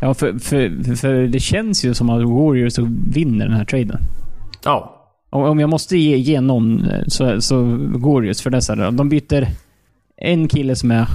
ja, 0.00 0.14
för, 0.14 0.38
för, 0.38 0.94
för 0.96 1.14
det 1.14 1.40
känns 1.40 1.84
ju 1.84 1.94
som 1.94 2.10
att 2.10 2.22
Warriors 2.22 2.78
vinner 3.14 3.46
den 3.46 3.56
här 3.56 3.64
traden. 3.64 3.98
Ja. 4.64 5.00
Om 5.30 5.60
jag 5.60 5.70
måste 5.70 5.96
ge, 5.98 6.16
ge 6.16 6.40
någon 6.40 6.84
eh, 6.90 7.02
så, 7.08 7.40
så 7.40 7.62
Warriors 7.94 8.40
för 8.42 8.50
dessa. 8.50 8.90
De 8.90 9.08
byter 9.08 9.46
en 10.16 10.48
kille 10.48 10.76
som 10.76 10.90
är 10.90 11.06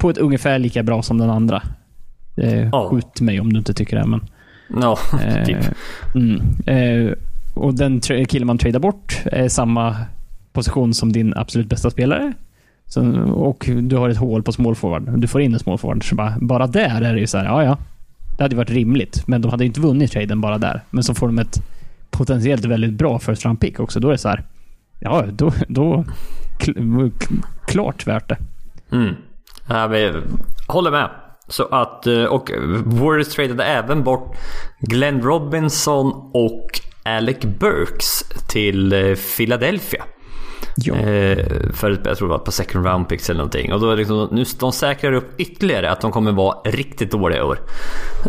på 0.00 0.10
ett 0.10 0.18
ungefär 0.18 0.58
lika 0.58 0.82
bra 0.82 1.02
som 1.02 1.18
den 1.18 1.30
andra. 1.30 1.62
Eh, 2.36 2.68
Ja. 2.68 2.88
Skjut 2.90 3.20
mig 3.20 3.40
om 3.40 3.52
du 3.52 3.58
inte 3.58 3.74
tycker 3.74 3.96
det, 3.96 4.06
men... 4.06 4.20
Ja, 4.80 4.98
Eh, 5.24 5.44
typ. 5.44 5.56
mm, 6.14 6.40
eh, 6.66 7.12
och 7.54 7.74
den 7.74 8.00
killen 8.00 8.46
man 8.46 8.58
tradar 8.58 8.80
bort 8.80 9.20
är 9.24 9.48
samma 9.48 9.96
position 10.52 10.94
som 10.94 11.12
din 11.12 11.34
absolut 11.36 11.66
bästa 11.66 11.90
spelare. 11.90 12.32
Så, 12.86 13.20
och 13.22 13.68
du 13.82 13.96
har 13.96 14.08
ett 14.08 14.16
hål 14.16 14.42
på 14.42 14.52
small 14.52 14.74
forward. 14.74 15.20
Du 15.20 15.28
får 15.28 15.40
in 15.40 15.54
en 15.54 15.58
small 15.58 15.78
forward. 15.78 16.08
Så 16.08 16.14
bara, 16.14 16.34
bara 16.40 16.66
där 16.66 17.00
är 17.02 17.14
det 17.14 17.20
ju 17.20 17.26
så 17.26 17.38
här, 17.38 17.44
ja 17.44 17.64
ja. 17.64 17.78
Det 18.36 18.42
hade 18.42 18.56
varit 18.56 18.70
rimligt. 18.70 19.26
Men 19.26 19.42
de 19.42 19.50
hade 19.50 19.64
inte 19.64 19.80
vunnit 19.80 20.12
traden 20.12 20.40
bara 20.40 20.58
där. 20.58 20.80
Men 20.90 21.04
så 21.04 21.14
får 21.14 21.26
de 21.26 21.38
ett 21.38 21.62
potentiellt 22.10 22.64
väldigt 22.64 22.92
bra 22.92 23.18
first 23.18 23.44
round 23.44 23.60
pick 23.60 23.80
också. 23.80 24.00
Då 24.00 24.08
är 24.08 24.12
det 24.12 24.18
så 24.18 24.28
här, 24.28 24.44
ja 25.00 25.24
då, 25.32 25.52
då 25.68 26.04
klart 27.66 28.06
värt 28.06 28.28
det. 28.28 28.36
Mm. 28.92 29.14
Ja, 29.68 29.88
men, 29.88 30.22
håller 30.68 30.90
med. 30.90 31.10
Så 31.48 31.64
att, 31.64 32.06
eh, 32.06 32.24
och 32.24 32.50
Warriors 32.84 33.28
tradade 33.28 33.64
även 33.64 34.02
bort 34.02 34.36
Glenn 34.80 35.22
Robinson 35.22 36.30
och 36.34 36.66
Alec 37.02 37.38
Burks 37.40 38.24
till 38.48 38.92
eh, 38.92 39.14
Philadelphia. 39.36 40.04
Ja. 40.76 40.94
Eh, 40.94 41.46
för 41.72 42.00
jag 42.04 42.16
tror 42.18 42.28
det 42.28 42.32
var 42.32 42.38
på 42.38 42.52
second 42.52 42.86
round 42.86 43.08
picks 43.08 43.30
eller 43.30 43.38
någonting. 43.38 43.72
Och 43.72 43.80
då 43.80 43.90
är 43.90 43.96
liksom, 43.96 44.28
nu, 44.32 44.44
de 44.60 44.72
säkrar 44.72 45.12
upp 45.12 45.40
ytterligare 45.40 45.90
att 45.90 46.00
de 46.00 46.12
kommer 46.12 46.32
vara 46.32 46.56
riktigt 46.64 47.10
dåliga 47.10 47.38
i 47.38 47.42
år. 47.42 47.58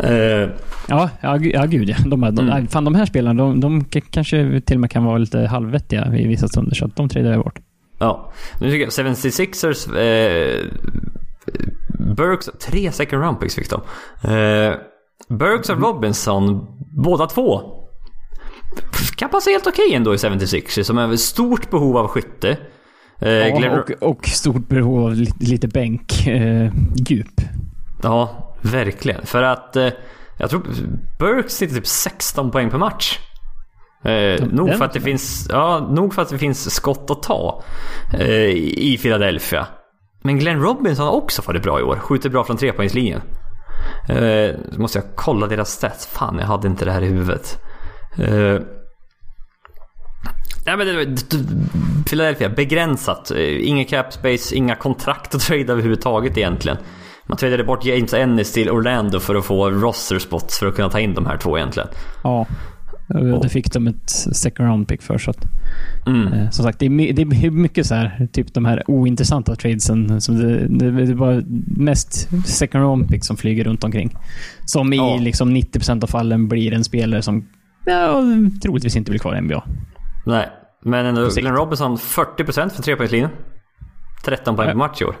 Eh, 0.02 0.48
Ja, 0.88 1.10
ja, 1.20 1.38
ja 1.38 1.64
gud 1.64 1.88
ja. 1.88 1.96
De, 2.06 2.22
här- 2.22 2.30
de, 2.30 2.48
Mm. 2.48 2.66
fan, 2.66 2.84
de 2.84 2.94
här 2.94 3.06
spelarna, 3.06 3.42
de, 3.42 3.60
de 3.60 3.84
kanske 3.84 4.60
till 4.66 4.76
och 4.76 4.80
med 4.80 4.90
kan 4.90 5.04
vara 5.04 5.18
lite 5.18 5.38
halvvettiga 5.40 6.16
i 6.16 6.26
vissa 6.28 6.48
stunder. 6.48 6.74
Så 6.74 6.84
att 6.84 6.96
de 6.96 7.08
tradar 7.08 7.30
jag 7.32 7.42
bort. 7.44 7.58
ja, 7.98 8.32
nu 8.60 8.70
tycker 8.70 8.84
jag 9.02 9.14
76ers 9.14 9.96
eh, 9.96 10.64
Burks, 12.16 12.50
tre 12.68 12.92
second 12.92 13.22
round 13.22 13.40
picks 13.40 13.54
fick 13.54 13.70
de. 13.70 13.80
Eh, 14.34 14.74
Burks 15.28 15.68
och 15.70 15.80
Robinson, 15.82 16.66
båda 17.04 17.26
två. 17.26 17.60
Kan 19.16 19.30
passa 19.30 19.50
helt 19.50 19.66
okej 19.66 19.94
ändå 19.94 20.14
i 20.14 20.16
76ers 20.16 20.82
som 20.82 20.98
är 20.98 21.16
stort 21.16 21.70
behov 21.70 21.96
av 21.96 22.08
skytte. 22.08 22.56
Eh, 23.20 23.28
Ja, 23.32 23.56
Glenn- 23.58 23.78
och, 24.00 24.08
och 24.10 24.26
stort 24.26 24.68
behov 24.68 25.04
av 25.04 25.14
lite, 25.14 25.44
lite 25.44 25.68
bänk, 25.68 26.26
eh, 26.26 26.72
djup. 27.08 27.40
Ja, 28.02 28.54
verkligen. 28.62 29.26
För 29.26 29.42
att 29.42 29.76
eh, 29.76 29.88
jag 30.38 30.50
tror 30.50 30.62
Burks 31.18 31.54
sitter 31.54 31.74
typ 31.74 31.86
16 31.86 32.50
poäng 32.50 32.70
per 32.70 32.78
match. 32.78 33.18
Eh, 34.04 34.46
nog, 34.46 34.74
för 34.74 34.84
att 34.84 34.92
det 34.92 35.00
finns, 35.00 35.46
ja, 35.50 35.88
nog 35.90 36.14
för 36.14 36.22
att 36.22 36.28
det 36.28 36.38
finns 36.38 36.74
skott 36.74 37.10
att 37.10 37.22
ta 37.22 37.62
eh, 38.18 38.28
i 38.64 38.98
Philadelphia. 39.02 39.66
Men 40.22 40.38
Glenn 40.38 40.60
Robinson 40.62 41.06
har 41.06 41.12
också 41.12 41.42
varit 41.46 41.62
bra 41.62 41.80
i 41.80 41.82
år. 41.82 41.96
Skjuter 41.96 42.30
bra 42.30 42.44
från 42.44 42.56
trepoängslinjen. 42.56 43.20
Eh, 44.08 44.54
måste 44.76 44.98
jag 44.98 45.04
kolla 45.16 45.46
deras 45.46 45.70
stats. 45.70 46.06
Fan, 46.06 46.38
jag 46.38 46.46
hade 46.46 46.68
inte 46.68 46.84
det 46.84 46.92
här 46.92 47.02
i 47.02 47.06
huvudet. 47.06 47.58
Eh, 48.18 48.60
Nej 50.66 50.76
men 50.76 50.86
det, 50.86 51.22
Philadelphia, 52.08 52.48
begränsat. 52.48 53.30
Eh, 53.30 53.68
Inga 53.68 53.84
cap 53.84 54.12
space, 54.12 54.54
inga 54.56 54.74
kontrakt 54.76 55.34
att 55.34 55.40
trada 55.40 55.72
överhuvudtaget 55.72 56.36
egentligen. 56.38 56.78
Man 57.26 57.36
tradade 57.38 57.64
bort 57.64 57.84
James 57.84 58.14
Ennis 58.14 58.52
till 58.52 58.70
Orlando 58.70 59.20
för 59.20 59.34
att 59.34 59.44
få 59.44 59.70
roster 59.70 60.18
spots 60.18 60.58
för 60.58 60.66
att 60.66 60.74
kunna 60.76 60.90
ta 60.90 61.00
in 61.00 61.14
de 61.14 61.26
här 61.26 61.36
två 61.36 61.58
egentligen. 61.58 61.88
Ja. 62.24 62.46
Det 63.42 63.48
fick 63.48 63.72
de 63.72 63.86
ett 63.86 64.10
second 64.10 64.68
round 64.68 64.88
pick 64.88 65.02
för. 65.02 65.18
Så 65.18 65.30
att, 65.30 65.44
Mm. 66.06 66.32
eh, 66.32 66.50
som 66.50 66.64
sagt, 66.64 66.78
det 66.78 66.86
är, 66.86 67.12
det 67.12 67.22
är 67.22 67.50
mycket 67.50 67.86
så 67.86 67.94
här, 67.94 68.28
typ 68.32 68.54
de 68.54 68.64
här 68.64 68.82
ointressanta 68.90 69.56
tradesen. 69.56 70.20
Som 70.20 70.38
det, 70.38 70.66
det, 70.68 70.90
det 70.90 71.02
är 71.12 71.14
bara 71.14 71.42
mest 71.76 72.28
second 72.46 72.84
round 72.84 73.08
pick 73.08 73.24
som 73.24 73.36
flyger 73.36 73.64
runt 73.64 73.84
omkring. 73.84 74.16
Som 74.64 74.92
i 74.92 74.96
Ja. 74.96 75.16
liksom 75.20 75.56
90% 75.56 76.02
av 76.02 76.06
fallen 76.06 76.48
blir 76.48 76.72
en 76.72 76.84
spelare 76.84 77.22
som 77.22 77.46
ja, 77.86 78.22
troligtvis 78.62 78.96
inte 78.96 79.10
blir 79.10 79.18
kvar 79.20 79.36
i 79.36 79.40
NBA. 79.40 79.64
Nej, 80.26 80.48
men 80.84 81.06
ändå. 81.06 81.28
Glenn 81.28 81.54
Robinson 81.54 81.96
40% 81.96 82.68
för 82.68 82.82
trepoängslinjen. 82.82 83.30
13 84.24 84.56
poäng 84.56 84.66
Ja. 84.68 84.72
per 84.72 84.78
match 84.78 85.02
i 85.02 85.04
år. 85.04 85.16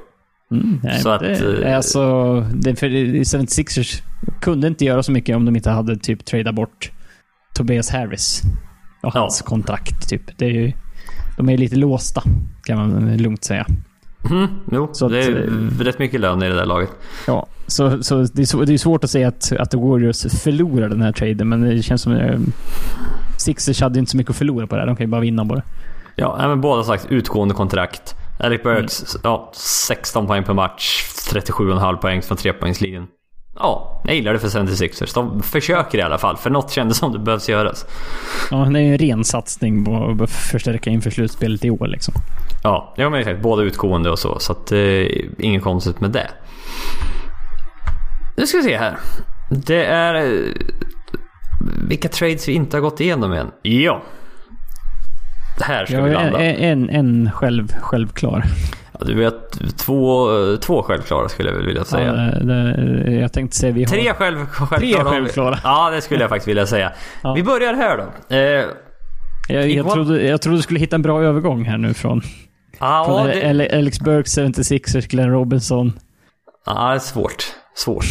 Mm, 0.50 0.80
nej, 0.82 1.00
Så 1.00 1.08
att, 1.08 1.20
det, 1.20 1.62
eh, 1.68 1.76
alltså, 1.76 2.40
det, 2.40 2.76
för 2.76 2.88
76ers 2.88 4.02
kunde 4.40 4.66
inte 4.68 4.84
göra 4.84 5.02
så 5.02 5.12
mycket 5.12 5.36
om 5.36 5.44
de 5.44 5.56
inte 5.56 5.70
hade 5.70 5.96
typ 5.96 6.24
tradat 6.24 6.54
bort 6.54 6.90
Tobias 7.54 7.90
Harris. 7.90 8.42
Och 9.02 9.12
Ja. 9.16 9.20
hans 9.20 9.42
kontrakt 9.42 10.08
typ. 10.08 10.38
Det 10.38 10.44
är 10.46 10.50
ju, 10.50 10.72
de 11.36 11.48
är 11.48 11.56
lite 11.58 11.76
låsta, 11.76 12.22
kan 12.64 12.78
man 12.78 13.16
lugnt 13.16 13.44
säga. 13.44 13.66
Mm, 14.30 14.48
jo, 14.72 14.88
Så 14.92 15.08
det 15.08 15.18
att, 15.20 15.26
är 15.26 15.42
eh, 15.80 15.84
rätt 15.84 15.98
mycket 15.98 16.20
lön 16.20 16.42
i 16.42 16.48
det 16.48 16.54
där 16.54 16.66
laget. 16.66 16.90
Ja, 17.26 17.46
så, 17.66 18.02
så 18.02 18.14
det, 18.22 18.42
är, 18.42 18.66
det 18.66 18.72
är 18.72 18.78
svårt 18.78 19.04
att 19.04 19.10
säga 19.10 19.28
att, 19.28 19.52
att 19.58 19.70
The 19.70 19.76
Warriors 19.76 20.42
förlorar 20.42 20.88
den 20.88 21.02
här 21.02 21.12
traden, 21.12 21.48
men 21.48 21.60
det 21.60 21.82
känns 21.82 22.02
som... 22.02 22.12
Eh, 22.12 22.38
Sixers 23.38 23.80
hade 23.80 23.98
inte 23.98 24.10
så 24.10 24.16
mycket 24.16 24.30
att 24.30 24.36
förlora 24.36 24.66
på 24.66 24.74
det 24.74 24.80
här. 24.80 24.86
De 24.86 24.96
kan 24.96 25.06
ju 25.06 25.10
bara 25.10 25.20
vinna 25.20 25.44
på 25.46 25.54
det. 25.54 25.62
Ja, 26.16 26.36
men 26.48 26.60
båda 26.60 26.84
sagt 26.84 27.06
utgående 27.10 27.54
kontrakt. 27.54 28.14
Alec 28.40 28.62
Burks, 28.62 29.14
Mm. 29.14 29.20
ja, 29.24 29.52
16 29.54 30.26
poäng 30.26 30.44
per 30.44 30.54
match, 30.54 31.04
37,5 31.32 31.96
poäng 31.96 32.22
från 32.22 32.36
trepoängslinjen. 32.36 33.06
Ja, 33.56 34.02
jag 34.04 34.14
gillar 34.14 34.32
det 34.32 34.38
för 34.38 34.48
76ers. 34.48 35.14
De 35.14 35.42
försöker 35.42 35.98
i 35.98 36.02
alla 36.02 36.18
fall, 36.18 36.36
för 36.36 36.50
något 36.50 36.70
kändes 36.70 36.96
som 36.98 37.12
det 37.12 37.18
behövs 37.18 37.48
göras. 37.48 37.86
Ja, 38.50 38.56
det 38.56 38.78
är 38.78 38.82
ju 38.82 38.92
en 38.92 38.98
ren 38.98 39.24
satsning 39.24 39.84
på 39.84 40.16
att 40.24 40.30
förstärka 40.30 40.90
inför 40.90 41.10
slutspelet 41.10 41.64
i 41.64 41.70
år 41.70 41.86
liksom. 41.86 42.14
Ja, 42.62 42.94
jag 42.96 43.10
har 43.10 43.22
sagt 43.22 43.42
båda 43.42 43.62
utgående 43.62 44.10
och 44.10 44.18
så, 44.18 44.38
så 44.38 44.52
att 44.52 44.72
eh, 44.72 45.06
inget 45.38 45.62
konstigt 45.62 46.00
med 46.00 46.10
det. 46.10 46.28
Nu 48.36 48.46
ska 48.46 48.56
vi 48.58 48.64
se 48.64 48.76
här. 48.76 48.96
Det 49.50 49.84
är... 49.84 50.14
eh, 50.14 50.40
Vilka 51.88 52.08
trades 52.08 52.48
vi 52.48 52.52
inte 52.52 52.76
har 52.76 52.82
gått 52.82 53.00
igenom 53.00 53.32
än. 53.32 53.50
Ja. 53.62 54.02
Här 55.60 55.86
ska 55.86 55.94
Ja, 55.96 56.02
vi 56.04 56.10
landa. 56.12 56.40
en, 56.40 56.90
en 56.90 57.30
själv, 57.34 57.68
självklar. 57.80 58.44
Ja, 58.98 59.06
du 59.06 59.14
vet, 59.14 59.34
två, 59.78 60.28
två 60.56 60.82
självklara 60.82 61.28
skulle 61.28 61.50
jag 61.50 61.56
vilja 61.58 61.84
säga. 61.84 62.06
Ja, 62.06 62.38
det, 62.44 63.04
det, 63.04 63.12
jag 63.12 63.32
tänkte 63.32 63.56
säga 63.56 63.72
vi 63.72 63.84
har... 63.84 63.90
Tre 63.90 64.14
själv, 64.14 64.46
självklara. 64.46 64.78
Tre 64.80 65.04
självklara. 65.04 65.58
Ja, 65.64 65.90
det 65.90 66.00
skulle 66.00 66.20
jag 66.20 66.28
faktiskt 66.28 66.48
vilja 66.48 66.66
säga. 66.66 66.92
Ja. 67.22 67.34
Vi 67.34 67.42
börjar 67.42 67.74
här 67.74 67.96
då. 67.96 68.34
Eh, 68.36 68.64
Jag, 69.48 69.70
jag, 69.70 69.90
trodde, 69.90 70.22
jag 70.22 70.42
trodde 70.42 70.58
du 70.58 70.62
skulle 70.62 70.80
hitta 70.80 70.96
en 70.96 71.02
bra 71.02 71.22
övergång 71.22 71.64
här 71.64 71.78
nu 71.78 71.94
från, 71.94 72.20
ja, 72.80 73.04
från 73.06 73.26
det, 73.26 73.50
Ale- 73.50 73.78
Alex 73.78 74.00
Burke, 74.00 74.28
76ers, 74.28 75.08
Glenn 75.08 75.30
Robinson. 75.30 75.92
ja, 76.66 76.88
det 76.88 76.94
är 76.94 76.98
svårt. 76.98 77.44
Svårt. 77.76 78.04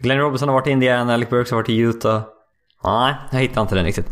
Glenn 0.00 0.18
Robinson 0.18 0.48
har 0.48 0.54
varit 0.54 0.66
i 0.66 0.70
Indiana, 0.70 1.14
Alec 1.14 1.30
Burks 1.30 1.50
har 1.50 1.58
varit 1.58 1.68
i 1.68 1.76
Utah. 1.78 2.22
Nej, 2.84 3.14
jag 3.30 3.38
hittar 3.40 3.62
inte 3.62 3.74
den 3.74 3.84
riktigt. 3.84 4.06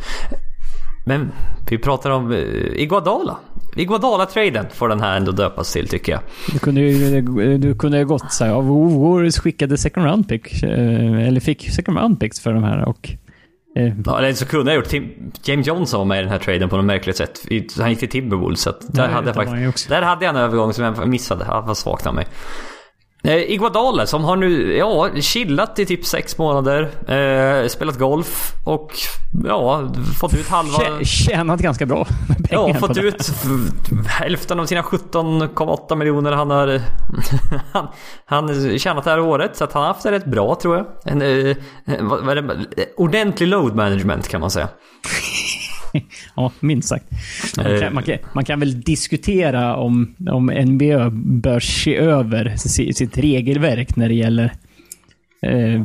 Men 1.07 1.33
vi 1.71 1.79
pratar 1.79 2.11
om 2.11 2.33
eh, 2.33 2.39
Iguodala. 2.83 3.37
Iguodala-traden 3.77 4.67
får 4.75 4.89
den 4.89 5.01
här 5.01 5.17
ändå 5.17 5.33
döpas 5.33 5.73
till 5.73 5.89
tycker 5.89 6.13
jag. 6.13 6.21
Du 6.53 6.59
kunde 6.59 6.81
ju 6.81 7.21
du 7.59 7.75
kunde 7.75 7.99
ju 7.99 8.05
gått 8.07 8.33
så 8.33 8.45
här, 8.45 8.51
ja, 8.51 8.61
Warriors 8.61 9.39
skickade 9.39 9.79
second 9.79 10.07
round 10.07 10.29
pick, 10.29 10.63
eh, 10.63 11.27
eller 11.29 11.41
fick 11.41 11.71
second 11.71 11.99
round 11.99 12.21
picks 12.21 12.41
för 12.41 12.53
de 12.53 12.65
här 12.65 12.89
och... 12.89 13.11
eh, 13.77 13.93
Ja, 14.05 14.19
eller 14.19 14.33
så 14.33 14.47
kunde 14.47 14.71
jag 14.73 14.77
gjort 14.77 14.89
Tim, 14.89 15.09
James 15.45 15.67
Johnson 15.67 15.99
var 15.99 16.05
med 16.05 16.19
i 16.19 16.23
den 16.23 16.31
här 16.31 16.39
traden 16.39 16.69
på 16.69 16.77
något 16.77 16.85
märkligt 16.85 17.17
sätt. 17.17 17.41
Han 17.79 17.91
gick 17.91 17.99
till 17.99 18.09
Timberwolves 18.09 18.61
så 18.61 18.71
att 18.71 18.81
där, 18.95 19.03
Ja, 19.03 19.09
hade 19.11 19.29
jag 19.31 19.35
han 19.37 19.61
faktiskt, 19.63 19.89
där 19.89 20.03
hade 20.03 20.25
jag 20.25 20.35
en 20.35 20.41
övergång 20.41 20.73
som 20.73 20.85
jag 20.85 21.09
missade. 21.09 21.45
Jag 21.49 21.63
var 21.63 21.75
svagt 21.75 22.07
av 22.07 22.15
mig. 22.15 22.27
Eh, 23.25 23.51
Iguodala 23.53 24.07
som 24.07 24.25
har 24.25 24.37
nu, 24.37 24.77
ja, 24.77 25.09
chillat 25.21 25.79
i 25.79 25.87
typ 25.87 26.05
sex 26.07 26.39
månader. 26.39 26.83
Eh, 27.13 27.69
spelat 27.69 27.99
golf 27.99 28.53
och 28.65 28.93
ja, 29.45 29.89
fått 30.21 30.35
ut 30.35 30.49
halva... 30.49 30.79
tjä- 30.79 31.05
Tjänat 31.05 31.61
ganska 31.61 31.87
bra 31.87 32.07
Ja, 32.51 32.75
fått 32.75 32.97
ut 32.99 33.31
hälften 34.07 34.61
av 34.61 34.67
sina 34.67 34.83
17,8 34.83 35.97
miljoner 35.97 36.33
han 36.33 36.51
har 36.51 36.81
han, 37.73 37.89
han 38.25 38.79
tjänat 38.79 39.05
det 39.05 39.11
här 39.11 39.21
året. 39.21 39.57
Så 39.57 39.65
att 39.65 39.73
han 39.73 39.83
har 39.83 39.89
haft 39.89 40.03
det 40.03 40.11
rätt 40.13 40.27
bra 40.27 40.55
tror 40.55 40.77
jag. 40.77 40.87
En, 41.05 41.19
vad 42.09 42.39
är 42.39 42.43
det, 42.43 42.57
ordentlig 42.97 43.47
load 43.49 43.75
management 43.77 44.29
kan 44.29 44.41
man 44.41 44.51
säga. 44.51 44.69
Ja, 46.37 46.53
minst 46.61 46.89
sagt. 46.89 47.05
Man 47.57 47.81
kan, 47.81 47.95
man 47.95 48.03
kan, 48.03 48.19
man 48.35 48.45
kan 48.45 48.61
väl 48.61 48.81
diskutera 48.81 49.77
om, 49.77 50.15
om 50.31 50.47
NBA 50.47 51.11
bör 51.15 51.61
se 51.61 51.97
över 51.97 52.55
si- 52.57 52.93
sitt 52.93 53.19
regelverk 53.19 53.97
när 53.97 54.09
det 54.09 54.15
gäller... 54.15 54.53
Eh, 55.43 55.85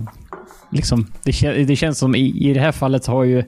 liksom, 0.71 1.07
det, 1.23 1.63
det 1.63 1.75
känns 1.75 1.97
som 1.97 2.15
i, 2.15 2.49
i 2.49 2.53
det 2.53 2.59
här 2.59 2.71
fallet 2.71 3.05
har 3.05 3.23
ju 3.23 3.43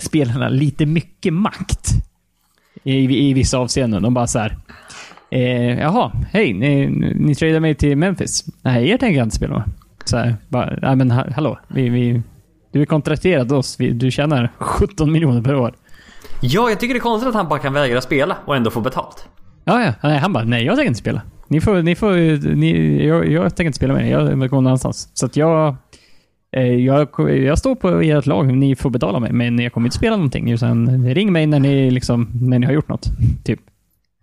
spelarna 0.00 0.48
lite 0.48 0.86
mycket 0.86 1.32
makt. 1.32 1.88
I, 2.84 3.28
i 3.28 3.32
vissa 3.32 3.58
avseenden. 3.58 4.02
De 4.02 4.14
bara 4.14 4.26
så 4.26 4.38
här. 4.38 4.56
Eh, 5.30 5.78
jaha, 5.78 6.12
hej, 6.30 6.52
ni, 6.52 6.86
ni 7.14 7.34
tradar 7.34 7.60
mig 7.60 7.74
till 7.74 7.96
Memphis. 7.96 8.44
Nej, 8.62 8.88
er 8.90 8.98
tänker 8.98 9.18
jag 9.18 9.26
inte 9.26 9.36
spela 9.36 9.54
med. 9.58 9.70
Så 10.04 10.16
här, 10.16 10.36
bara, 10.48 10.78
nej 10.82 10.96
men 10.96 11.10
ha- 11.10 11.30
hallå, 11.34 11.58
vi, 11.68 11.88
vi, 11.88 12.22
du 12.72 12.82
är 12.82 12.86
kontrakterad 12.86 13.52
oss. 13.52 13.76
Vi, 13.80 13.90
du 13.90 14.10
tjänar 14.10 14.52
17 14.58 15.12
miljoner 15.12 15.42
per 15.42 15.54
år. 15.56 15.74
Ja, 16.40 16.68
jag 16.68 16.80
tycker 16.80 16.94
det 16.94 16.98
är 16.98 17.02
konstigt 17.02 17.28
att 17.28 17.34
han 17.34 17.48
bara 17.48 17.58
kan 17.58 17.72
vägra 17.72 18.00
spela 18.00 18.36
och 18.44 18.56
ändå 18.56 18.70
få 18.70 18.80
betalt. 18.80 19.28
Ja, 19.64 19.82
ja. 19.84 19.92
Nej, 20.02 20.18
han 20.18 20.32
bara, 20.32 20.44
nej 20.44 20.64
jag 20.64 20.76
tänker 20.76 20.88
inte 20.88 21.00
spela. 21.00 21.22
Ni 21.48 21.60
får, 21.60 21.82
ni 21.82 21.94
får, 21.94 22.12
ni, 22.54 23.06
jag, 23.06 23.28
jag 23.28 23.56
tänker 23.56 23.66
inte 23.66 23.76
spela 23.76 23.94
med 23.94 24.08
er. 24.08 24.10
Jag 24.10 24.36
vill 24.36 24.48
gå 24.48 24.56
någon 24.56 24.66
annanstans. 24.66 25.10
Så 25.14 25.26
att 25.26 25.36
jag, 25.36 25.76
eh, 26.56 26.62
jag, 26.62 27.08
jag 27.44 27.58
står 27.58 27.74
på 27.74 27.88
ert 27.88 28.26
lag. 28.26 28.56
Ni 28.56 28.76
får 28.76 28.90
betala 28.90 29.20
mig, 29.20 29.32
men 29.32 29.58
jag 29.58 29.72
kommer 29.72 29.86
inte 29.86 29.96
spela 29.96 30.16
någonting. 30.16 30.50
Utan 30.50 31.08
ring 31.14 31.32
mig 31.32 31.46
när 31.46 31.60
ni, 31.60 31.90
liksom, 31.90 32.30
när 32.32 32.58
ni 32.58 32.66
har 32.66 32.72
gjort 32.72 32.88
något. 32.88 33.06
Typ. 33.44 33.60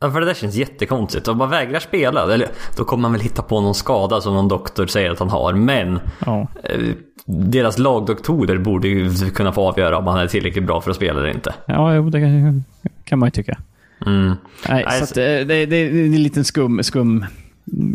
Ja, 0.04 0.12
för 0.12 0.20
det 0.20 0.26
där 0.26 0.34
känns 0.34 0.56
jättekonstigt. 0.56 1.28
Om 1.28 1.38
man 1.38 1.50
vägrar 1.50 1.80
spela, 1.80 2.34
eller 2.34 2.48
då 2.78 2.84
kommer 2.84 3.02
man 3.02 3.12
väl 3.12 3.22
hitta 3.22 3.42
på 3.42 3.62
någon 3.62 3.76
skada 3.76 4.22
som 4.22 4.34
någon 4.34 4.48
doktor 4.48 4.88
säger 4.88 5.12
att 5.12 5.20
han 5.20 5.30
har. 5.30 5.54
Men 5.54 6.00
Ja. 6.26 6.48
eh, 6.64 6.80
deras 7.26 7.78
lagdoktorer 7.80 8.58
borde 8.58 8.88
ju 8.88 9.10
kunna 9.36 9.52
få 9.52 9.68
avgöra 9.68 9.98
om 9.98 10.08
han 10.08 10.20
är 10.20 10.28
tillräckligt 10.28 10.66
bra 10.66 10.82
för 10.82 10.90
att 10.90 10.96
spela 10.96 11.20
eller 11.20 11.30
inte. 11.30 11.54
Ja, 11.66 11.96
jo, 11.96 12.10
det 12.10 12.20
kan, 13.04 13.20
man 13.20 13.28
ju 13.28 13.32
tycka. 13.32 13.58
Mm. 14.06 14.34
Nej, 14.70 14.86
Nej, 14.88 15.08
så 15.08 15.20
eh, 15.20 15.26
det, 15.26 15.44
det, 15.46 15.66
det 15.66 15.76
är 15.76 16.06
en 16.06 16.24
liten 16.24 16.44
skum, 16.44 16.84
skum 16.84 17.26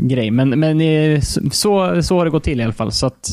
grej. 0.03 0.31
Men, 0.31 0.49
men 0.61 0.81
eh, 0.81 1.21
så, 1.53 2.03
så 2.03 2.19
har 2.19 2.25
det 2.25 2.31
gått 2.31 2.45
till 2.45 2.61
i 2.61 2.65
alla 2.65 2.73
fall. 2.73 2.93
Så 2.93 3.07
att, 3.07 3.29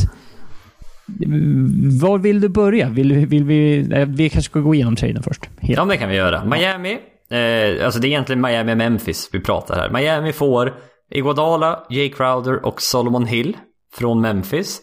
var 2.02 2.18
vill 2.18 2.42
du 2.42 2.50
börja? 2.50 2.90
Vill, 2.90 3.26
vill 3.26 3.44
vi, 3.44 3.88
vi 4.08 4.30
kanske 4.30 4.50
ska 4.52 4.60
gå 4.60 4.76
igenom 4.76 4.96
traden 4.96 5.24
först. 5.24 5.50
Helt. 5.60 5.78
Ja, 5.78 5.86
det 5.86 5.98
kan 5.98 6.10
vi 6.10 6.16
göra. 6.16 6.46
Miami. 6.46 6.98
Eh, 7.30 7.86
alltså 7.86 8.00
det 8.00 8.08
är 8.08 8.10
egentligen 8.10 8.42
Miami 8.42 8.74
och 8.74 8.78
Memphis 8.78 9.30
vi 9.32 9.40
pratar 9.40 9.76
här. 9.76 9.90
Miami 9.90 10.34
får 10.34 10.74
Iguodala, 11.12 11.86
Jay 11.90 12.10
Crowder 12.10 12.66
och 12.66 12.82
Solomon 12.82 13.26
Hill 13.26 13.58
från 13.94 14.22
Memphis. 14.22 14.82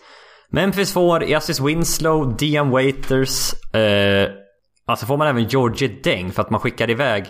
Memphis 0.51 0.93
får 0.93 1.25
Yasis 1.25 1.61
Winslow, 1.61 2.37
Dion 2.37 2.71
Waiters. 2.71 3.55
Eh, 3.75 4.31
alltså 4.87 5.07
får 5.07 5.17
man 5.17 5.27
även 5.27 5.45
Georgie 5.45 6.01
Deng 6.05 6.33
för 6.33 6.43
att 6.43 6.51
man 6.51 6.61
skickar 6.61 6.91
iväg 6.91 7.27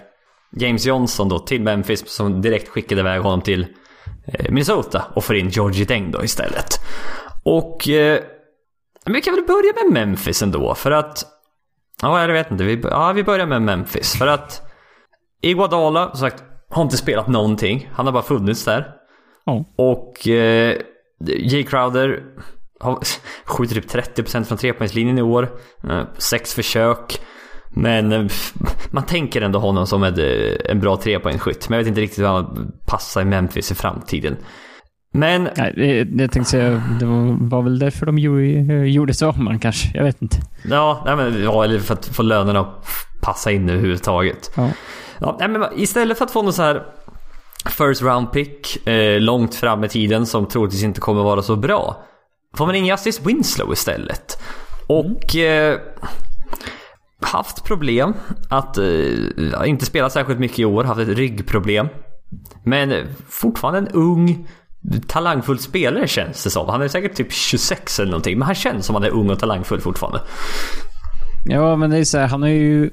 James 0.57 0.87
Johnson 0.87 1.29
då 1.29 1.39
till 1.39 1.63
Memphis 1.63 2.09
som 2.09 2.41
direkt 2.41 2.69
skickade 2.69 3.01
iväg 3.01 3.21
honom 3.21 3.41
till 3.41 3.67
eh, 4.27 4.51
Minnesota 4.51 5.05
och 5.15 5.25
får 5.25 5.37
in 5.37 5.49
Georgie 5.49 5.85
Deng 5.85 6.11
då 6.11 6.25
istället. 6.25 6.69
Och 7.45 7.89
eh, 7.89 8.21
men 9.05 9.15
vi 9.15 9.21
kan 9.21 9.35
väl 9.35 9.45
börja 9.45 9.73
med 9.83 9.93
Memphis 9.93 10.43
ändå 10.43 10.75
för 10.75 10.91
att 10.91 11.27
Ja, 12.03 12.21
jag 12.21 12.33
vet 12.33 12.51
inte. 12.51 12.65
Vi, 12.65 12.81
ja, 12.83 13.13
vi 13.13 13.25
börjar 13.25 13.47
med 13.47 13.63
Memphis. 13.63 14.19
För 14.19 14.27
att 14.27 14.72
Iguodala, 15.43 16.11
som 16.11 16.19
sagt, 16.19 16.43
har 16.71 16.83
inte 16.83 16.97
spelat 16.97 17.29
någonting. 17.29 17.91
Han 17.93 18.07
har 18.07 18.13
bara 18.13 18.23
funnits 18.23 18.65
där. 18.65 18.87
Ja. 19.45 19.65
Och 19.77 20.29
eh, 20.29 20.77
Jay 21.27 21.63
Crowder 21.63 22.23
har, 22.81 22.99
skjuter 23.45 23.75
typ 23.75 23.91
30% 23.91 24.45
från 24.45 24.59
trepoängslinjen 24.59 25.19
i 25.19 25.23
år. 25.23 25.49
Eh, 25.91 26.03
sex 26.19 26.55
försök. 26.55 27.21
Men 27.71 28.13
eh, 28.13 28.27
man 28.91 29.07
tänker 29.07 29.43
ändå 29.43 29.59
honom 29.59 29.87
som 29.87 30.03
ett, 30.03 30.19
eh, 30.19 30.71
en 30.71 30.81
bra 30.81 30.97
trepoängsskytt. 30.97 31.69
Men 31.69 31.77
jag 31.77 31.85
vet 31.85 31.89
inte 31.89 32.01
riktigt 32.01 32.19
hur 32.19 32.27
han 32.27 32.73
passar 32.87 33.23
i 33.23 33.25
Memphis 33.25 33.73
i 33.73 33.75
framtiden. 33.75 34.37
Men 35.15 35.49
Nej, 35.57 35.73
det, 35.77 36.23
jag 36.23 36.33
tänkte 36.33 36.51
säga, 36.51 36.83
det 37.01 37.07
var, 37.07 37.49
var 37.49 37.63
väl 37.63 37.79
därför 37.79 38.07
de 38.07 38.19
gjorde, 38.19 38.43
gjorde 38.89 39.15
så 39.15 39.33
man 39.33 39.59
kanske. 39.59 39.97
Jag 39.97 40.05
vet 40.05 40.23
inte. 40.23 40.37
Ja, 40.65 41.03
nej, 41.07 41.17
men, 41.17 41.43
ja, 41.43 41.65
eller 41.65 41.79
för 41.79 41.95
att 41.95 42.07
få 42.07 42.23
lönerna 42.23 42.61
att 42.61 42.87
passa 43.23 43.53
in 43.53 43.69
överhuvudtaget. 43.69 44.51
Ja. 44.57 44.69
Ja, 45.23 45.37
nej, 45.41 45.49
men 45.49 45.69
istället 45.77 46.19
för 46.19 46.25
att 46.25 46.31
få 46.31 46.43
någon 46.43 46.53
så 46.53 46.63
här 46.63 46.87
first 47.71 48.03
round 48.03 48.33
pick 48.33 48.87
eh, 48.87 49.21
långt 49.21 49.55
fram 49.55 49.85
i 49.85 49.89
tiden 49.89 50.27
som 50.27 50.47
troligtvis 50.47 50.83
inte 50.83 51.01
kommer 51.01 51.23
vara 51.23 51.43
så 51.43 51.57
bra. 51.57 52.03
Får 52.57 52.67
man 52.67 52.75
in 52.75 52.87
Justice 52.87 53.23
Winslow 53.25 53.73
istället. 53.73 54.43
Och 54.87 55.37
eh, 55.37 55.79
haft 57.21 57.65
problem 57.65 58.15
att 58.51 58.79
eh, 58.79 59.65
inte 59.65 59.87
spela 59.87 60.11
särskilt 60.11 60.41
mycket 60.41 60.59
i 60.59 60.65
år, 60.65 60.85
haft 60.85 61.01
ett 61.01 61.09
ryggproblem. 61.09 61.89
Men 62.65 62.93
eh, 62.93 63.05
fortfarande 63.29 63.79
en 63.79 63.89
ung 63.89 64.49
talangfull 65.07 65.59
spelare 65.59 66.09
känns 66.09 66.45
det 66.45 66.51
som. 66.51 66.69
Han 66.69 66.83
är 66.83 66.89
säkert 66.89 67.15
typ 67.15 67.33
26 67.33 67.99
eller 67.99 68.11
någonting, 68.11 68.39
men 68.39 68.47
han 68.47 68.55
känns 68.55 68.87
som 68.87 68.97
att 68.97 69.03
han 69.03 69.13
är 69.13 69.17
ung 69.17 69.31
och 69.31 69.39
talangfull 69.39 69.81
fortfarande. 69.81 70.21
Ja, 71.45 71.77
men 71.77 71.91
det 71.91 71.99
är 71.99 72.05
så 72.05 72.19
här, 72.19 72.27
han 72.29 72.43
har 72.43 72.49
ju 72.49 72.91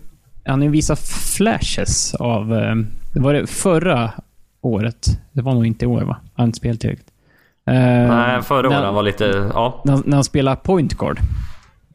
han 0.49 0.61
ju 0.61 0.69
visat 0.69 0.99
flashes 1.37 2.15
av... 2.15 2.53
eh, 2.53 2.75
Det 3.13 3.19
var 3.19 3.33
det 3.33 3.47
förra 3.47 4.11
året. 4.61 5.19
Det 5.31 5.41
var 5.41 5.53
nog 5.53 5.65
inte 5.65 5.85
i 5.85 5.87
år 5.87 6.01
va? 6.01 6.17
Han 6.23 6.43
har 6.43 6.45
inte 6.45 6.57
spelat 6.57 6.79
tillräckligt. 6.79 7.07
Eh, 7.65 7.73
Nej, 7.75 8.41
förra 8.41 8.67
året 8.69 8.93
var 8.93 9.03
lite, 9.03 9.49
ja. 9.53 9.81
När, 9.85 10.01
när 10.05 10.15
han 10.17 10.23
spelade 10.23 10.57
point 10.63 10.93
guard 10.97 11.19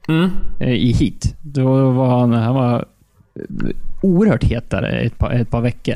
Mm. 0.09 0.31
eh, 0.61 0.73
i 0.73 0.93
Heat. 0.93 1.35
Då 1.43 1.91
var 1.91 2.19
han, 2.21 2.33
han 2.33 2.55
var 2.55 2.75
eh, 2.75 3.71
oerhört 4.03 4.45
hetare 4.45 5.01
ett 5.01 5.19
par, 5.19 5.31
ett 5.31 5.51
par 5.51 5.61
veckor. 5.61 5.95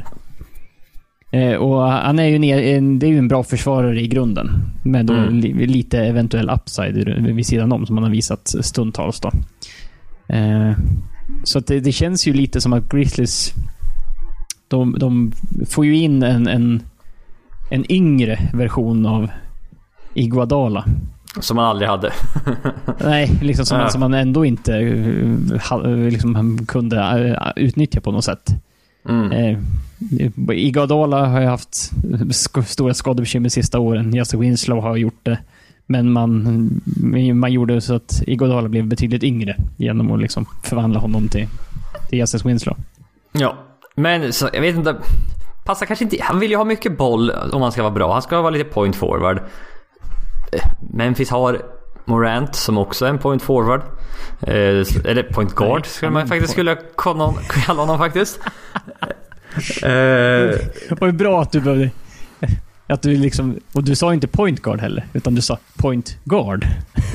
Eh, 1.30 1.54
och 1.54 1.82
han 1.82 2.18
är 2.18 2.24
ju, 2.24 2.34
en, 2.76 2.98
det 2.98 3.06
är 3.06 3.10
ju 3.10 3.18
en 3.18 3.28
bra 3.28 3.42
försvarare 3.44 4.00
i 4.00 4.08
grunden. 4.08 4.50
Med 4.82 5.06
då 5.06 5.14
Mm. 5.14 5.34
li, 5.34 5.66
lite 5.66 5.98
eventuell 6.00 6.50
upside 6.50 7.08
vid 7.34 7.46
sidan 7.46 7.72
om 7.72 7.86
som 7.86 7.96
han 7.96 8.04
har 8.04 8.10
visat 8.10 8.54
stundtals 8.60 9.20
då. 9.20 9.30
Eh, 10.34 10.72
så 11.44 11.60
det, 11.60 11.80
det 11.80 11.92
känns 11.92 12.26
ju 12.26 12.32
lite 12.32 12.60
som 12.60 12.72
att 12.72 12.88
Grizzlies... 12.88 13.52
De, 14.68 14.98
de 14.98 15.32
får 15.68 15.86
ju 15.86 15.96
in 15.96 16.22
en, 16.22 16.46
en, 16.46 16.82
en 17.70 17.92
yngre 17.92 18.38
version 18.52 19.06
av 19.06 19.30
Iguodala. 20.14 20.84
Som 21.40 21.58
han 21.58 21.66
aldrig 21.66 21.88
hade. 21.88 22.12
Nej, 23.00 23.38
liksom 23.42 23.66
som, 23.66 23.78
man, 23.78 23.90
som 23.90 24.00
man 24.00 24.14
ändå 24.14 24.44
inte 24.44 24.76
eh, 24.76 25.60
ha, 25.70 25.82
liksom, 25.86 26.66
kunde 26.66 26.96
eh, 26.98 27.64
utnyttja 27.64 28.00
på 28.00 28.12
något 28.12 28.24
sätt. 28.24 28.50
Mm. 29.08 29.32
Eh, 29.32 29.58
Iguodala 30.50 31.26
har 31.26 31.40
ju 31.40 31.46
haft 31.46 31.90
stora 32.66 32.94
skadebekymmer 32.94 33.48
sista 33.48 33.78
åren. 33.78 34.14
Jesse 34.14 34.36
Winslow 34.36 34.82
har 34.82 34.96
gjort 34.96 35.20
det. 35.24 35.38
Men 35.90 36.12
man, 36.12 36.70
man 37.34 37.52
gjorde 37.52 37.80
så 37.80 37.94
att 37.94 38.22
Iguodala 38.26 38.68
blev 38.68 38.86
betydligt 38.86 39.22
yngre 39.22 39.56
genom 39.76 40.10
att 40.12 40.20
liksom 40.20 40.46
förvandla 40.62 41.00
honom 41.00 41.28
till, 41.28 41.46
till 42.08 42.18
Jesse 42.18 42.38
Winslow. 42.44 42.76
Ja, 43.32 43.56
men 43.94 44.32
så, 44.32 44.48
jag 44.52 44.60
vet 44.60 44.76
inte. 44.76 44.96
Passar 45.64 45.86
kanske 45.86 46.04
inte. 46.04 46.16
Han 46.20 46.38
vill 46.40 46.50
ju 46.50 46.56
ha 46.56 46.64
mycket 46.64 46.98
boll 46.98 47.30
om 47.30 47.62
han 47.62 47.72
ska 47.72 47.82
vara 47.82 47.92
bra. 47.94 48.12
Han 48.12 48.22
ska 48.22 48.40
vara 48.40 48.50
lite 48.50 48.64
point 48.64 48.96
forward. 48.96 49.40
Memphis 50.94 51.30
har 51.30 51.60
Morant 52.04 52.54
som 52.54 52.78
också 52.78 53.04
är 53.06 53.10
en 53.10 53.18
point 53.18 53.42
forward. 53.42 53.80
Eh, 54.40 54.54
eller 55.04 55.22
point 55.32 55.54
guard 55.54 55.80
Nej, 55.80 55.90
skulle 55.90 56.10
man 56.12 56.28
faktiskt 56.28 56.40
point- 56.40 56.52
skulle 56.52 56.76
kalla 56.96 57.34
kalla 57.50 57.80
honom 57.82 57.98
faktiskt. 57.98 58.40
Eh, 59.82 59.90
Det 60.88 61.00
var 61.00 61.06
ju 61.06 61.12
bra 61.12 61.42
att 61.42 61.52
du 61.52 61.60
behövde... 61.60 61.90
Att 62.88 63.02
du 63.02 63.16
liksom, 63.16 63.58
och 63.72 63.84
du 63.84 63.94
sa 63.94 64.14
inte 64.14 64.28
point 64.28 64.62
guard 64.62 64.80
heller, 64.80 65.06
utan 65.12 65.34
du 65.34 65.40
sa 65.40 65.58
point 65.76 66.18
guard. 66.24 66.66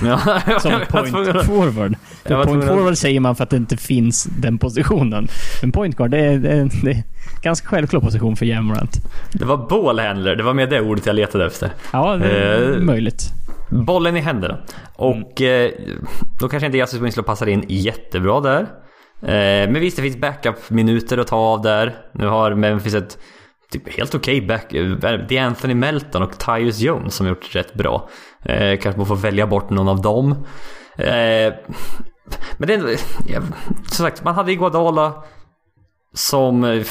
ja, 0.03 0.19
Som 0.59 0.71
point 0.89 1.09
forward. 1.45 1.95
För 2.25 2.43
point 2.43 2.63
forward 2.63 2.97
säger 2.97 3.19
man 3.19 3.35
för 3.35 3.43
att 3.43 3.49
det 3.49 3.57
inte 3.57 3.77
finns 3.77 4.23
den 4.23 4.57
positionen. 4.57 5.27
Men 5.61 5.71
point 5.71 5.95
guard, 5.97 6.11
det 6.11 6.19
är, 6.19 6.37
det 6.37 6.49
är, 6.49 6.69
det 6.83 6.91
är 6.91 6.95
en 6.95 7.03
ganska 7.41 7.67
självklar 7.67 7.99
position 7.99 8.35
för 8.35 8.45
Jamorant. 8.45 8.97
Det 9.31 9.45
var 9.45 9.57
ballhandler, 9.69 10.35
det 10.35 10.43
var 10.43 10.53
med 10.53 10.69
det 10.69 10.81
ordet 10.81 11.05
jag 11.05 11.15
letade 11.15 11.45
efter. 11.45 11.71
Ja, 11.93 12.15
det 12.15 12.25
är 12.25 12.73
Eh, 12.73 12.79
möjligt. 12.79 13.23
Bollen 13.69 14.17
i 14.17 14.19
händerna. 14.19 14.57
Och 14.95 15.41
eh, 15.41 15.71
då 16.39 16.49
kanske 16.49 16.65
inte 16.65 16.77
Justice 16.77 17.03
Winslow 17.03 17.23
passar 17.23 17.47
in 17.47 17.65
jättebra 17.67 18.39
där. 18.39 18.61
Eh, 19.21 19.69
men 19.71 19.73
visst, 19.79 19.97
det 19.97 20.03
finns 20.03 20.17
backup-minuter 20.17 21.17
att 21.17 21.27
ta 21.27 21.35
av 21.35 21.61
där. 21.61 21.95
Nu 22.11 22.27
har 22.27 22.53
Memphis 22.55 22.93
ett 22.93 23.17
typ 23.73 23.97
helt 23.97 24.15
okej 24.15 24.41
back... 24.41 24.73
eh, 24.73 24.89
Det 25.29 25.37
är 25.37 25.43
Anthony 25.43 25.73
Melton 25.73 26.23
och 26.23 26.39
Tyus 26.39 26.79
Jones 26.79 27.15
som 27.15 27.25
har 27.25 27.31
gjort 27.31 27.55
rätt 27.55 27.73
bra. 27.73 28.09
Eh, 28.45 28.79
kanske 28.79 28.97
man 28.97 29.07
får 29.07 29.15
välja 29.15 29.47
bort 29.47 29.69
någon 29.69 29.87
av 29.87 30.01
dem. 30.01 30.31
Eh, 30.97 31.53
men 32.57 32.67
det 32.67 32.73
är 32.73 32.77
ändå... 32.77 32.89
Ja, 33.27 33.39
som 33.91 34.05
sagt, 34.05 34.23
man 34.23 34.35
hade 34.35 34.51
Iguodala 34.51 35.13
som 36.15 36.63
eh, 36.63 36.85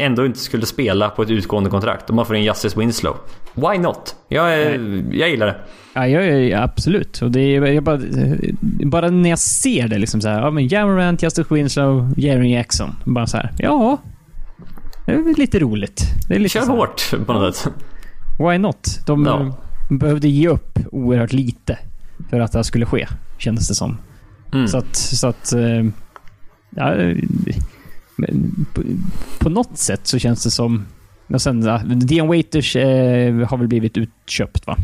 ändå 0.00 0.26
inte 0.26 0.38
skulle 0.38 0.66
spela 0.66 1.10
på 1.10 1.22
ett 1.22 1.30
utgående 1.30 1.70
kontrakt. 1.70 2.08
Och 2.10 2.16
man 2.16 2.26
får 2.26 2.36
in 2.36 2.42
Justice 2.44 2.80
Winslow. 2.80 3.16
Why 3.54 3.78
not? 3.78 4.16
Jag, 4.28 4.54
är, 4.54 5.02
jag 5.12 5.28
gillar 5.30 5.46
det. 5.46 5.56
Ja, 5.94 6.06
jag, 6.06 6.42
jag, 6.44 6.62
absolut. 6.62 7.22
Och 7.22 7.30
det 7.30 7.40
är, 7.40 7.80
bara, 7.80 8.00
bara 8.86 9.10
när 9.10 9.30
jag 9.30 9.38
ser 9.38 9.88
det 9.88 9.98
liksom 9.98 10.20
så 10.20 10.28
här, 10.28 10.40
ja 10.40 10.50
men 10.50 10.68
Jamorant, 10.68 11.22
Justice 11.22 11.54
Winslow, 11.54 12.14
Jerry 12.16 12.52
Jackson. 12.52 12.90
Bara 13.04 13.26
så 13.26 13.36
här, 13.36 13.50
ja. 13.58 13.98
Det 15.06 15.12
är 15.12 15.38
lite 15.38 15.58
roligt. 15.58 16.04
Det 16.28 16.34
är 16.34 16.38
lite 16.38 16.52
Kör 16.52 16.60
så 16.60 16.66
här, 16.70 16.76
hårt 16.76 17.10
på 17.26 17.32
något 17.32 17.56
sätt. 17.56 17.72
Why 18.38 18.58
not? 18.58 19.00
De 19.06 19.24
Ja. 19.26 19.40
eh, 19.40 19.54
behövde 19.98 20.28
ge 20.28 20.48
upp 20.48 20.78
oerhört 20.92 21.32
lite 21.32 21.78
för 22.30 22.40
att 22.40 22.52
det 22.52 22.58
här 22.58 22.62
skulle 22.62 22.86
ske, 22.86 23.08
kändes 23.38 23.68
det 23.68 23.74
som. 23.74 23.96
Mm. 24.52 24.68
Så 24.68 24.78
att... 24.78 24.96
Så 24.96 25.26
att 25.28 25.52
eh, 25.52 25.84
ja, 26.70 26.94
eh, 26.94 27.16
på, 28.74 28.82
på 29.38 29.48
något 29.48 29.78
sätt 29.78 30.00
så 30.06 30.18
känns 30.18 30.44
det 30.44 30.50
som... 30.50 30.86
Och 31.26 31.42
sen, 31.42 31.80
Dion 31.98 32.28
Waiters 32.28 32.76
eh, 32.76 33.46
har 33.48 33.56
väl 33.56 33.68
blivit 33.68 33.96
utköpt 33.96 34.66
va? 34.66 34.76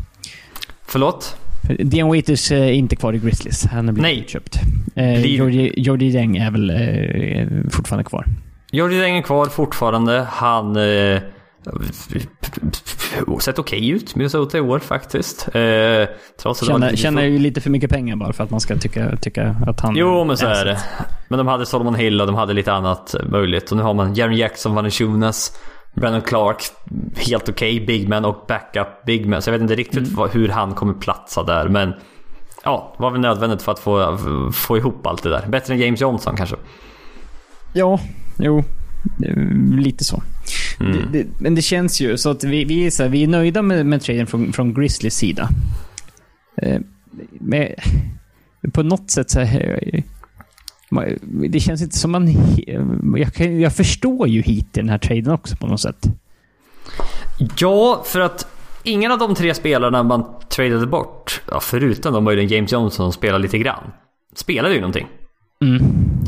Förlåt? 0.86 1.36
Dion 1.78 2.08
Waiters 2.08 2.52
är 2.52 2.72
inte 2.72 2.96
kvar 2.96 3.12
i 3.12 3.18
Grizzlies. 3.18 3.64
Han 3.66 3.86
har 3.86 3.92
blivit 3.92 4.02
Nej. 4.02 4.18
utköpt. 4.20 4.56
Eh, 4.94 5.26
Jordi, 5.26 5.72
Jordi 5.76 6.10
Deng 6.10 6.36
är 6.36 6.50
väl 6.50 6.70
eh, 6.70 7.70
fortfarande 7.70 8.04
kvar. 8.04 8.26
Jordi 8.70 8.98
Deng 8.98 9.16
är 9.16 9.22
kvar 9.22 9.46
fortfarande. 9.46 10.26
Han... 10.30 10.76
Eh, 10.76 11.20
sett 13.40 13.58
okej 13.58 13.88
ut, 13.90 14.14
Minnesota 14.14 14.58
i 14.58 14.60
år 14.60 14.78
faktiskt. 14.78 15.48
Eh, 15.54 16.08
trots 16.42 16.62
lite- 16.62 16.96
tjänar 16.96 17.22
ju 17.22 17.38
lite 17.38 17.60
för 17.60 17.70
mycket 17.70 17.90
pengar 17.90 18.16
bara 18.16 18.32
för 18.32 18.44
att 18.44 18.50
man 18.50 18.60
ska 18.60 18.76
tycka, 18.76 19.16
tycka 19.16 19.56
att 19.66 19.80
han... 19.80 19.96
Jo, 19.96 20.24
men 20.24 20.36
så 20.36 20.46
är 20.46 20.64
det. 20.64 20.80
Men 21.28 21.38
de 21.38 21.46
hade 21.46 21.66
Solomon 21.66 21.94
Hill 21.94 22.20
och 22.20 22.26
de 22.26 22.36
hade 22.36 22.52
lite 22.52 22.72
annat 22.72 23.14
möjligt. 23.30 23.70
Och 23.70 23.76
nu 23.76 23.82
har 23.82 23.94
man 23.94 24.14
Jaren 24.14 24.36
Jackson, 24.36 24.74
Valanciunas, 24.74 25.58
Brandon 25.94 26.22
Clark, 26.22 26.62
helt 27.16 27.48
okej 27.48 27.80
big 27.86 28.08
man 28.08 28.24
och 28.24 28.44
backup 28.48 29.04
big 29.06 29.26
man. 29.26 29.42
Så 29.42 29.48
jag 29.50 29.52
vet 29.52 29.62
inte 29.62 29.74
riktigt 29.74 30.08
Mm. 30.08 30.28
hur 30.32 30.48
han 30.48 30.74
kommer 30.74 30.94
platsa 30.94 31.42
där. 31.42 31.68
Men 31.68 31.94
ja, 32.64 32.94
var 32.98 33.10
väl 33.10 33.20
nödvändigt 33.20 33.62
för 33.62 33.72
att 33.72 33.78
få, 33.78 34.18
få 34.52 34.76
ihop 34.76 35.06
allt 35.06 35.22
det 35.22 35.30
där. 35.30 35.46
Bättre 35.48 35.74
än 35.74 35.80
James 35.80 36.00
Johnson 36.00 36.36
kanske. 36.36 36.56
Ja, 37.72 38.00
jo. 38.42 38.64
Lite 39.78 40.04
så. 40.04 40.22
Mm. 40.80 40.92
Det, 40.92 41.18
det, 41.18 41.28
men 41.38 41.54
det 41.54 41.62
känns 41.62 42.00
ju 42.00 42.16
så 42.16 42.30
att 42.30 42.44
vi, 42.44 42.64
vi, 42.64 42.86
är, 42.86 42.90
så 42.90 43.02
här, 43.02 43.10
vi 43.10 43.22
är 43.22 43.28
nöjda 43.28 43.62
med, 43.62 43.86
med 43.86 44.02
traden 44.02 44.26
från, 44.26 44.52
från 44.52 44.74
Grizzlies 44.74 45.16
sida. 45.16 45.48
Eh, 46.56 46.80
med, 47.32 47.74
på 48.72 48.82
något 48.82 49.10
sätt 49.10 49.30
så 49.30 49.40
här, 49.40 50.02
Det 51.48 51.60
känns 51.60 51.82
inte 51.82 51.98
som 51.98 52.10
man... 52.10 52.34
Jag, 53.16 53.34
kan, 53.34 53.60
jag 53.60 53.72
förstår 53.72 54.28
ju 54.28 54.42
hit 54.42 54.66
i 54.76 54.80
den 54.80 54.88
här 54.88 54.98
traden 54.98 55.32
också 55.32 55.56
på 55.56 55.66
något 55.66 55.80
sätt. 55.80 56.06
Ja, 57.58 58.02
för 58.06 58.20
att 58.20 58.46
ingen 58.82 59.12
av 59.12 59.18
de 59.18 59.34
tre 59.34 59.54
spelarna 59.54 60.02
man 60.02 60.24
tradade 60.48 60.86
bort, 60.86 61.42
ja, 61.50 61.60
förutom 61.60 62.12
de 62.12 62.24
möjligen 62.24 62.50
James 62.50 62.72
Johnson 62.72 62.90
som 62.90 63.12
spelar 63.12 63.38
lite 63.38 63.58
grann, 63.58 63.92
spelade 64.34 64.74
ju 64.74 64.80
någonting. 64.80 65.06
Mm. 65.64 65.82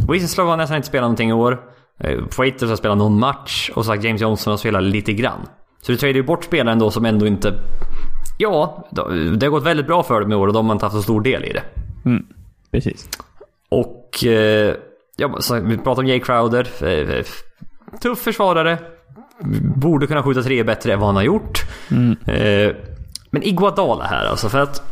Winslow 0.09 0.47
har 0.47 0.57
nästan 0.57 0.77
inte 0.77 0.89
spelat 0.89 1.05
någonting 1.05 1.31
i 1.31 1.33
år. 1.33 1.61
Eh, 1.99 2.19
Waiters 2.39 2.69
har 2.69 2.77
spelat 2.77 2.99
någon 2.99 3.19
match 3.19 3.71
och 3.75 3.87
sagt 3.87 4.05
James 4.05 4.21
Johnson 4.21 4.51
har 4.51 4.59
spelat 4.59 4.83
lite 4.83 5.13
grann. 5.13 5.41
Så 5.81 5.93
du 5.93 5.99
tradar 5.99 6.15
ju 6.15 6.23
bort 6.23 6.45
spelare 6.45 6.73
ändå 6.73 6.91
som 6.91 7.05
ändå 7.05 7.27
inte... 7.27 7.55
Ja, 8.39 8.89
det 9.37 9.47
har 9.47 9.51
gått 9.51 9.67
väldigt 9.67 9.87
bra 9.87 10.03
för 10.03 10.21
dem 10.21 10.33
i 10.33 10.35
år 10.35 10.47
och 10.47 10.53
de 10.53 10.67
har 10.67 10.73
inte 10.73 10.87
haft 10.87 10.97
så 10.97 11.03
stor 11.03 11.21
del 11.21 11.45
i 11.45 11.53
det. 11.53 11.63
Mm. 12.05 12.27
Precis. 12.71 13.09
Och... 13.69 14.25
Eh, 14.25 14.75
ja, 15.17 15.37
så 15.41 15.61
vi 15.61 15.79
pratar 15.79 16.03
om 16.03 16.09
Jay 16.09 16.21
Crowder. 16.21 16.69
Eh, 16.85 17.25
tuff 18.03 18.19
försvarare. 18.19 18.79
Borde 19.77 20.07
kunna 20.07 20.23
skjuta 20.23 20.43
tre 20.43 20.63
bättre 20.63 20.93
än 20.93 20.99
vad 20.99 21.09
han 21.09 21.17
har 21.17 21.23
gjort. 21.23 21.63
Mm. 21.91 22.17
Eh, 22.27 22.77
men 23.31 23.43
Iguodala 23.43 24.05
här 24.05 24.27
alltså 24.27 24.49
för 24.49 24.59
att 24.59 24.92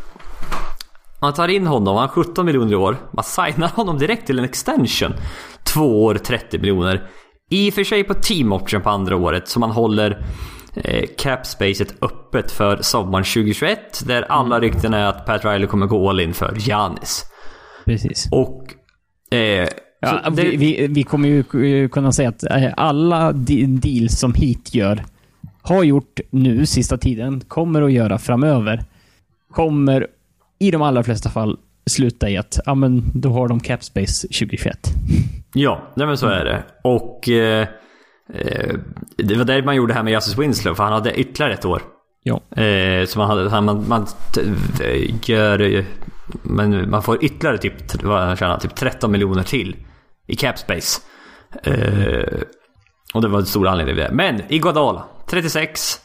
man 1.20 1.32
tar 1.34 1.48
in 1.48 1.66
honom, 1.66 1.96
han 1.96 2.08
har 2.08 2.14
17 2.14 2.46
miljoner 2.46 2.72
i 2.72 2.76
år. 2.76 2.96
Man 3.12 3.24
signar 3.24 3.68
honom 3.68 3.98
direkt 3.98 4.26
till 4.26 4.38
en 4.38 4.44
extension. 4.44 5.12
Två 5.64 6.04
år, 6.04 6.14
30 6.14 6.58
miljoner. 6.58 7.02
I 7.50 7.70
och 7.70 7.74
för 7.74 7.84
sig 7.84 8.04
på 8.04 8.14
team 8.14 8.52
option 8.52 8.80
på 8.82 8.90
andra 8.90 9.16
året 9.16 9.48
så 9.48 9.60
man 9.60 9.70
håller 9.70 10.24
eh, 10.76 11.04
cap 11.18 11.46
spacet 11.46 11.94
öppet 12.02 12.50
för 12.52 12.78
sommaren 12.82 13.24
2021. 13.24 13.78
Där 14.06 14.22
alla 14.22 14.60
rykten 14.60 14.94
är 14.94 15.06
att 15.06 15.26
Pat 15.26 15.44
Riley 15.44 15.66
kommer 15.66 15.86
gå 15.86 16.10
all 16.10 16.20
in 16.20 16.34
för 16.34 16.54
Giannis. 16.58 17.24
Precis. 17.84 18.28
Och... 18.32 18.74
Eh, 19.38 19.68
Ja, 20.02 20.30
det- 20.30 20.42
vi, 20.56 20.86
vi, 20.90 21.02
kommer 21.02 21.28
ju 21.28 21.88
kunna 21.88 22.12
säga 22.12 22.28
att 22.28 22.42
eh, 22.50 22.68
alla 22.76 23.32
de- 23.32 23.66
deals 23.66 24.18
som 24.20 24.34
hit 24.34 24.74
gör, 24.74 25.04
har 25.62 25.82
gjort 25.84 26.20
nu 26.30 26.66
sista 26.66 26.98
tiden, 26.98 27.40
kommer 27.48 27.82
att 27.82 27.92
göra 27.92 28.18
framöver, 28.18 28.84
kommer 29.52 30.06
i 30.60 30.70
de 30.70 30.82
allra 30.82 31.02
flesta 31.02 31.30
fall 31.30 31.58
sluta 31.86 32.30
i 32.30 32.36
att 32.36 32.58
ja, 32.66 32.74
men 32.74 33.02
då 33.14 33.32
har 33.32 33.48
de 33.48 33.60
cap 33.60 33.84
space 33.84 34.28
2021. 34.28 34.78
Ja, 35.54 35.92
nej 35.96 36.06
men 36.06 36.16
så 36.16 36.26
är 36.26 36.44
det. 36.44 36.62
Och 36.84 37.28
eh, 37.28 37.68
eh, 38.34 38.74
det 39.16 39.34
var 39.34 39.44
där 39.44 39.62
man 39.62 39.76
gjorde 39.76 39.92
det 39.92 39.96
här 39.96 40.02
med 40.02 40.12
Justice 40.12 40.40
Winslow, 40.40 40.74
för 40.74 40.84
han 40.84 40.92
hade 40.92 41.14
ytterligare 41.14 41.52
ett 41.52 41.64
år. 41.64 41.82
Ja. 42.22 42.62
Eh, 42.62 43.06
så 43.06 43.18
man, 43.18 43.28
hade, 43.28 43.60
man, 43.60 43.88
man 43.88 44.06
gör... 45.24 45.84
Men 46.42 46.90
man 46.90 47.02
får 47.02 47.24
ytterligare 47.24 47.58
typ, 47.58 48.02
vad 48.02 48.22
han 48.22 48.36
tjänar, 48.36 48.58
typ 48.58 48.74
13 48.74 49.12
miljoner 49.12 49.42
till 49.42 49.76
i 50.26 50.36
cap 50.36 50.58
space. 50.58 51.00
Eh, 51.62 52.40
och 53.14 53.22
det 53.22 53.28
var 53.28 53.38
en 53.38 53.46
stor 53.46 53.68
anledning 53.68 53.96
till 53.96 54.04
det. 54.04 54.10
Men 54.12 54.42
Iguodala, 54.48 55.04
36. 55.30 56.00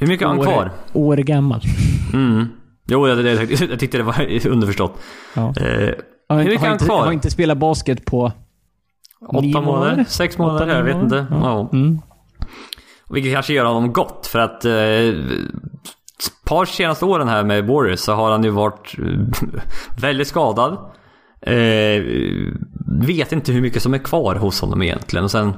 Hur 0.00 0.06
mycket 0.06 0.26
har 0.26 0.34
han 0.34 0.44
kvar? 0.44 0.70
år 0.92 1.16
gammal. 1.16 1.60
Mm. 2.12 2.46
Jo, 2.88 3.08
jag, 3.08 3.26
jag, 3.26 3.50
jag 3.70 3.78
tyckte 3.80 3.96
det 3.98 4.02
var 4.04 4.46
underförstått. 4.46 5.00
Ja. 5.34 5.54
Eh, 5.56 5.94
Har, 6.28 6.36
Hur 6.38 6.44
mycket 6.44 6.60
har, 6.60 6.66
han 6.66 6.72
inte, 6.74 6.84
kvar? 6.84 7.04
har 7.04 7.12
inte 7.12 7.30
spelat 7.30 7.58
basket 7.58 8.04
på... 8.04 8.32
åtta 9.28 9.42
månader? 9.42 9.60
månader? 9.62 10.04
Sex 10.08 10.38
månader? 10.38 10.66
Åtta, 10.66 10.76
jag 10.76 10.84
vet 10.84 10.96
inte. 10.96 11.26
månader? 11.30 11.48
Ja. 11.48 11.70
Mm. 11.72 11.98
Vilket 13.10 13.32
kanske 13.32 13.52
gör 13.52 13.64
honom 13.64 13.92
gott 13.92 14.26
för 14.26 14.38
att 14.38 14.64
eh, 14.64 14.72
ett 14.72 16.44
par 16.46 16.64
senaste 16.64 17.04
åren 17.04 17.28
här 17.28 17.44
med 17.44 17.66
Warriors 17.66 17.98
så 18.00 18.12
har 18.14 18.30
han 18.30 18.44
ju 18.44 18.50
varit 18.50 18.96
eh, 18.98 19.40
väldigt 20.00 20.28
skadad. 20.28 20.72
Eh, 21.42 22.02
vet 23.06 23.32
inte 23.32 23.52
hur 23.52 23.60
mycket 23.60 23.82
som 23.82 23.94
är 23.94 23.98
kvar 23.98 24.34
hos 24.34 24.60
honom 24.60 24.82
egentligen. 24.82 25.24
Och 25.24 25.30
sen 25.30 25.52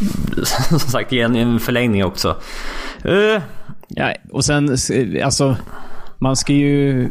som 0.68 0.78
sagt 0.78 1.12
igen 1.12 1.36
en 1.36 1.60
förlängning 1.60 2.04
också. 2.04 2.36
Eh, 3.04 3.42
Ja, 3.92 4.14
och 4.32 4.44
sen, 4.44 4.76
alltså, 5.24 5.56
man 6.20 6.36
ska 6.36 6.52
ju... 6.52 7.08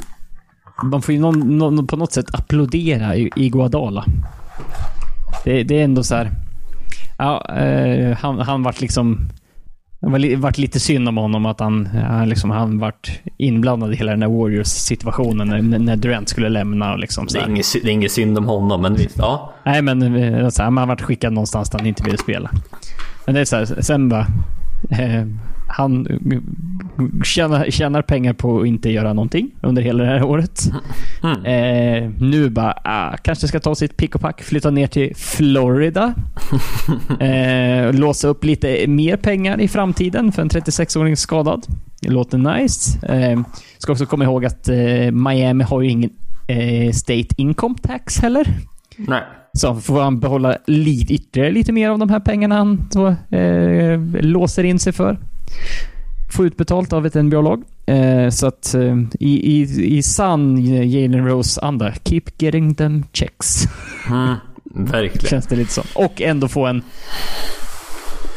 Man 0.84 1.01
får 1.01 1.16
ju 1.16 1.22
någon, 1.22 1.57
någon, 1.57 1.88
på 1.88 1.95
något 1.95 2.14
sätt 2.14 2.36
applådera 2.36 3.16
i, 3.16 3.30
i 3.36 3.49
Guadala. 3.49 4.05
Det, 5.43 5.64
det 5.64 5.80
är 5.80 5.84
ändå 5.84 6.03
så 6.03 6.16
här... 6.16 6.32
Ja, 7.18 7.55
eh, 7.55 8.18
han, 8.18 8.39
han 8.39 8.64
vart 8.64 8.82
liksom... 8.82 9.30
Det 10.01 10.36
vart 10.36 10.57
lite 10.57 10.80
synd 10.80 11.07
om 11.07 11.18
honom 11.18 11.45
att 11.45 11.60
han, 11.60 11.86
han, 11.86 12.30
liksom, 12.30 12.49
han 12.49 12.80
vart 12.80 13.12
inblandad 13.38 13.93
i 13.93 13.95
hela 13.95 14.12
den 14.12 14.20
där 14.20 14.28
Warriors-situationen 14.28 15.47
när, 15.47 15.80
när 15.80 15.95
Durant 15.95 16.30
skulle 16.30 16.49
lämna. 16.49 16.93
Och 16.93 16.99
liksom, 16.99 17.26
det, 17.26 17.38
är 17.38 17.41
här. 17.41 17.49
inget, 17.49 17.66
det 17.84 17.89
är 17.89 17.93
inget 17.93 18.12
synd 18.12 18.38
om 18.38 18.45
honom 18.45 18.82
men 18.82 18.95
visst, 18.95 19.18
ja. 19.18 19.53
Nej, 19.66 19.82
men 19.82 20.16
eh, 20.16 20.49
så 20.49 20.64
här, 20.64 20.70
man 20.70 20.88
vart 20.88 21.01
skickad 21.01 21.34
någonstans 21.34 21.70
där 21.70 21.80
han 21.80 21.88
inte 21.88 22.03
ville 22.03 22.18
spela. 22.18 22.51
Men 23.26 23.36
det 23.36 23.41
är 23.41 23.45
så 23.45 23.55
här, 23.55 23.66
sen 23.82 24.10
bara... 24.10 24.28
Eh, 24.89 25.26
han 25.70 26.08
tjänar, 27.24 27.72
tjänar 27.72 28.02
pengar 28.02 28.34
på 28.34 28.60
att 28.60 28.68
inte 28.68 28.90
göra 28.90 29.14
någonting 29.14 29.52
under 29.62 29.82
hela 29.82 30.04
det 30.04 30.10
här 30.10 30.24
året. 30.24 30.62
Mm. 31.24 31.46
Eh, 31.46 32.12
nu 32.20 32.50
bara, 32.50 32.74
ah, 32.84 33.18
kanske 33.18 33.48
ska 33.48 33.60
ta 33.60 33.76
sitt 33.76 33.98
pick 33.98 34.16
och 34.16 34.22
pack, 34.22 34.42
flytta 34.44 34.72
ner 34.72 34.88
till 34.88 35.16
Florida. 35.16 36.14
eh, 37.20 37.94
låsa 37.94 38.28
upp 38.28 38.44
lite 38.44 38.88
mer 38.88 39.18
pengar 39.18 39.62
i 39.62 39.68
framtiden 39.68 40.32
för 40.32 40.42
en 40.42 40.50
36-åring 40.50 41.18
skadad. 41.18 41.66
Det 42.02 42.10
låter 42.10 42.38
nice. 42.38 43.08
Eh, 43.08 43.40
ska 43.78 43.92
också 43.92 44.06
komma 44.06 44.24
ihåg 44.24 44.46
att 44.46 44.70
eh, 44.70 45.12
Miami 45.12 45.64
har 45.64 45.82
ju 45.82 45.90
ingen 45.90 46.10
eh, 46.48 46.92
state 46.92 47.28
income 47.38 47.76
tax 47.82 48.20
heller. 48.20 48.48
Nej. 48.98 49.24
Så 49.54 49.76
får 49.76 50.02
han 50.02 50.20
behålla 50.20 50.58
lite, 50.68 51.14
ytterligare 51.14 51.52
lite 51.52 51.72
mer 51.72 51.90
av 51.90 52.00
de 52.00 52.10
här 52.10 52.20
pengarna 52.20 52.56
han 52.56 52.90
då, 52.92 53.08
eh, 53.38 54.00
låser 54.22 54.64
in 54.64 54.80
sig 54.80 54.94
för. 54.94 55.18
Få 56.32 56.45
utbetalt 56.45 56.93
av 56.93 57.06
ett 57.06 57.14
NBA-lag. 57.14 57.64
Eh, 57.86 58.30
så 58.30 58.47
att 58.47 58.74
eh, 58.74 58.97
i, 59.20 59.58
i, 59.58 59.62
i 59.97 60.04
sann 60.04 60.66
Jalen 60.66 61.28
Rose-anda, 61.28 61.93
keep 62.06 62.22
getting 62.38 62.76
them 62.76 63.04
checks. 63.14 63.64
Mm, 64.10 64.36
verkligen. 64.64 65.30
Känns 65.30 65.47
det 65.47 65.56
lite 65.56 65.74
som. 65.74 65.84
Och 65.95 66.22
ändå 66.22 66.47
få 66.47 66.66
en... 66.66 66.84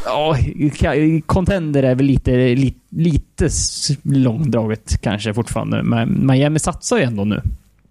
Ja, 0.04 0.36
contender 1.26 1.82
är 1.82 1.94
väl 1.94 2.06
lite, 2.06 2.54
lite, 2.54 2.78
lite 2.90 3.48
långdraget 4.02 5.00
kanske 5.00 5.34
fortfarande. 5.34 5.82
Men 5.82 6.26
Miami 6.26 6.58
satsar 6.58 6.96
ju 6.96 7.02
ändå 7.02 7.24
nu. 7.24 7.42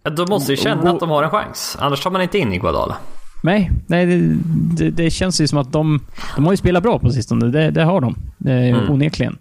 De 0.03 0.29
måste 0.29 0.51
ju 0.51 0.57
känna 0.57 0.91
att 0.91 0.99
de 0.99 1.09
har 1.09 1.23
en 1.23 1.29
chans. 1.29 1.77
Annars 1.79 2.01
tar 2.01 2.11
man 2.11 2.21
inte 2.21 2.37
in 2.37 2.53
Iguodala. 2.53 2.97
Nej, 3.43 3.71
nej 3.87 4.05
det, 4.05 4.35
det, 4.77 4.89
det 4.89 5.09
känns 5.09 5.41
ju 5.41 5.47
som 5.47 5.57
att 5.57 5.71
de... 5.71 5.99
De 6.35 6.45
har 6.45 6.53
ju 6.53 6.57
spelat 6.57 6.83
bra 6.83 6.99
på 6.99 7.09
sistone. 7.09 7.45
Det, 7.47 7.71
det 7.71 7.83
har 7.83 8.01
de. 8.01 8.15
Eh. 8.49 8.91
Onekligen. 8.91 9.37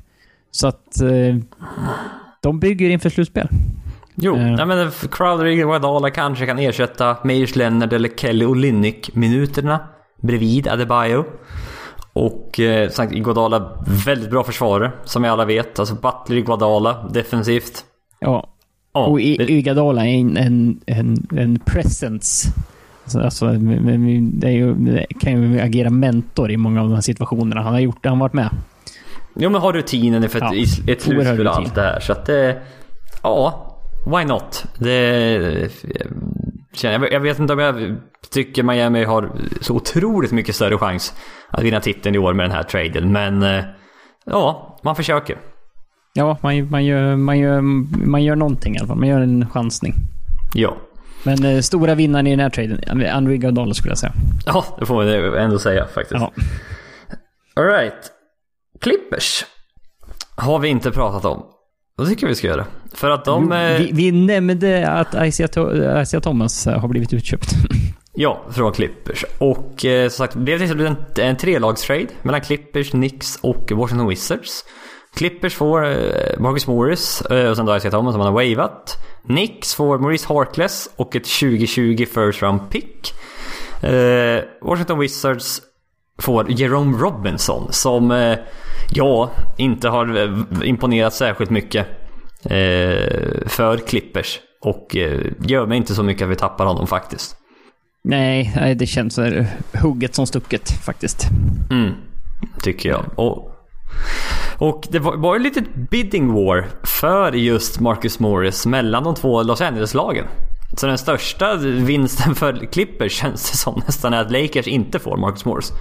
Så 0.51 0.67
att... 0.69 1.01
Eh, 1.01 1.37
de 2.43 2.61
bygger 2.61 2.91
inför 2.91 3.11
slutspel. 3.11 3.49
Jo, 4.15 4.37
Eh. 4.37 4.43
nej 4.57 4.67
men 4.67 4.91
Crowder 5.11 5.45
och 5.45 5.53
Iguodala 5.53 6.11
kanske 6.11 6.47
kan 6.47 6.59
ersätta 6.59 7.17
Meyers 7.25 7.57
Leonard 7.57 7.93
eller 7.93 8.09
Kelly 8.17 8.45
Olynyk 8.45 9.15
minuterna 9.15 9.81
bredvid 10.21 10.69
Adebayo. 10.69 11.25
Och 12.13 12.61
eh, 12.61 12.91
sagt, 12.91 13.13
Iguodala 13.13 13.71
väldigt 14.07 14.31
bra 14.31 14.45
försvarare 14.45 14.93
som 15.05 15.23
vi 15.23 15.29
alla 15.29 15.45
vet. 15.45 15.79
Alltså 15.79 15.95
Butler, 15.95 16.37
Iguodala 16.37 17.09
defensivt. 17.11 17.85
Ja. 18.21 18.47
Ja, 18.93 19.07
och 19.07 19.21
I- 19.21 19.37
det- 19.37 19.51
Iguodala 19.53 20.07
är 20.07 20.15
en, 20.21 20.37
en, 20.37 20.81
en, 20.87 21.27
en 21.37 21.59
presence. 21.59 22.49
Alltså, 23.17 23.47
alltså, 23.47 23.53
det, 23.53 24.51
ju, 24.51 24.75
det 24.75 25.07
kan 25.21 25.43
ju 25.43 25.61
agera 25.61 25.91
mentor 25.91 26.51
i 26.51 26.57
många 26.57 26.81
av 26.81 26.89
de 26.89 26.95
här 26.95 27.01
situationerna. 27.01 27.63
Han 27.63 27.73
har 27.73 27.81
gjort 27.81 28.03
det, 28.03 28.09
han 28.09 28.19
har 28.19 28.25
varit 28.25 28.35
med. 28.35 28.51
Jo 29.35 29.51
men 29.51 29.61
har 29.61 29.73
rutinen 29.73 30.29
för 30.29 30.39
ett, 30.39 30.45
Ja, 30.87 30.93
ett 30.93 31.03
slutspel 31.03 31.47
och 31.47 31.57
allt 31.57 31.75
det 31.75 31.83
här. 31.83 32.01
Så 32.01 32.13
att 32.13 32.27
det... 32.27 32.63
Ja, 33.23 33.67
why 34.07 34.25
not? 34.25 34.65
Det... 34.79 35.71
jag 37.11 37.21
vet 37.21 37.39
inte 37.39 37.53
om 37.53 37.59
jag 37.59 37.97
tycker 38.31 38.63
Miami 38.63 39.05
har 39.05 39.33
så 39.61 39.75
otroligt 39.75 40.33
mycket 40.33 40.55
större 40.55 40.79
chans 40.79 41.15
att 41.51 41.63
vinna 41.63 41.81
titeln 41.81 42.15
i 42.15 42.19
år 42.19 42.35
med 42.35 42.45
den 42.45 42.53
här 42.53 42.63
traden. 42.63 43.13
Men 43.13 43.43
eh, 43.43 43.65
ja, 44.27 44.79
man 44.83 44.97
försöker. 44.97 45.37
Ja, 46.15 46.39
man, 46.43 46.71
man, 46.71 46.85
gör, 46.85 47.17
man, 47.17 47.39
gör, 47.39 47.61
man 48.07 48.23
gör 48.23 48.37
någonting 48.37 48.75
i 48.75 48.79
alla 48.79 48.89
fall. 48.89 48.99
Man 48.99 49.09
gör 49.09 49.21
en 49.21 49.51
chansning. 49.51 49.95
Ja. 50.55 50.77
Men 51.23 51.45
eh, 51.45 51.61
stora 51.61 51.95
vinnaren 51.95 52.27
i 52.27 52.31
den 52.31 52.41
här 52.41 52.51
traden, 52.51 52.81
Andrew 52.91 53.35
Iguodala 53.35 53.75
skulle 53.75 53.91
jag 53.91 53.99
säga. 53.99 54.13
Ja, 54.47 54.65
det 54.79 54.87
får 54.87 54.95
man 54.95 55.09
ändå 55.39 55.59
säga 55.59 55.87
faktiskt. 55.87 56.21
Ja. 56.21 56.33
Alright. 57.57 58.11
Clippers 58.81 59.45
har 60.37 60.59
vi 60.59 60.69
inte 60.69 60.91
pratat 60.91 61.25
om. 61.25 61.43
Det 61.99 62.07
tycker 62.07 62.27
vi 62.27 62.35
ska 62.35 62.47
göra. 62.47 62.67
För 62.95 63.11
att 63.11 63.25
de... 63.25 63.53
eh, 63.53 63.59
Vi, 63.79 63.91
vi 63.93 64.13
nämnde 64.13 64.89
att 64.89 65.15
Isaiah, 65.27 66.21
Thomas 66.23 66.67
eh, 66.67 66.79
har 66.81 66.89
blivit 66.89 67.13
utköpt. 67.13 67.51
Ja, 68.15 68.45
från 68.51 68.73
Clippers. 68.73 69.25
Och 69.39 69.85
eh, 69.85 70.09
som 70.09 70.17
sagt, 70.27 70.35
det 70.35 70.41
blev 70.41 70.59
till 70.59 70.87
en, 70.87 70.97
en 71.19 71.37
trelagstrade 71.37 72.07
mellan 72.23 72.41
Clippers, 72.41 72.91
Knicks 72.91 73.37
och 73.43 73.73
Washington 73.73 74.09
Wizards. 74.09 74.65
Clippers 75.15 75.55
får 75.55 75.85
eh, 75.85 76.39
Marcus 76.39 76.67
Morris 76.67 77.23
eh, 77.23 77.51
och 77.51 77.57
sen 77.57 77.67
då 77.67 77.77
Isaiah 77.77 77.93
Thomas 77.93 78.13
som 78.13 78.19
man 78.19 78.35
har 78.35 78.45
wavat. 78.45 79.05
Knicks 79.27 79.75
får 79.75 79.99
Maurice 79.99 80.27
Harkless 80.29 80.91
och 80.97 81.17
ett 81.17 81.25
2020 81.41 82.07
first 82.15 82.43
round 82.43 82.71
pick. 82.71 83.13
Eh, 83.83 84.45
Washington 84.63 84.99
Wizards 84.99 85.63
får 86.19 86.51
Jerome 86.51 86.99
Robinson 86.99 87.73
som, 87.73 88.35
ja, 88.93 89.31
inte 89.59 89.89
har 89.89 90.37
imponerat 90.65 91.15
särskilt 91.15 91.51
mycket 91.51 91.87
för 93.47 93.87
Clippers. 93.87 94.41
Och 94.61 94.97
gör 95.41 95.67
mig 95.67 95.77
inte 95.77 95.95
så 95.95 96.03
mycket 96.03 96.23
att 96.23 96.31
vi 96.31 96.37
tappar 96.37 96.65
honom 96.65 96.87
faktiskt. 96.87 97.37
Nej, 98.05 98.75
det 98.79 98.87
känns 98.87 99.19
hugget 99.83 100.15
som 100.15 100.27
stucket 100.27 100.71
faktiskt. 100.71 101.29
Mm, 101.71 101.93
tycker 102.63 102.89
jag. 102.89 103.05
Och, 103.17 103.60
och 104.59 104.87
det 104.91 104.99
var, 104.99 105.17
var 105.17 105.37
ju 105.37 105.43
lite 105.43 105.63
bidding 105.91 106.33
war 106.33 106.67
för 106.85 107.33
just 107.33 107.81
Marcus 107.81 108.19
Morris 108.19 108.67
mellan 108.67 109.05
de 109.05 109.15
två 109.15 109.43
Los 109.43 109.61
Angeles-lagen. 109.61 110.27
Så 110.77 110.87
den 110.87 110.99
största 110.99 111.57
vinsten 111.57 112.35
för 112.35 112.67
Clippers 112.73 113.13
känns 113.13 113.51
det 113.51 113.57
som 113.57 113.83
nästan 113.87 114.15
är 114.15 114.21
att 114.21 114.33
Lakers 114.33 114.67
inte 114.67 114.99
får 114.99 115.17
Marcus 115.17 115.45
Morris. 115.45 115.73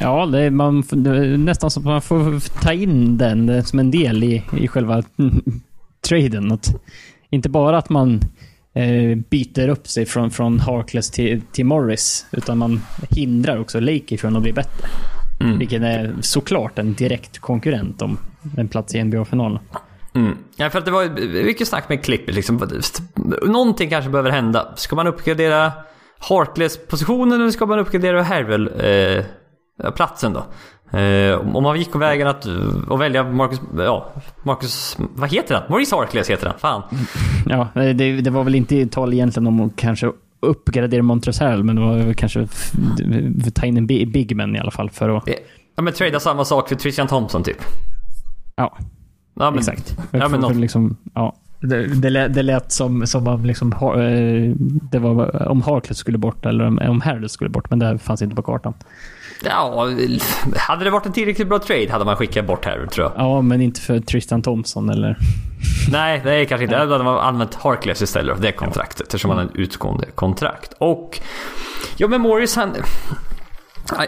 Ja, 0.00 0.26
det 0.26 0.40
är, 0.40 0.50
man, 0.50 0.84
det 0.90 1.10
är 1.10 1.36
nästan 1.36 1.70
som 1.70 1.82
att 1.82 1.86
man 1.86 2.02
får 2.02 2.60
ta 2.62 2.72
in 2.72 3.18
den 3.18 3.48
eh, 3.48 3.64
som 3.64 3.78
en 3.78 3.90
del 3.90 4.24
i, 4.24 4.42
i 4.58 4.68
själva 4.68 5.02
mm, 5.18 5.42
traden. 6.08 6.52
Att, 6.52 6.74
inte 7.30 7.48
bara 7.48 7.78
att 7.78 7.90
man 7.90 8.20
eh, 8.74 9.18
byter 9.30 9.68
upp 9.68 9.88
sig 9.88 10.06
från, 10.06 10.30
från 10.30 10.60
Harkless 10.60 11.10
till, 11.10 11.40
till 11.52 11.66
Morris, 11.66 12.26
utan 12.32 12.58
man 12.58 12.80
hindrar 13.10 13.58
också 13.58 13.80
Lakers 13.80 14.20
från 14.20 14.36
att 14.36 14.42
bli 14.42 14.52
bättre. 14.52 14.88
Mm. 15.40 15.58
Vilket 15.58 15.82
är 15.82 16.14
såklart 16.20 16.78
en 16.78 16.94
direkt 16.94 17.38
konkurrent 17.38 18.02
om 18.02 18.18
en 18.56 18.68
plats 18.68 18.94
i 18.94 19.04
NBA-finalen. 19.04 19.58
Mm. 20.14 20.36
Ja, 20.56 20.70
för 20.70 20.78
att 20.78 20.84
det 20.84 20.90
var 20.90 21.08
mycket 21.44 21.68
snack 21.68 21.88
med 21.88 22.04
Clippers 22.04 22.34
liksom. 22.34 22.68
Någonting 23.42 23.90
kanske 23.90 24.10
behöver 24.10 24.30
hända. 24.30 24.72
Ska 24.76 24.96
man 24.96 25.06
uppgradera 25.06 25.72
Harkless-positionen 26.18 27.40
eller 27.40 27.50
ska 27.50 27.66
man 27.66 27.78
uppgradera 27.78 28.22
Harrell 28.22 28.70
eh, 28.80 29.90
platsen 29.90 30.32
då? 30.32 30.44
Eh, 30.98 31.56
om 31.56 31.62
man 31.62 31.78
gick 31.78 31.92
på 31.92 31.98
vägen 31.98 32.26
att, 32.28 32.46
att 32.90 33.00
välja 33.00 33.24
Marcus, 33.24 33.60
ja, 33.76 34.12
Marcus, 34.42 34.96
vad 34.98 35.32
heter 35.32 35.54
han? 35.54 35.64
Maurice 35.68 35.96
Harkless 35.96 36.30
heter 36.30 36.46
han, 36.46 36.58
fan. 36.58 36.82
Ja, 37.46 37.68
det, 37.74 38.20
det 38.20 38.30
var 38.30 38.44
väl 38.44 38.54
inte 38.54 38.86
tal 38.86 39.12
egentligen 39.12 39.46
om 39.46 39.60
att 39.60 39.76
kanske 39.76 40.12
uppgradera 40.44 41.02
Montrezl, 41.02 41.62
men 41.62 41.76
det 41.76 41.82
var 41.82 42.12
kanske 42.14 42.48
ta 43.54 43.66
in 43.66 43.76
en 43.76 43.86
bi- 43.86 44.06
big 44.06 44.36
man 44.36 44.56
i 44.56 44.58
alla 44.58 44.70
fall 44.70 44.90
för 44.90 45.08
att... 45.16 45.28
Ja 45.76 45.82
men 45.82 45.92
trada 45.92 46.20
samma 46.20 46.44
sak 46.44 46.68
för 46.68 46.76
Christian 46.76 47.06
Thompson 47.08 47.42
typ. 47.42 47.56
Ja, 48.56 48.76
Ja, 49.36 49.50
men, 49.50 49.58
exakt. 49.58 49.98
Ja, 50.10 50.28
men 50.28 50.40
något. 50.40 50.56
liksom, 50.56 50.96
ja. 51.14 51.36
Det, 51.68 51.86
det, 51.86 52.10
lät, 52.10 52.34
det 52.34 52.42
lät 52.42 52.72
som, 52.72 53.06
som 53.06 53.28
om, 53.28 53.44
liksom, 53.44 53.72
eh, 53.72 54.56
det 54.90 54.98
var 54.98 55.48
om 55.48 55.62
Harkless 55.62 55.98
skulle 55.98 56.18
bort 56.18 56.46
eller 56.46 56.66
om, 56.66 56.78
om 56.78 57.00
Harris 57.00 57.32
skulle 57.32 57.50
bort, 57.50 57.70
men 57.70 57.78
det 57.78 57.98
fanns 57.98 58.22
inte 58.22 58.36
på 58.36 58.42
kartan. 58.42 58.74
Ja, 59.44 59.88
hade 60.56 60.84
det 60.84 60.90
varit 60.90 61.06
en 61.06 61.12
tillräckligt 61.12 61.48
bra 61.48 61.58
trade 61.58 61.92
hade 61.92 62.04
man 62.04 62.16
skickat 62.16 62.46
bort 62.46 62.64
här 62.64 62.86
tror 62.86 63.06
jag. 63.06 63.26
Ja, 63.26 63.42
men 63.42 63.60
inte 63.60 63.80
för 63.80 64.00
Tristan 64.00 64.42
Thompson 64.42 64.90
eller... 64.90 65.16
Nej, 65.90 66.20
det 66.24 66.34
är 66.34 66.44
kanske 66.44 66.64
inte. 66.64 66.84
Då 66.84 66.92
hade 66.92 67.04
man 67.04 67.18
använt 67.18 67.54
Harkless 67.54 68.02
istället 68.02 68.36
för 68.36 68.42
det 68.42 68.52
kontraktet. 68.52 69.00
Eftersom 69.00 69.30
han 69.30 69.38
har 69.38 69.44
en 69.44 69.54
utgående 69.54 70.06
kontrakt. 70.14 70.72
Och... 70.78 71.20
Ja 71.96 72.08
men 72.08 72.20
Morris 72.20 72.56
han... 72.56 72.74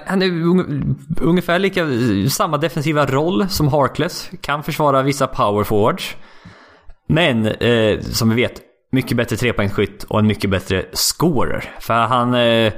Han 0.06 0.22
är 0.22 0.26
unge- 0.26 0.94
ungefär 1.20 1.58
lika, 1.58 1.86
samma 2.30 2.58
defensiva 2.58 3.06
roll 3.06 3.48
som 3.48 3.68
Harkless. 3.68 4.30
Kan 4.40 4.62
försvara 4.62 5.02
vissa 5.02 5.26
power 5.26 5.64
forwards. 5.64 6.16
Men 7.06 7.46
eh, 7.46 8.00
som 8.00 8.28
vi 8.28 8.34
vet, 8.34 8.60
mycket 8.92 9.16
bättre 9.16 9.36
trepoängsskytt 9.36 10.04
och 10.04 10.18
en 10.18 10.26
mycket 10.26 10.50
bättre 10.50 10.84
scorer. 10.92 11.64
För 11.80 11.94
han 11.94 12.34
eh, 12.34 12.40
eh 12.40 12.72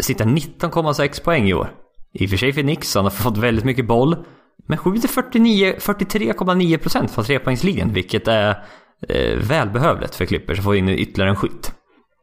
sitter 0.00 0.24
19,6 0.24 1.24
poäng 1.24 1.48
i 1.48 1.54
år. 1.54 1.70
I 2.12 2.26
och 2.26 2.30
för 2.30 2.36
sig 2.36 2.52
för 2.52 2.62
Nix, 2.62 2.94
han 2.94 3.04
har 3.04 3.10
fått 3.10 3.38
väldigt 3.38 3.64
mycket 3.64 3.86
boll. 3.86 4.16
Men 4.66 4.78
skjuter 4.78 5.08
43,9% 5.08 7.08
från 7.08 7.24
trepoängslinjen, 7.24 7.92
vilket 7.92 8.28
är 8.28 8.50
eh, 9.08 9.38
välbehövligt 9.48 10.14
för 10.14 10.26
Clippers 10.26 10.58
att 10.58 10.64
få 10.64 10.74
in 10.74 10.88
ytterligare 10.88 11.30
en 11.30 11.36
skytt. 11.36 11.72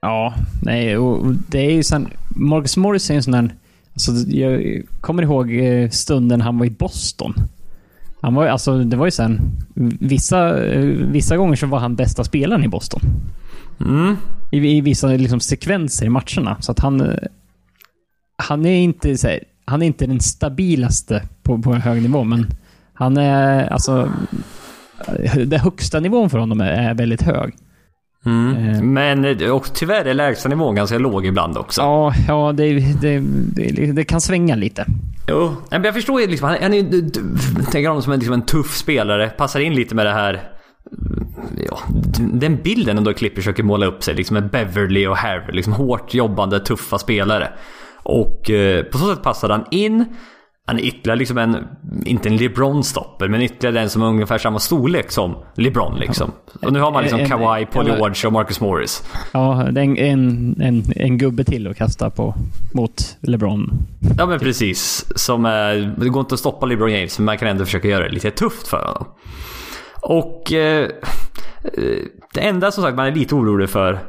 Ja, 0.01 0.33
nej, 0.61 0.97
och 0.97 1.33
det 1.47 1.59
är 1.59 1.71
ju 1.71 1.83
sen... 1.83 2.09
Marcus 2.35 2.77
Morris 2.77 3.09
är 3.09 3.15
en 3.15 3.23
sån 3.23 3.31
där... 3.31 3.55
Alltså, 3.93 4.11
jag 4.27 4.83
kommer 5.01 5.23
ihåg 5.23 5.55
eh, 5.55 5.89
stunden 5.89 6.41
han 6.41 6.57
var 6.57 6.65
i 6.65 6.69
Boston. 6.69 7.33
Han 8.21 8.33
var 8.33 8.47
alltså, 8.47 8.83
det 8.83 8.97
var 8.97 9.05
ju 9.05 9.11
sen... 9.11 9.41
Vissa, 9.99 10.65
eh, 10.65 10.83
vissa 10.85 11.37
gånger 11.37 11.55
så 11.55 11.67
var 11.67 11.79
han 11.79 11.95
bästa 11.95 12.23
spelaren 12.23 12.63
i 12.63 12.67
Boston. 12.67 13.01
Mm. 13.81 14.15
I, 14.51 14.77
i 14.77 14.81
vissa 14.81 15.07
liksom, 15.07 15.39
sekvenser 15.39 16.05
i 16.05 16.09
matcherna. 16.09 16.57
Så 16.59 16.71
att 16.71 16.79
han... 16.79 17.01
eh, 17.01 17.15
Han 18.37 18.65
är 18.65 18.79
inte 18.79 19.09
här, 19.09 19.39
Han 19.65 19.81
är 19.81 19.85
inte 19.85 20.05
den 20.07 20.19
stabilaste 20.19 21.23
på, 21.43 21.59
på 21.61 21.73
en 21.73 21.81
hög 21.81 22.01
nivå, 22.01 22.23
men 22.23 22.47
han 22.93 23.17
är 23.17 23.67
alltså... 23.73 24.11
Den 25.45 25.59
högsta 25.59 25.99
nivån 25.99 26.29
för 26.29 26.37
honom 26.37 26.61
är, 26.61 26.71
är 26.71 26.93
väldigt 26.93 27.21
hög. 27.21 27.53
Mm. 28.25 28.69
Eh. 28.69 28.81
Men 28.81 29.25
eh, 29.25 29.49
och 29.49 29.73
tyvärr 29.73 30.05
är 30.05 30.13
lägsta 30.13 30.49
nivån 30.49 30.75
ganska 30.75 30.97
låg 30.97 31.25
ibland 31.25 31.57
också. 31.57 31.81
Ja, 31.81 32.13
ja 32.27 32.51
det, 32.51 32.79
det, 33.01 33.19
det, 33.55 33.91
det 33.91 34.03
kan 34.03 34.21
svänga 34.21 34.55
lite. 34.55 34.85
Jo, 35.27 35.55
men 35.71 35.83
jag 35.83 35.93
förstår 35.93 36.21
ju 36.21 36.27
liksom, 36.27 36.49
han, 36.49 36.57
han 36.61 36.73
är 36.73 36.77
ju, 36.77 37.09
tänker 37.71 37.87
honom 37.87 38.03
som 38.03 38.13
en, 38.13 38.19
liksom 38.19 38.33
en 38.33 38.45
tuff 38.45 38.77
spelare, 38.77 39.29
passar 39.29 39.59
in 39.59 39.75
lite 39.75 39.95
med 39.95 40.05
det 40.05 40.13
här 40.13 40.49
Ja, 41.57 41.79
den 42.17 42.57
bilden 42.63 42.97
ändå 42.97 43.13
Clippers 43.13 43.43
försöker 43.43 43.63
måla 43.63 43.85
upp 43.85 44.03
sig, 44.03 44.15
liksom 44.15 44.33
med 44.33 44.49
Beverly 44.49 45.07
och 45.07 45.17
Harry, 45.17 45.53
liksom 45.53 45.73
hårt 45.73 46.13
jobbande, 46.13 46.59
tuffa 46.59 46.97
spelare. 46.97 47.51
Och 48.03 48.49
eh, 48.49 48.83
på 48.83 48.97
så 48.97 49.15
sätt 49.15 49.23
passade 49.23 49.53
han 49.53 49.65
in. 49.71 50.05
Han 50.69 50.79
är 50.79 50.83
ytterligare 50.83 51.19
liksom 51.19 51.37
en, 51.37 51.57
inte 52.05 52.29
en 52.29 52.37
LeBron-stopper, 52.37 53.27
men 53.27 53.41
ytterligare 53.41 53.79
den 53.79 53.89
som 53.89 54.01
är 54.01 54.05
ungefär 54.05 54.37
samma 54.37 54.59
storlek 54.59 55.11
som 55.11 55.35
LeBron 55.55 55.95
liksom. 55.99 56.31
Och 56.61 56.73
nu 56.73 56.79
har 56.79 56.91
man 56.91 57.03
liksom 57.03 57.19
En- 57.19 57.29
Kawhi, 57.29 57.65
Paul 57.65 57.85
George 57.87 58.27
och 58.27 58.33
Marcus 58.33 58.61
Morris. 58.61 59.03
Ja, 59.33 59.67
en, 59.67 59.77
en, 59.97 60.55
en, 60.61 60.83
en 60.95 61.17
gubbe 61.17 61.43
till 61.43 61.67
att 61.67 61.77
kasta 61.77 62.09
på 62.09 62.35
mot 62.73 63.17
LeBron. 63.21 63.71
Ja 64.17 64.25
men 64.25 64.39
precis. 64.39 65.05
Som 65.15 65.45
är, 65.45 65.95
det 65.99 66.09
går 66.09 66.19
inte 66.19 66.33
att 66.33 66.39
stoppa 66.39 66.65
LeBron 66.65 66.91
James 66.91 67.19
men 67.19 67.25
man 67.25 67.37
kan 67.37 67.47
ändå 67.47 67.65
försöka 67.65 67.87
göra 67.87 68.03
det 68.03 68.13
lite 68.13 68.31
tufft 68.31 68.67
för 68.67 68.85
honom. 68.85 69.07
Och 70.01 70.53
eh, 70.53 70.83
eh, 71.63 72.03
det 72.33 72.39
enda 72.41 72.71
som 72.71 72.83
sagt 72.83 72.95
man 72.97 73.07
är 73.07 73.11
lite 73.11 73.35
orolig 73.35 73.69
för. 73.69 73.93
eh, 73.93 73.99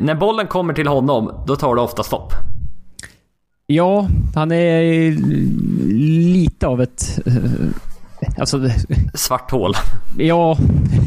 När 0.00 0.14
bollen 0.14 0.46
kommer 0.46 0.74
till 0.74 0.86
honom, 0.88 1.44
då 1.46 1.56
tar 1.56 1.74
det 1.74 1.80
ofta 1.80 2.02
stopp. 2.02 2.32
Ja, 3.70 4.08
han 4.34 4.52
är 4.52 5.10
lite 6.32 6.66
av 6.66 6.82
ett... 6.82 7.20
eh, 7.26 7.34
Alltså, 8.38 8.70
Svart 9.14 9.50
hål. 9.50 9.74
ja. 10.18 10.58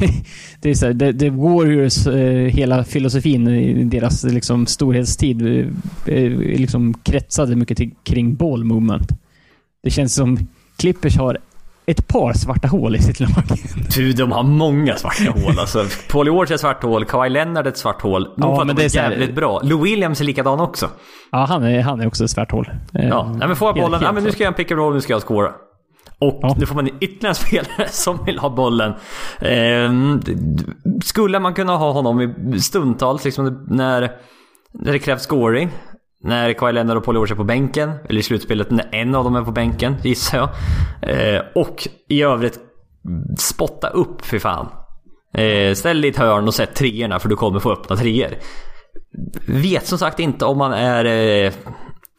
Det 0.62 0.70
är 0.70 0.74
så 0.76 0.86
här, 0.86 0.94
det, 0.94 1.12
det 1.12 1.30
Warriors, 1.30 2.08
eh, 2.08 2.48
hela 2.48 2.84
filosofin 2.84 3.48
i 3.48 3.84
deras 3.84 4.24
liksom, 4.24 4.66
storhetstid, 4.66 5.42
eh, 6.06 6.30
liksom 6.38 6.94
kretsade 6.94 7.56
mycket 7.56 7.78
till, 7.78 7.92
kring 8.04 8.36
ball 8.36 8.64
movement. 8.64 9.08
Det 9.84 9.90
känns 9.90 10.14
som 10.14 10.48
Clippers 10.78 11.18
har 11.18 11.38
ett 11.86 12.08
par 12.08 12.34
svarta 12.34 12.68
hål 12.68 12.96
i 12.96 13.00
sitt 13.02 13.20
lag. 13.20 13.30
Du, 13.96 14.14
de 14.14 14.32
har 14.32 14.44
många 14.44 14.96
svarta 14.96 15.32
hål 15.32 15.60
alltså. 15.60 15.86
Paul 16.12 16.26
George 16.28 16.52
är 16.52 16.56
ett 16.56 16.62
svart 16.62 16.84
hål, 16.84 17.06
Kawhi 17.06 17.30
Leonard 17.30 17.66
är 17.66 17.70
ett 17.72 17.78
svart 17.78 18.02
hål. 18.02 18.24
De 18.24 18.32
Ja, 18.38 18.64
men 18.64 18.68
det 18.68 18.82
det 18.82 18.86
är 18.86 18.90
så 18.90 19.00
här- 19.00 19.10
jävligt 19.12 19.36
bra. 19.36 19.60
Lou 19.64 19.84
Williams 19.84 20.22
är 20.22 20.26
likadan 20.26 20.60
också. 20.60 20.90
Ja, 21.32 21.46
han 21.50 21.64
är, 21.64 21.82
han 21.82 22.02
är 22.02 22.08
också 22.08 22.24
ett 22.24 22.30
svart 22.32 22.52
hål. 22.52 22.70
Eh, 22.94 23.08
Ja, 23.08 23.36
nej, 23.38 23.48
men 23.48 23.56
får 23.58 23.68
jag 23.68 23.76
bollen, 23.76 24.02
ja, 24.04 24.12
men 24.12 24.24
nu 24.24 24.32
ska 24.32 24.44
jag 24.44 24.48
en 24.48 24.54
pick 24.54 24.72
and 24.72 24.80
roll, 24.80 24.94
nu 24.94 25.02
ska 25.02 25.14
jag 25.14 25.22
scora. 25.22 25.52
Och 26.20 26.40
Ja. 26.42 26.56
nu 26.60 26.66
får 26.66 26.76
man 26.76 26.88
ytterligare 26.88 27.28
en 27.30 27.36
spelare 27.36 27.88
som 27.90 28.26
vill 28.26 28.40
ha 28.40 28.50
bollen. 28.50 28.94
D- 30.26 30.36
skulle 31.04 31.40
man 31.40 31.54
kunna 31.54 31.78
ha 31.78 31.92
honom 31.92 32.22
i 32.56 32.60
stundtals, 32.60 33.26
liksom 33.26 33.66
när, 33.70 34.12
när 34.74 34.92
det 34.92 35.00
krävs 35.00 35.22
scoring? 35.24 35.70
När 36.24 36.54
Kawhi 36.54 36.74
Leonard 36.74 36.98
och 36.98 37.04
Paul 37.04 37.16
George 37.16 37.34
är 37.34 37.38
på 37.38 37.44
bänken. 37.44 37.92
Eller 38.10 38.20
i 38.20 38.24
slutspelet 38.24 38.72
när 38.72 38.90
en 38.92 39.16
av 39.16 39.24
dem 39.24 39.36
är 39.36 39.44
på 39.44 39.52
bänken, 39.52 39.96
gissar 40.04 40.38
jag. 40.38 40.50
Eh, 41.10 41.42
och 41.56 41.88
i 42.10 42.22
övrigt, 42.24 42.60
spotta 43.38 43.88
upp 43.88 44.26
för 44.26 44.40
fan. 44.40 44.68
Eh, 45.34 45.74
ställ 45.74 46.02
dig 46.02 46.10
i 46.10 46.12
ett 46.12 46.20
hörn 46.20 46.48
och 46.48 46.54
sätt 46.54 46.76
treorna 46.76 47.20
för 47.20 47.30
du 47.30 47.36
kommer 47.36 47.60
få 47.60 47.72
öppna 47.72 47.96
treor. 47.96 48.32
Vet 49.48 49.88
som 49.88 49.98
sagt 49.98 50.20
inte 50.20 50.46
om 50.46 50.58
man 50.58 50.74
är... 50.74 51.06
Eh, 51.06 51.54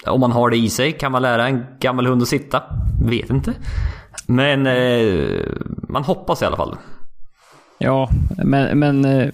om 0.07 0.21
man 0.21 0.33
har 0.33 0.51
det 0.51 0.57
i 0.57 0.71
sig. 0.71 0.93
Kan 0.93 1.13
man 1.13 1.23
lära 1.23 1.49
en 1.49 1.65
gammal 1.81 2.07
hund 2.07 2.23
att 2.23 2.29
sitta? 2.29 2.63
Vet 3.05 3.31
inte. 3.31 3.55
Men 4.27 4.67
eh, 4.67 5.41
man 5.89 6.05
hoppas 6.05 6.43
i 6.43 6.45
alla 6.45 6.57
fall. 6.57 6.77
Ja, 7.79 8.09
men, 8.45 8.79
men 8.79 9.05
eh, 9.05 9.29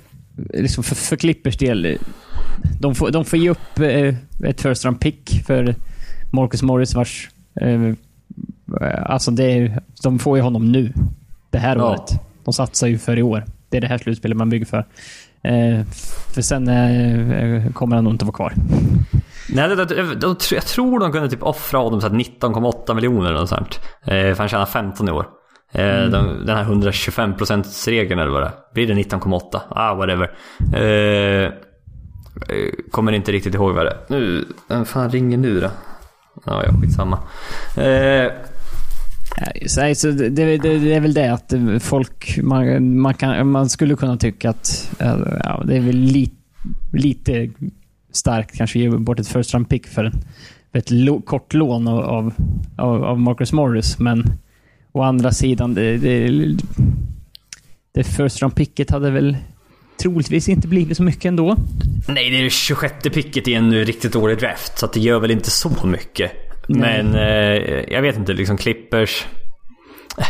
liksom 0.55 0.85
för, 0.85 0.95
för 0.95 1.17
Clippers 1.17 1.57
del 1.57 1.99
eh, 2.65 2.71
De 2.81 2.95
får, 2.95 3.11
de 3.11 3.25
får 3.25 3.39
ge 3.39 3.51
upp 3.51 3.79
eh, 3.79 4.15
ett 4.49 4.61
first 4.61 4.85
round 4.85 5.01
pick 5.01 5.43
för 5.47 5.75
Marcus 6.31 6.63
Morris 6.63 6.95
vars... 6.95 7.29
Eh, 7.61 7.93
alltså 9.03 9.31
det 9.31 9.45
är, 9.45 9.81
de 10.03 10.19
får 10.19 10.37
ju 10.39 10.43
honom 10.43 10.73
nu. 10.73 10.93
Det 11.51 11.59
här 11.59 11.77
Ja. 11.77 11.91
året. 11.91 12.21
De 12.45 12.53
satsar 12.55 12.87
ju 12.87 12.99
för 12.99 13.19
i 13.19 13.23
år. 13.23 13.45
Det 13.69 13.77
är 13.77 13.81
det 13.81 13.87
här 13.87 13.99
slutspelet 13.99 14.37
man 14.37 14.51
bygger 14.51 14.67
för. 14.67 14.79
Eh, 15.43 15.85
för 16.35 16.43
sen 16.43 16.69
eh, 16.69 17.73
kommer 17.73 17.97
han 17.97 18.05
nog 18.05 18.13
inte 18.15 18.25
vara 18.25 18.35
kvar. 18.35 18.53
Nej, 19.49 19.69
de, 19.69 19.75
de, 19.77 20.15
de, 20.21 20.37
jag 20.53 20.67
tror 20.67 21.01
de 21.01 21.13
kunde 21.13 21.29
typ 21.31 21.43
offra 21.43 21.79
honom 21.79 22.01
så 22.01 22.09
här 22.09 22.15
19,8 22.15 22.95
miljoner 22.95 23.29
eller 23.29 23.39
något 23.41 23.49
sånt. 23.49 23.81
Eh, 24.03 24.09
för 24.11 24.39
han 24.39 24.49
tjänar 24.49 24.67
15 24.67 25.09
i 25.09 25.13
år. 25.13 25.27
Eh, 25.73 26.03
de, 26.05 26.47
den 26.47 26.57
här 26.57 26.65
125%-regeln 26.65 28.21
eller 28.21 28.31
vad 28.31 28.43
det 28.43 28.47
är. 28.47 28.53
Blir 28.75 28.87
det 28.87 28.95
19,8? 28.95 29.61
Ah, 29.71 29.95
whatever. 29.95 30.31
Eh, 32.49 32.91
kommer 32.91 33.13
inte 33.13 33.33
riktigt 33.33 33.55
ihåg 33.55 33.75
vad 33.75 33.87
det 33.87 33.91
är. 33.91 33.99
Nu, 34.09 34.45
vem 34.69 34.85
fan 34.85 35.11
ringer 35.11 35.39
nu 35.39 35.61
då? 35.61 35.71
Ja, 36.45 36.65
ja, 36.67 36.73
skitsamma. 36.81 37.19
Eh, 37.77 38.33
Så, 39.67 39.95
så 39.95 40.11
det, 40.11 40.31
det, 40.31 40.57
det 40.59 40.95
är 40.95 41.01
väl 41.01 41.15
det 41.15 41.33
att 41.33 41.53
folk... 41.81 42.39
Man, 42.43 42.99
man, 42.99 43.15
kan, 43.15 43.51
man 43.51 43.69
skulle 43.69 43.97
kunna 43.97 44.17
tycka 44.17 44.51
att 44.51 44.91
eh, 44.99 45.19
ja, 45.45 45.63
det 45.67 45.77
är 45.77 45.81
väl 45.81 45.97
li, 45.97 46.31
lite 46.93 47.51
starkt 48.13 48.57
kanske 48.57 48.79
ge 48.79 48.91
bort 48.91 49.21
ett 49.21 49.29
first 49.29 49.55
round 49.55 49.69
pick 49.69 49.87
för, 49.87 50.05
en, 50.05 50.13
för 50.73 50.79
ett 50.79 50.91
lo, 50.91 51.21
kort 51.21 51.55
lån 51.55 51.89
av, 51.89 52.01
av, 52.01 52.35
av, 52.77 53.05
av 53.05 53.21
Marcus 53.21 53.53
Morris. 53.53 53.99
Men 53.99 54.25
å 54.93 55.03
andra 55.03 55.33
sidan, 55.33 55.75
det, 55.75 55.97
det, 55.97 56.57
det 57.95 58.05
first 58.05 58.43
round 58.43 58.55
picket 58.55 58.91
hade 58.91 59.11
väl 59.11 59.37
troligtvis 60.03 60.49
inte 60.49 60.69
blivit 60.69 60.97
så 60.97 61.03
mycket 61.03 61.25
ändå. 61.25 61.57
Nej, 62.09 62.31
det 62.31 62.39
är 62.39 62.43
det 62.43 62.51
26 62.51 62.95
picket 63.03 63.49
i 63.49 63.55
en 63.55 63.75
riktigt 63.85 64.13
dålig 64.13 64.39
draft. 64.39 64.79
Så 64.79 64.87
det 64.87 65.01
gör 65.01 65.21
väl 65.21 65.31
inte 65.31 65.51
så 65.51 65.87
mycket. 65.87 66.33
Nej. 66.69 67.03
Men 67.03 67.15
eh, 67.15 67.93
jag 67.93 68.03
vet 68.03 68.17
inte, 68.17 68.33
liksom 68.33 68.57
Clippers... 68.57 69.27
eh, 70.19 70.27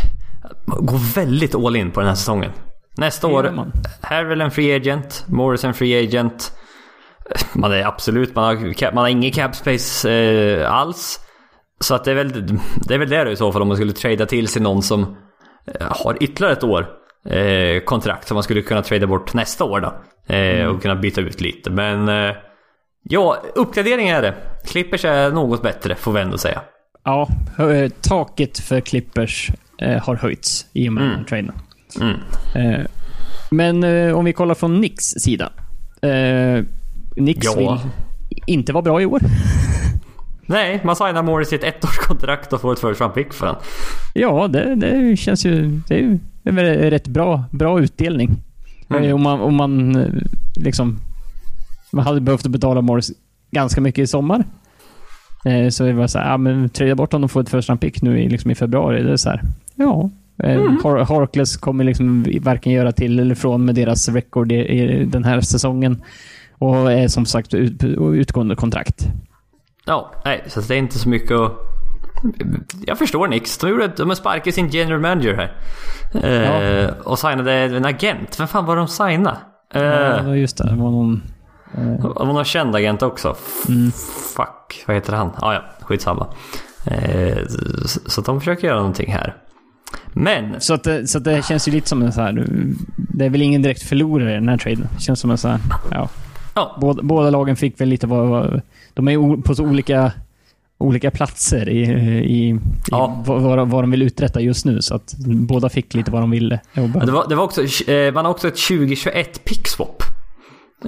Går 0.65 1.15
väldigt 1.15 1.55
all 1.55 1.75
in 1.75 1.91
på 1.91 1.99
den 1.99 2.09
här 2.09 2.15
säsongen. 2.15 2.51
Nästa 2.97 3.27
år. 3.27 3.71
Harrell 4.01 4.41
en 4.41 4.51
free 4.51 4.75
agent, 4.75 5.25
Morris 5.27 5.63
en 5.63 5.73
free 5.73 6.03
agent. 6.07 6.51
Man 7.53 7.71
är 7.71 7.85
absolut, 7.85 8.35
man 8.35 8.43
har, 8.43 8.93
man 8.93 8.97
har 9.01 9.09
ingen 9.09 9.31
cap 9.31 9.55
space 9.55 10.11
eh, 10.13 10.71
alls. 10.71 11.19
Så 11.81 11.95
att 11.95 12.03
det 12.03 12.11
är 12.11 12.15
väl 12.15 12.47
det, 12.87 12.93
är 12.93 12.97
väl 12.97 13.09
det 13.09 13.31
i 13.31 13.35
så 13.35 13.51
fall 13.51 13.61
om 13.61 13.67
man 13.67 13.77
skulle 13.77 13.93
trada 13.93 14.25
till 14.25 14.47
sig 14.47 14.61
någon 14.61 14.81
som 14.83 15.01
eh, 15.79 15.87
har 15.89 16.17
ytterligare 16.19 16.53
ett 16.53 16.63
år 16.63 16.87
eh, 17.25 17.83
kontrakt 17.85 18.27
som 18.27 18.35
man 18.35 18.43
skulle 18.43 18.61
kunna 18.61 18.81
trada 18.81 19.07
bort 19.07 19.33
nästa 19.33 19.63
år 19.63 19.79
då. 19.79 19.93
Eh, 20.35 20.65
och 20.65 20.81
kunna 20.81 20.95
byta 20.95 21.21
ut 21.21 21.41
lite. 21.41 21.69
Men 21.69 22.09
eh, 22.09 22.35
ja, 23.03 23.37
uppgradering 23.55 24.09
är 24.09 24.21
det. 24.21 24.33
Clippers 24.65 25.05
är 25.05 25.31
något 25.31 25.61
bättre 25.63 25.95
får 25.95 26.11
vi 26.11 26.21
ändå 26.21 26.37
säga. 26.37 26.61
Ja, 27.03 27.27
hö- 27.57 27.89
taket 28.01 28.59
för 28.59 28.81
Clippers 28.81 29.49
eh, 29.81 30.03
har 30.03 30.15
höjts 30.15 30.65
i 30.73 30.89
och 30.89 30.93
med 30.93 31.03
den 31.03 31.11
här 31.17 31.23
traden. 31.23 31.51
Mm. 32.01 32.15
Eh, 32.55 32.85
men 33.51 33.83
eh, 33.83 34.17
om 34.17 34.25
vi 34.25 34.33
kollar 34.33 34.55
från 34.55 34.77
Knicks 34.77 35.03
sida. 35.05 35.51
Eh, 36.01 36.63
Knicks 37.15 37.45
Ja. 37.45 37.55
vill 38.29 38.41
inte 38.47 38.73
vara 38.73 38.81
bra 38.81 39.01
i 39.01 39.05
år. 39.05 39.19
Nej, 40.49 40.81
man 40.83 40.95
signar 40.95 41.23
Morris 41.23 41.53
i 41.53 41.55
ett 41.55 41.63
ettårskontrakt 41.63 42.53
och 42.53 42.61
får 42.61 42.73
ett 42.73 42.79
first 42.79 43.01
round 43.01 43.13
pick 43.13 43.33
för 43.33 43.45
den. 43.45 43.55
Ja, 44.13 44.47
det, 44.47 44.75
det 44.75 45.17
känns 45.17 45.45
ju... 45.45 45.81
Det 45.87 45.95
är 45.95 45.99
ju 45.99 46.19
rätt 46.89 47.07
bra, 47.07 47.43
bra 47.51 47.79
utdelning. 47.81 48.37
Mm. 48.89 49.03
Eh, 49.03 49.15
Om 49.15 49.23
man, 49.23 49.41
om 49.41 49.55
man 49.55 49.95
eh, 49.95 50.07
liksom... 50.55 50.97
Man 51.91 52.05
hade 52.05 52.21
behövt 52.21 52.47
betala 52.47 52.81
Morris 52.81 53.11
ganska 53.51 53.81
mycket 53.81 54.03
i 54.03 54.07
sommar. 54.07 54.43
Eh, 55.45 55.69
Så 55.69 55.83
det 55.83 55.93
var 55.93 56.07
så 56.07 56.19
här, 56.19 56.29
ja 56.31 56.37
men 56.37 56.69
trada 56.69 56.95
bort 56.95 57.11
honom 57.11 57.25
och 57.25 57.31
få 57.31 57.39
ett 57.39 57.53
round 57.53 57.81
pick 57.81 58.01
nu 58.01 58.19
i, 58.21 58.29
liksom 58.29 58.51
i 58.51 58.55
februari. 58.55 59.03
Det 59.03 59.11
är 59.11 59.17
så 59.17 59.29
här, 59.29 59.41
ja. 59.75 60.09
Har- 60.83 61.05
Harkless 61.05 61.57
kommer 61.57 61.83
liksom 61.83 62.25
varken 62.41 62.71
göra 62.71 62.91
till 62.91 63.19
eller 63.19 63.35
från 63.35 63.65
med 63.65 63.75
deras 63.75 64.09
record 64.09 64.51
i, 64.51 64.55
i 64.55 65.05
den 65.05 65.23
här 65.23 65.41
säsongen. 65.41 66.01
Och 66.57 66.91
är 66.91 67.07
som 67.07 67.25
sagt 67.25 67.53
ut, 67.53 67.83
utgående 68.13 68.55
kontrakt. 68.55 69.07
Ja, 69.89 70.11
nej, 70.25 70.43
så 70.47 70.61
det 70.61 70.75
är 70.75 70.77
inte 70.77 70.99
så 70.99 71.09
mycket 71.09 71.31
att... 71.31 71.51
Jag 72.85 72.97
förstår 72.97 73.27
Nix. 73.27 73.57
De, 73.57 73.69
gjorde, 73.69 73.87
de 73.87 74.07
har 74.09 74.15
sparkat 74.15 74.53
sin 74.53 74.69
general 74.69 74.99
manager 74.99 75.33
här. 75.33 76.83
Eh, 76.83 76.89
Och 77.03 77.19
signade 77.19 77.53
en 77.53 77.85
agent. 77.85 78.39
Vem 78.39 78.47
fan 78.47 78.65
var 78.65 78.75
de 78.75 78.87
signade? 78.87 79.37
Eh, 79.73 79.83
Ja, 79.83 80.35
just 80.35 80.57
det. 80.57 80.63
Det 80.63 80.75
var 80.75 80.91
någon... 80.91 81.21
Det 81.75 82.07
var 82.07 82.25
någon 82.25 82.45
känd 82.45 82.75
agent 82.75 83.01
också. 83.03 83.29
F- 83.29 83.93
Fuck, 84.35 84.83
vad 84.87 84.95
heter 84.95 85.13
han? 85.13 85.31
Ah, 85.37 85.53
ja, 85.53 85.63
skitsamma. 85.81 86.27
Eh, 86.85 87.37
så, 87.85 87.99
så 88.05 88.21
de 88.21 88.39
försöker 88.39 88.67
göra 88.67 88.77
någonting 88.77 89.11
här. 89.13 89.35
Men, 90.13 90.61
Så, 90.61 90.73
att, 90.73 90.83
det- 90.83 91.07
så 91.07 91.17
att 91.17 91.23
det 91.23 91.45
känns 91.45 91.67
ju 91.67 91.71
lite 91.71 91.89
som 91.89 92.01
en 92.01 92.11
så 92.13 92.21
här... 92.21 92.45
Det 92.95 93.25
är 93.25 93.29
väl 93.29 93.41
ingen 93.41 93.61
direkt 93.61 93.83
förlorare 93.83 94.31
i 94.31 94.33
den 94.35 94.49
här 94.49 94.57
traden. 94.57 94.87
Det 94.95 95.01
känns 95.01 95.19
som 95.19 95.31
en 95.31 95.37
så 95.37 95.47
här... 95.47 95.59
Ja, 95.91 96.09
ja, 96.55 96.77
båda, 96.81 97.03
båda 97.03 97.29
lagen 97.29 97.55
fick 97.55 97.81
väl 97.81 97.89
lite 97.89 98.07
vad... 98.07 98.61
de 98.99 99.07
är 99.07 99.41
på 99.41 99.55
så 99.55 99.63
olika, 99.63 100.11
olika 100.77 101.11
platser 101.11 101.69
i, 101.69 101.81
i, 102.23 102.59
Ja. 102.91 103.23
vad, 103.25 103.41
vad, 103.41 103.67
vad 103.69 103.83
de 103.83 103.91
vill 103.91 104.01
uträtta 104.01 104.41
just 104.41 104.65
nu. 104.65 104.81
Så 104.81 104.95
att 104.95 105.15
båda 105.19 105.69
fick 105.69 105.93
lite 105.93 106.11
vad 106.11 106.21
de 106.21 106.31
ville 106.31 106.59
jobba. 106.73 107.05
det 107.05 107.11
var, 107.11 107.25
det 107.29 107.35
var 107.35 107.43
också, 107.43 107.89
eh, 107.91 108.13
man 108.13 108.25
har 108.25 108.31
också 108.31 108.47
ett 108.47 108.57
2021 108.67 109.43
pickswap. 109.45 110.03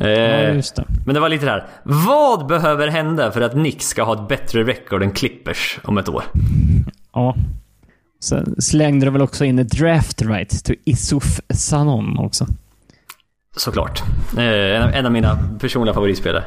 Eh, 0.01 0.07
Ja, 0.09 0.41
just 0.53 0.75
det. 0.75 0.85
men 1.05 1.13
det 1.15 1.19
var 1.21 1.29
lite 1.29 1.45
det 1.45 1.51
här. 1.51 1.65
Vad 1.83 2.47
behöver 2.47 2.87
hända 2.87 3.31
för 3.31 3.41
att 3.41 3.51
Knicks 3.51 3.85
ska 3.87 4.03
ha 4.03 4.13
ett 4.13 4.27
bättre 4.27 4.63
record 4.63 5.03
än 5.03 5.11
Clippers 5.11 5.79
om 5.83 5.97
ett 5.97 6.09
år? 6.09 6.23
Ja. 7.13 7.35
Sen 8.23 8.55
slängde 8.61 9.05
de 9.05 9.13
väl 9.13 9.21
också 9.21 9.45
in 9.45 9.59
ett 9.59 9.71
draft 9.71 10.21
right 10.21 10.63
till 10.65 10.75
Isuf 10.85 11.39
Sanon 11.49 12.17
också. 12.19 12.47
Såklart. 13.57 14.03
Eh, 14.37 14.43
en, 14.45 14.83
av, 14.83 14.89
en 14.93 15.05
av 15.05 15.11
mina 15.11 15.49
personliga 15.59 15.93
favoritspelare. 15.93 16.43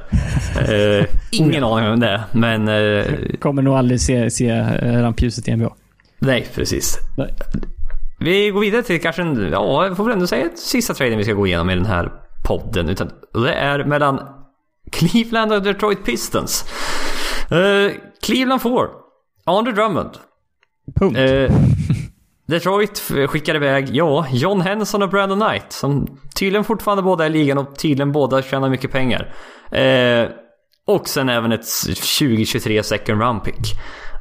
Eh, 0.68 1.06
ingen 1.32 1.64
aning 1.64 1.88
om 1.90 2.00
det 2.00 2.08
är, 2.08 2.22
men... 2.32 2.68
Eh, 2.68 3.04
Kommer 3.40 3.62
nog 3.62 3.74
aldrig 3.74 4.00
se, 4.00 4.30
se 4.30 4.48
eh, 4.48 5.02
rampljuset 5.02 5.48
i 5.48 5.56
NBA. 5.56 5.70
nej, 6.18 6.48
precis. 6.54 6.98
Nej. 7.16 7.34
Vi 8.20 8.50
går 8.50 8.60
vidare 8.60 8.82
till 8.82 9.00
kanske 9.00 9.22
en, 9.22 9.48
ja, 9.52 9.86
jag 9.86 9.96
får 9.96 10.04
väl 10.04 10.12
ändå 10.12 10.26
säga 10.26 10.48
sista 10.56 10.94
traden 10.94 11.18
vi 11.18 11.24
ska 11.24 11.32
gå 11.32 11.46
igenom 11.46 11.70
i 11.70 11.74
den 11.74 11.86
här 11.86 12.12
podden. 12.44 12.88
Utan, 12.88 13.10
det 13.44 13.54
är 13.54 13.84
mellan 13.84 14.20
Cleveland 14.92 15.52
och 15.52 15.62
Detroit 15.62 16.04
Pistons. 16.04 16.64
Eh, 17.50 17.92
Cleveland 18.22 18.62
får 18.62 18.90
Andre 19.44 19.72
Drummond. 19.72 20.10
Punkt. 21.00 21.18
Detroit 22.46 23.12
skickar 23.28 23.54
iväg, 23.54 23.88
ja, 23.92 24.26
John 24.32 24.60
Henson 24.60 25.02
och 25.02 25.08
Brandon 25.08 25.40
Knight. 25.40 25.72
Som 25.72 26.18
tydligen 26.38 26.64
fortfarande 26.64 27.02
båda 27.02 27.24
är 27.24 27.30
i 27.30 27.32
ligan 27.32 27.58
och 27.58 27.78
tydligen 27.78 28.12
båda 28.12 28.42
tjänar 28.42 28.68
mycket 28.68 28.92
pengar. 28.92 29.34
Eh, 29.70 30.28
och 30.86 31.08
sen 31.08 31.28
även 31.28 31.52
ett 31.52 31.66
2023 32.18 32.82
second 32.82 33.20
round 33.20 33.44
pick. 33.44 33.72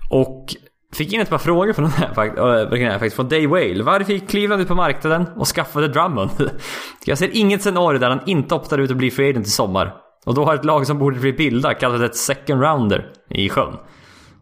Och 0.09 0.55
fick 0.93 1.13
in 1.13 1.21
ett 1.21 1.29
par 1.29 1.37
frågor 1.37 1.73
från 1.73 1.85
den 1.85 1.93
här, 1.93 2.83
eh, 2.83 2.91
faktiskt, 2.91 3.15
från 3.15 3.29
Day 3.29 3.47
Whale. 3.47 3.83
Varför 3.83 4.13
gick 4.13 4.29
Cleveland 4.29 4.61
ut 4.61 4.67
på 4.67 4.75
marknaden 4.75 5.25
och 5.35 5.47
skaffade 5.47 5.87
Drummond? 5.87 6.29
Jag 7.05 7.17
ser 7.17 7.37
inget 7.37 7.61
scenario 7.61 7.99
där 7.99 8.09
han 8.09 8.21
inte 8.25 8.55
optar 8.55 8.77
ut 8.77 8.91
och 8.91 8.97
blir 8.97 9.11
free 9.11 9.29
agent 9.29 9.47
i 9.47 9.49
sommar. 9.49 9.93
Och 10.25 10.33
då 10.33 10.45
har 10.45 10.55
ett 10.55 10.65
lag 10.65 10.87
som 10.87 10.99
borde 10.99 11.19
bli 11.19 11.33
bildat 11.33 11.79
kallat 11.79 12.01
ett 12.01 12.15
second 12.15 12.61
rounder 12.61 13.11
i 13.29 13.49
sjön. 13.49 13.73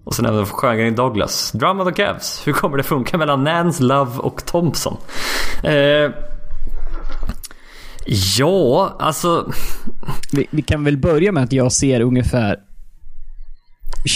Och 0.03 0.15
sen 0.15 0.25
även 0.25 0.45
Sjögren 0.45 0.95
Douglas. 0.95 1.51
Drummond 1.51 1.89
och 1.89 1.95
Cavs. 1.95 2.47
Hur 2.47 2.53
kommer 2.53 2.77
det 2.77 2.83
funka 2.83 3.17
mellan 3.17 3.43
Nance, 3.43 3.83
Love 3.83 4.17
och 4.17 4.45
Thompson? 4.45 4.97
Eh, 5.63 6.11
ja, 8.37 8.95
alltså... 8.99 9.51
Vi, 10.33 10.47
vi 10.51 10.61
kan 10.61 10.83
väl 10.83 10.97
börja 10.97 11.31
med 11.31 11.43
att 11.43 11.53
jag 11.53 11.71
ser 11.71 12.01
ungefär 12.01 12.59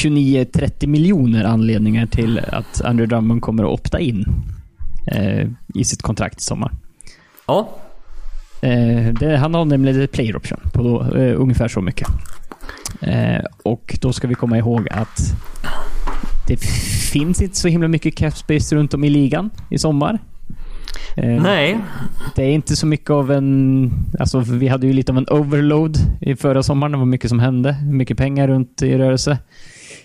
29-30 0.03 0.87
miljoner 0.87 1.43
anledningar 1.43 2.05
till 2.05 2.39
att 2.39 2.81
Andrew 2.81 3.15
Drummond 3.15 3.41
kommer 3.41 3.63
att 3.63 3.79
opta 3.79 3.99
in 3.99 4.25
eh, 5.11 5.49
i 5.73 5.83
sitt 5.83 6.01
kontrakt 6.01 6.39
i 6.39 6.43
sommar. 6.43 6.71
Ja, 7.47 7.69
Eh, 8.65 9.13
det, 9.13 9.37
han 9.37 9.53
har 9.53 9.65
nämligen 9.65 10.01
ett 10.01 10.11
player 10.11 10.35
option 10.35 10.59
på 10.73 10.83
då, 10.83 11.17
eh, 11.17 11.41
ungefär 11.41 11.67
så 11.67 11.81
mycket. 11.81 12.07
Eh, 13.01 13.43
och 13.63 13.97
då 14.01 14.13
ska 14.13 14.27
vi 14.27 14.35
komma 14.35 14.57
ihåg 14.57 14.87
att 14.91 15.19
det 16.47 16.57
finns 17.11 17.41
inte 17.41 17.57
så 17.57 17.67
himla 17.67 17.87
mycket 17.87 18.15
cap 18.15 18.37
space 18.37 18.75
runt 18.75 18.93
om 18.93 19.03
i 19.03 19.09
ligan 19.09 19.49
i 19.69 19.77
sommar. 19.77 20.19
Eh, 21.17 21.41
nej. 21.41 21.79
det 22.35 22.43
är 22.43 22.51
inte 22.51 22.75
så 22.75 22.87
mycket 22.87 23.09
av 23.09 23.31
en... 23.31 23.91
Alltså 24.19 24.39
vi 24.39 24.67
hade 24.67 24.87
ju 24.87 24.93
lite 24.93 25.11
av 25.11 25.17
en 25.17 25.27
overload 25.29 25.97
i 26.21 26.35
förra 26.35 26.63
sommaren. 26.63 26.91
Det 26.91 26.97
var 26.97 27.05
mycket 27.05 27.29
som 27.29 27.39
hände. 27.39 27.77
Mycket 27.83 28.17
pengar 28.17 28.47
runt 28.47 28.81
i 28.81 28.97
rörelse. 28.97 29.37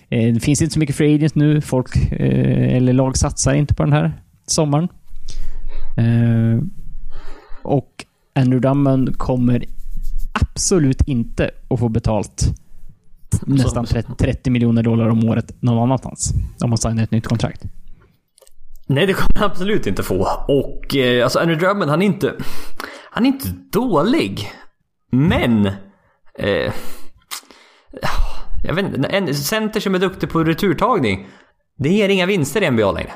Eh, 0.09 0.33
det 0.33 0.39
finns 0.39 0.61
inte 0.61 0.73
så 0.73 0.79
mycket 0.79 0.95
free 0.95 1.15
agents 1.15 1.35
nu. 1.35 1.61
Folk, 1.61 1.95
eh, 2.11 2.75
eller 2.75 2.93
lag 2.93 3.17
satsar 3.17 3.53
inte 3.53 3.73
på 3.73 3.83
den 3.83 3.93
här 3.93 4.11
sommaren. 4.45 4.87
Och 7.63 8.05
Andrew 8.35 8.67
Drummond 8.67 9.17
kommer 9.17 9.65
absolut 10.33 11.01
inte 11.07 11.51
att 11.69 11.79
få 11.79 11.89
betalt 11.89 12.60
nästan 13.41 13.85
30, 13.85 14.15
30 14.17 14.49
miljoner 14.49 14.83
dollar 14.83 15.09
om 15.09 15.29
året 15.29 15.61
någon 15.61 15.83
annanstans. 15.83 16.33
Om 16.63 16.69
man 16.69 16.77
signar 16.77 17.03
ett 17.03 17.11
nytt 17.11 17.27
kontrakt. 17.27 17.63
Nej, 18.87 19.05
det 19.07 19.13
kommer 19.13 19.39
han 19.39 19.51
absolut 19.51 19.87
inte 19.87 20.03
få. 20.03 20.27
Och 20.47 20.95
eh, 20.95 21.23
alltså 21.23 21.39
Andrew 21.39 21.67
Drummond, 21.67 21.89
han 21.89 22.01
är 22.01 22.05
inte... 22.05 22.33
Han 23.11 23.25
är 23.25 23.27
inte 23.27 23.47
dålig. 23.71 24.51
Men... 25.11 25.65
Eh, 26.39 26.73
jag 28.63 28.73
vet 28.73 28.95
inte, 28.95 29.07
en 29.07 29.35
center 29.35 29.79
som 29.79 29.95
är 29.95 29.99
duktig 29.99 30.29
på 30.29 30.43
returtagning. 30.43 31.27
Det 31.77 31.89
ger 31.89 32.09
inga 32.09 32.25
vinster 32.25 32.61
i 32.63 32.71
NBA 32.71 32.91
längre. 32.91 33.11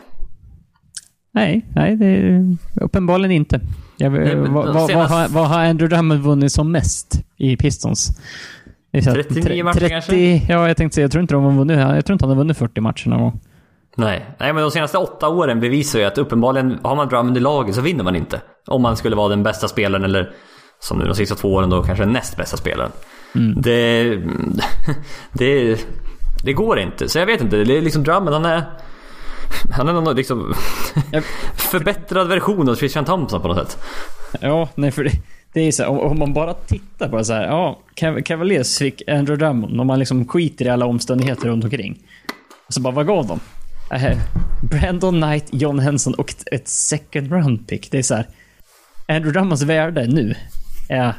Nej, 1.34 1.66
nej 1.76 1.96
det 1.96 2.06
är 2.06 2.58
uppenbarligen 2.82 3.32
inte. 3.32 3.62
Jag, 3.98 4.12
Nej, 4.12 4.36
vad, 4.36 4.66
de 4.66 4.74
vad, 4.74 4.94
vad, 4.94 5.10
har, 5.10 5.28
vad 5.28 5.48
har 5.48 5.60
Andrew 5.60 5.96
Drummond 5.96 6.22
vunnit 6.22 6.52
som 6.52 6.72
mest 6.72 7.22
i 7.38 7.58
Pistons? 7.58 8.20
Det 8.96 9.00
är 9.00 9.02
så 9.04 9.10
här, 9.10 9.24
39 9.24 9.44
tre- 9.44 9.64
matcher 9.64 9.80
30, 9.80 9.90
kanske? 9.90 10.16
Ja, 10.54 10.68
jag 10.68 10.78
tänkte 10.78 10.96
säga, 10.96 11.04
jag 11.04 11.12
tror 11.12 11.22
inte 11.22 11.34
de 11.34 11.44
har 11.44 11.52
vunnit, 11.52 11.78
jag 11.80 12.06
tror 12.06 12.14
inte 12.14 12.26
han 12.26 12.30
har 12.30 12.36
vunnit 12.38 12.58
40 12.58 12.82
matcher 12.82 13.10
någon 13.10 13.20
gång. 13.20 13.40
Nej. 13.96 14.26
Nej, 14.40 14.54
men 14.54 14.62
de 14.62 14.72
senaste 14.72 14.98
åtta 14.98 15.30
åren 15.30 15.60
bevisar 15.60 16.00
ju 16.00 16.06
att 16.06 16.18
uppenbarligen 16.18 16.80
har 16.84 16.96
man 16.96 17.08
Drummond 17.10 17.38
i 17.38 17.40
laget 17.40 17.76
så 17.76 17.82
vinner 17.82 18.04
man 18.04 18.16
inte. 18.16 18.42
Om 18.68 18.82
man 18.82 18.98
skulle 18.98 19.16
vara 19.16 19.30
den 19.30 19.44
bästa 19.44 19.68
spelaren 19.68 20.04
eller 20.06 20.32
som 20.80 20.98
nu 21.00 21.06
de 21.06 21.16
sista 21.16 21.36
två 21.36 21.54
åren 21.54 21.70
då 21.70 21.84
kanske 21.84 22.04
den 22.04 22.14
näst 22.14 22.38
bästa 22.38 22.58
spelaren. 22.58 22.92
Det, 23.56 24.04
det, 25.34 25.78
det 26.44 26.54
går 26.54 26.80
inte. 26.80 27.10
Så 27.10 27.20
jag 27.20 27.26
vet 27.26 27.42
inte. 27.42 27.58
Det 27.64 27.78
är 27.78 27.82
liksom 27.82 28.04
Drummond, 28.04 28.30
han 28.34 28.46
är... 28.46 28.64
Han 29.72 29.88
är 29.90 29.94
någon 29.94 30.16
liksom 30.16 30.54
förbättrad 31.56 32.28
version 32.28 32.70
av 32.70 32.76
Christian 32.76 33.06
Thompson 33.06 33.42
på 33.42 33.48
något 33.48 33.58
sätt. 33.72 33.84
Ja, 34.42 34.70
nej 34.76 34.92
för 34.92 35.04
det, 35.04 35.12
det 35.56 35.62
är 35.62 35.72
så 35.72 35.84
här, 35.84 35.90
om, 35.90 36.20
man 36.20 36.34
bara 36.34 36.54
tittar 36.54 37.10
på 37.10 37.18
det 37.18 37.26
så 37.26 37.34
här, 37.34 37.44
ja, 37.48 37.80
Cav- 37.96 38.22
Cavaliers 38.22 38.78
fick 38.78 39.10
Andrew 39.10 39.36
Drummond, 39.46 39.82
om 39.82 39.88
man 39.88 40.00
liksom 40.00 40.28
skiter 40.28 40.66
i 40.66 40.70
alla 40.70 40.86
omständigheter 40.86 41.48
runt 41.48 41.64
omkring. 41.64 42.00
Så 42.70 42.82
bara, 42.82 42.94
vad 42.94 43.08
gav 43.08 43.28
de? 43.28 43.40
Äh, 43.96 44.18
Brandon 44.62 45.22
Knight, 45.22 45.46
John 45.52 45.80
Henson 45.80 46.14
och 46.14 46.34
ett, 46.52 46.68
second 46.68 47.32
round 47.32 47.68
pick. 47.68 47.92
Det 47.92 47.98
är 47.98 48.02
så 48.04 48.16
här, 48.16 48.28
Andrew 49.08 49.32
Drummonds 49.40 49.64
värde 49.64 50.08
nu 50.08 50.36
är 50.90 51.14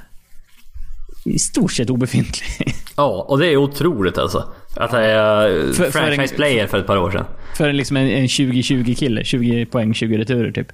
i 1.25 1.39
stort 1.39 1.73
sett 1.73 1.91
obefintlig. 1.91 2.75
Ja, 2.99 3.27
och 3.29 3.39
det 3.39 3.47
är 3.47 3.57
otroligt 3.57 4.19
alltså. 4.19 4.53
Att 4.77 4.93
jag 4.93 5.05
är 5.05 5.73
För- 5.73 5.85
för 5.85 5.91
franchise 5.91 6.35
en- 6.35 6.37
player 6.37 6.67
för 6.67 6.79
ett 6.79 6.87
par 6.87 6.97
år 6.97 7.11
sedan. 7.11 7.25
För 7.57 7.73
liksom 7.73 7.97
en, 7.97 8.09
en 8.09 8.27
20-20 8.27 8.95
kille. 8.95 9.25
20 9.25 9.67
poäng, 9.67 9.95
20 9.95 10.19
returer 10.19 10.53
typ. 10.53 10.67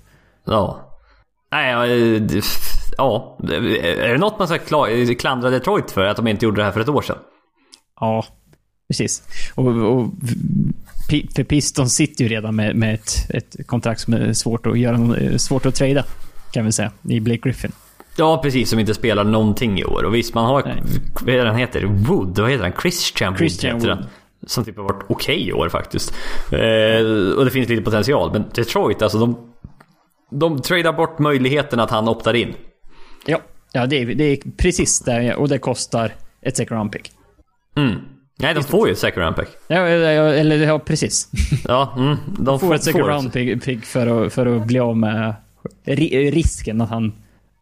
Ja. 0.47 0.89
Nej, 1.53 2.21
ja. 2.97 3.39
Är 3.53 4.13
det 4.13 4.19
något 4.19 4.39
man 4.39 4.49
ska 4.49 4.57
kla- 4.57 5.15
klandra 5.15 5.51
Detroit 5.51 5.91
för? 5.91 6.05
Att 6.05 6.17
de 6.17 6.27
inte 6.27 6.45
gjorde 6.45 6.61
det 6.61 6.65
här 6.65 6.73
för 6.73 6.81
ett 6.81 6.89
år 6.89 7.03
sedan? 7.03 7.19
Ja, 8.01 8.25
precis. 8.89 9.23
Och, 9.55 9.67
och 9.67 10.09
för 11.37 11.45
Piston 11.45 11.89
sitter 11.89 12.25
ju 12.25 12.31
redan 12.31 12.57
med, 12.57 12.77
med 12.77 12.95
ett, 12.95 13.31
ett 13.31 13.67
kontrakt 13.67 14.01
som 14.01 14.15
är 14.15 14.33
svårt 14.33 14.67
att 14.67 14.79
göra, 14.79 15.39
svårt 15.39 15.67
att 15.67 15.75
trada. 15.75 16.05
Kan 16.53 16.65
vi 16.65 16.73
säga. 16.73 16.93
I 17.09 17.21
Blake 17.21 17.41
Griffin. 17.43 17.73
Ja, 18.17 18.41
precis. 18.43 18.71
Som 18.71 18.79
inte 18.79 18.95
spelar 18.95 19.25
någonting 19.25 19.79
i 19.79 19.85
år. 19.85 20.05
Och 20.05 20.15
visst, 20.15 20.35
man 20.35 20.45
har... 20.45 20.63
Nej. 20.63 20.83
Vad 21.39 21.47
han 21.47 21.57
heter? 21.57 21.85
Wood? 21.85 22.39
Vad 22.39 22.51
heter 22.51 22.65
han? 22.65 22.73
Christian 22.83 23.33
Wood 23.33 23.39
Christian 23.39 23.75
heter 23.75 23.89
Wood. 23.89 23.99
han. 23.99 24.07
Som 24.47 24.65
typ 24.65 24.77
har 24.77 24.85
varit 24.85 25.05
okej 25.09 25.49
i 25.49 25.53
år 25.53 25.69
faktiskt. 25.69 26.15
Eh, 26.53 27.07
och 27.37 27.45
det 27.45 27.51
finns 27.51 27.69
lite 27.69 27.83
potential. 27.83 28.33
Men 28.33 28.45
Detroit, 28.55 29.03
alltså 29.03 29.19
de... 29.19 29.49
De 30.31 30.61
tradar 30.61 30.93
bort 30.93 31.19
möjligheten 31.19 31.81
att 31.81 31.91
han 31.91 32.09
optar 32.09 32.35
in. 32.35 32.55
Ja, 33.27 33.39
ja 33.73 33.87
det, 33.87 33.97
är, 34.03 34.07
det 34.07 34.25
är 34.25 34.39
precis 34.57 35.01
där 35.01 35.37
och 35.37 35.49
det 35.49 35.59
kostar 35.59 36.13
ett 36.41 36.57
second 36.57 36.79
round 36.79 36.93
pick. 36.93 37.11
Mm. 37.77 37.95
Nej, 38.39 38.55
de 38.55 38.63
får 38.65 38.87
ju 38.89 38.93
ett 38.93 38.99
second 38.99 39.23
round 39.25 39.37
pick. 39.37 39.49
Ja, 39.69 39.77
ja, 39.89 40.23
eller 40.35 40.57
ja, 40.67 40.79
precis. 40.79 41.29
Ja, 41.69 41.95
mm, 41.97 42.17
de 42.39 42.61
Får 42.61 42.75
ett 42.75 42.83
second 42.83 43.05
får- 43.05 43.11
round 43.11 43.33
pick, 43.33 43.65
pick 43.65 43.85
för, 43.85 44.27
att, 44.27 44.33
för 44.33 44.47
att 44.57 44.67
bli 44.67 44.79
av 44.79 44.97
med 44.97 45.35
ri, 45.85 46.31
risken 46.31 46.81
att 46.81 46.89
han 46.91 47.13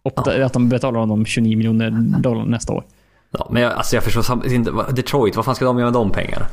opta, 0.02 0.44
att 0.44 0.52
de 0.52 0.68
betalar 0.68 1.00
honom 1.00 1.24
29 1.26 1.56
miljoner 1.56 1.90
dollar 2.20 2.44
nästa 2.44 2.72
år. 2.72 2.84
Ja, 3.30 3.48
men 3.50 3.62
jag, 3.62 3.72
alltså 3.72 3.96
jag 3.96 4.04
förstår 4.04 4.22
samtidigt 4.22 4.54
inte. 4.56 4.72
Detroit, 4.92 5.36
vad 5.36 5.44
fan 5.44 5.54
ska 5.54 5.64
de 5.64 5.78
göra 5.78 5.90
med 5.90 5.92
de 6.00 6.10
pengarna? 6.10 6.46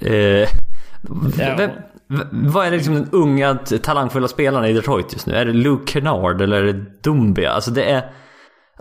Eh, 0.00 0.48
Ja. 1.38 1.54
vem, 1.58 1.70
vad 2.32 2.66
är 2.66 2.70
det 2.70 2.76
liksom 2.76 2.94
den 2.94 3.08
unga 3.12 3.54
talangfulla 3.82 4.28
spelarna 4.28 4.68
i 4.68 4.72
Detroit 4.72 5.12
just 5.12 5.26
nu? 5.26 5.34
Är 5.34 5.44
det 5.44 5.52
Luke 5.52 5.92
Kennard 5.92 6.40
eller 6.40 6.62
är 6.62 6.72
det 6.72 6.84
Dumbia? 7.02 7.50
Alltså 7.50 7.70
det 7.70 7.84
är... 7.84 8.10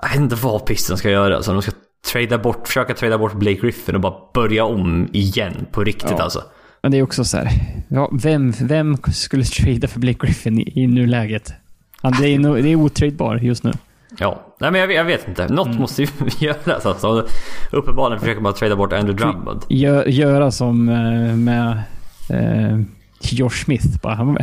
Jag 0.01 0.09
vet 0.09 0.17
inte 0.19 0.35
vad 0.35 0.65
Pisten 0.65 0.97
ska 0.97 1.09
göra. 1.09 1.35
Alltså 1.35 1.53
de 1.53 1.61
ska 1.61 1.71
trada 2.11 2.37
bort, 2.37 2.67
försöka 2.67 2.93
trada 2.93 3.17
bort 3.17 3.33
Blake 3.33 3.57
Griffin 3.61 3.95
och 3.95 4.01
bara 4.01 4.13
börja 4.33 4.65
om 4.65 5.07
igen 5.13 5.65
på 5.71 5.83
riktigt 5.83 6.11
Ja. 6.17 6.23
alltså. 6.23 6.43
Men 6.81 6.91
det 6.91 6.97
är 6.97 7.03
också 7.03 7.23
så 7.25 7.37
här. 7.37 7.49
Ja, 7.87 8.09
vem, 8.13 8.51
vem 8.61 8.97
skulle 9.13 9.43
trada 9.43 9.87
för 9.87 9.99
Blake 9.99 10.25
Griffin 10.27 10.59
i, 10.59 10.71
i 10.83 10.87
nuläget? 10.87 11.53
Han, 12.01 12.13
det, 12.21 12.27
är, 12.27 12.39
no- 12.39 12.61
det 12.61 12.69
är 12.69 12.75
otradbar 12.75 13.35
just 13.35 13.63
nu. 13.63 13.71
Ja, 14.19 14.55
nej 14.59 14.71
men 14.71 14.81
jag, 14.81 14.87
vet- 14.87 14.97
jag 14.97 15.03
vet 15.05 15.27
inte. 15.27 15.47
Något 15.47 15.79
måste 15.79 16.01
ju 16.01 16.07
göras 16.39 16.85
alltså. 16.85 17.27
Uppenbarligen 17.71 18.19
försöker 18.19 18.41
man 18.41 18.53
trada 18.53 18.75
bort 18.75 18.93
Andrew 18.93 19.23
Drummond. 19.25 19.61
Gö, 19.69 20.03
göra 20.09 20.51
som 20.51 20.89
eh, 20.89 21.35
med 21.35 21.81
eh, 22.29 22.79
Josh 23.21 23.63
Smith. 23.65 23.85
Bara, 24.01 24.13
han, 24.15 24.37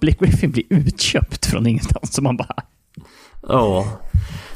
Blake 0.00 0.24
Griffin 0.24 0.50
blir 0.50 0.64
utköpt 0.68 1.46
från 1.46 1.66
ingenstans. 1.66 2.12
Så 2.14 2.22
man 2.22 2.36
bara... 2.36 2.54
Ja. 3.42 3.86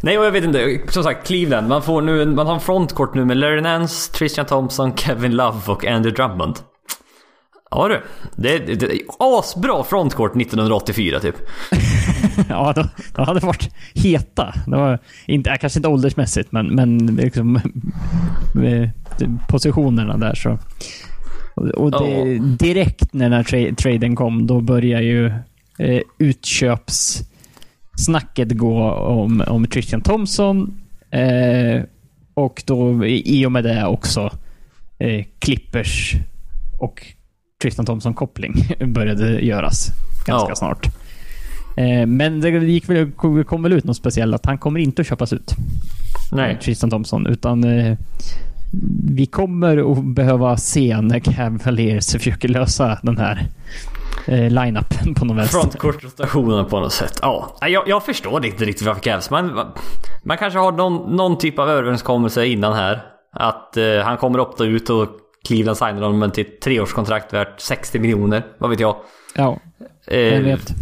Nej 0.01 0.19
och 0.19 0.25
jag 0.25 0.33
vet 0.33 0.45
inte. 0.45 0.81
Som 0.89 1.03
sagt, 1.03 1.27
Cleveland. 1.27 1.69
Man, 1.69 1.83
får 1.83 2.03
nu, 2.03 2.27
man 2.27 2.47
har 2.47 2.55
en 2.55 2.61
frontcourt 2.61 3.15
nu 3.15 3.25
med 3.25 3.37
Larry 3.37 3.61
Nance, 3.61 4.13
Christian 4.17 4.47
Thompson, 4.47 4.97
Kevin 4.97 5.37
Love 5.37 5.61
och 5.67 5.85
Andrew 5.85 6.23
Drummond. 6.23 6.57
Ja 7.71 7.89
du. 7.89 8.03
Det, 8.37 8.59
det, 8.59 8.75
det 8.81 8.99
asbra 9.19 9.85
frontcourt 9.85 10.37
1984 10.37 11.21
typ. 11.21 11.37
Ja, 12.49 12.73
de, 12.73 12.89
de 13.15 13.27
hade 13.27 13.41
varit 13.41 13.71
heta. 13.95 14.55
Det 14.67 14.77
var 14.77 14.99
inte, 15.27 15.57
kanske 15.61 15.79
inte 15.79 15.89
åldersmässigt, 15.89 16.53
men, 16.53 16.67
men 16.75 17.07
liksom, 17.07 17.61
med 18.55 18.91
positionerna 19.49 20.17
där 20.17 20.35
så. 20.35 20.59
Och, 21.75 21.91
det, 21.91 22.39
direkt 22.39 23.13
när 23.13 23.31
den 23.31 23.33
här 23.33 23.43
tra 23.43 23.75
traden 23.75 24.17
kom, 24.17 24.47
då 24.47 24.61
börjar 24.61 25.01
ju 25.01 25.27
eh, 25.79 26.01
utköpssnacket 27.97 28.53
gå 28.59 28.91
om, 28.93 29.43
om 29.47 29.67
Christian 29.67 30.01
Thompson. 30.01 30.81
Eh, 31.11 31.83
och 32.35 32.63
då 32.67 33.05
i 33.07 33.47
och 33.47 33.53
med 33.53 33.65
det 33.65 33.87
också 33.87 34.31
eh, 34.99 35.25
Clippers 35.39 36.15
och 36.81 37.07
Tristan 37.63 37.87
Thompson-koppling 37.87 38.55
började 38.87 39.41
göras 39.41 39.87
ganska 40.27 40.49
Ja. 40.51 40.55
snart. 40.57 40.87
Eh, 41.77 42.07
men 42.07 42.41
det 42.41 42.49
gick 42.51 42.89
väl, 42.89 43.13
kom 43.45 43.63
väl 43.63 43.73
ut 43.73 43.85
något 43.85 43.97
speciellt 43.97 44.35
att 44.35 44.47
han 44.47 44.59
kommer 44.59 44.81
inte 44.81 45.03
att 45.03 45.09
köpas 45.09 45.33
ut. 45.33 45.55
Nej. 46.33 46.59
Tristan 46.63 46.91
Thompson. 46.91 47.27
Utan 47.27 47.65
eh, 47.65 47.97
vi 49.09 49.27
kommer 49.27 49.93
att 49.93 50.05
behöva 50.05 50.57
se 50.57 51.01
när 51.01 51.19
Cavaliers 51.19 52.13
försöker 52.13 52.49
lösa 52.49 52.99
den 53.03 53.19
här 53.19 53.47
eh, 54.27 54.51
line-upen 54.51 55.15
på 55.19 55.25
något 55.25 55.37
vänster. 55.37 55.59
Frontcourt-rotationen 55.59 56.65
på 56.65 56.81
något 56.81 56.93
sätt. 56.93 57.19
Ja. 57.23 57.57
Jag, 57.61 57.89
jag 57.89 58.05
förstår 58.05 58.47
inte 58.47 58.65
riktigt 58.65 58.87
varför 58.87 59.01
Cavs. 59.01 59.31
Man, 59.31 59.73
man 60.23 60.39
kanske 60.39 60.59
har 60.59 60.73
någon, 60.73 61.17
någon 61.17 61.39
typ 61.39 61.59
av 61.59 61.71
överenskommelse 61.71 62.47
innan 62.47 62.73
här. 62.73 63.03
Att 63.33 63.77
eh, 63.77 63.85
han 64.05 64.17
kommer 64.17 64.41
opta 64.41 64.65
ut 64.65 64.91
och 64.91 65.09
Cleveland 65.49 65.79
signar 65.79 66.03
honom 66.03 66.31
till 66.31 66.47
ett 66.47 66.61
treårskontrakt 66.61 67.33
värt 67.33 67.61
60 67.61 67.99
miljoner. 67.99 68.47
Vad 68.59 68.71
vet 68.71 68.81
jag. 68.81 68.97
Ja, 69.35 69.59
Eh, 70.07 70.19
jag 70.19 70.41
vet. 70.41 70.73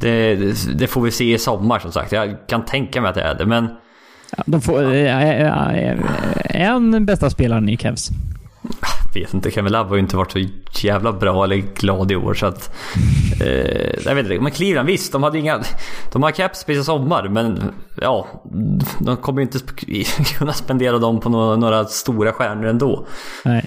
Det, 0.00 0.34
det 0.78 0.86
får 0.86 1.00
vi 1.00 1.10
se 1.10 1.34
i 1.34 1.38
sommar 1.38 1.78
som 1.78 1.92
sagt. 1.92 2.12
Jag 2.12 2.36
kan 2.48 2.64
tänka 2.64 3.00
mig 3.00 3.08
att 3.08 3.14
det 3.14 3.22
är 3.22 3.34
det. 3.34 3.46
Men 3.46 3.68
Ja, 4.36 4.42
de 4.46 4.60
får, 4.60 4.82
eh, 4.82 5.22
eh, 5.22 5.74
eh, 5.74 5.98
är 6.44 6.70
han 6.70 7.06
bästa 7.06 7.30
spelaren 7.30 7.68
i 7.68 7.76
Cavs? 7.76 8.10
Vet 9.14 9.34
inte. 9.34 9.50
Kevin 9.50 9.72
Love 9.72 9.88
har 9.88 9.94
ju 9.96 10.00
inte 10.00 10.16
varit 10.16 10.32
så 10.32 10.86
jävla 10.86 11.12
bra 11.12 11.44
eller 11.44 11.56
glad 11.56 12.12
i 12.12 12.16
år. 12.16 12.34
Så 12.34 12.46
att, 12.46 12.74
eh, 13.40 14.04
jag 14.04 14.14
vet 14.14 14.26
inte. 14.26 14.40
Men 14.40 14.52
Cleveland 14.52 14.86
visst, 14.86 15.12
de 15.12 15.22
hade 15.22 15.38
inga... 15.38 15.62
De 16.12 16.22
har 16.22 16.30
cap 16.30 16.56
space 16.56 16.80
i 16.80 16.84
sommar. 16.84 17.28
Men 17.28 17.72
ja, 18.00 18.26
de 18.98 19.16
kommer 19.16 19.40
ju 19.40 19.48
inte 19.52 19.58
kunna 20.38 20.52
spendera 20.52 20.98
dem 20.98 21.20
på 21.20 21.28
några, 21.28 21.56
några 21.56 21.84
stora 21.84 22.32
stjärnor 22.32 22.64
ändå. 22.64 23.06
Nej. 23.44 23.64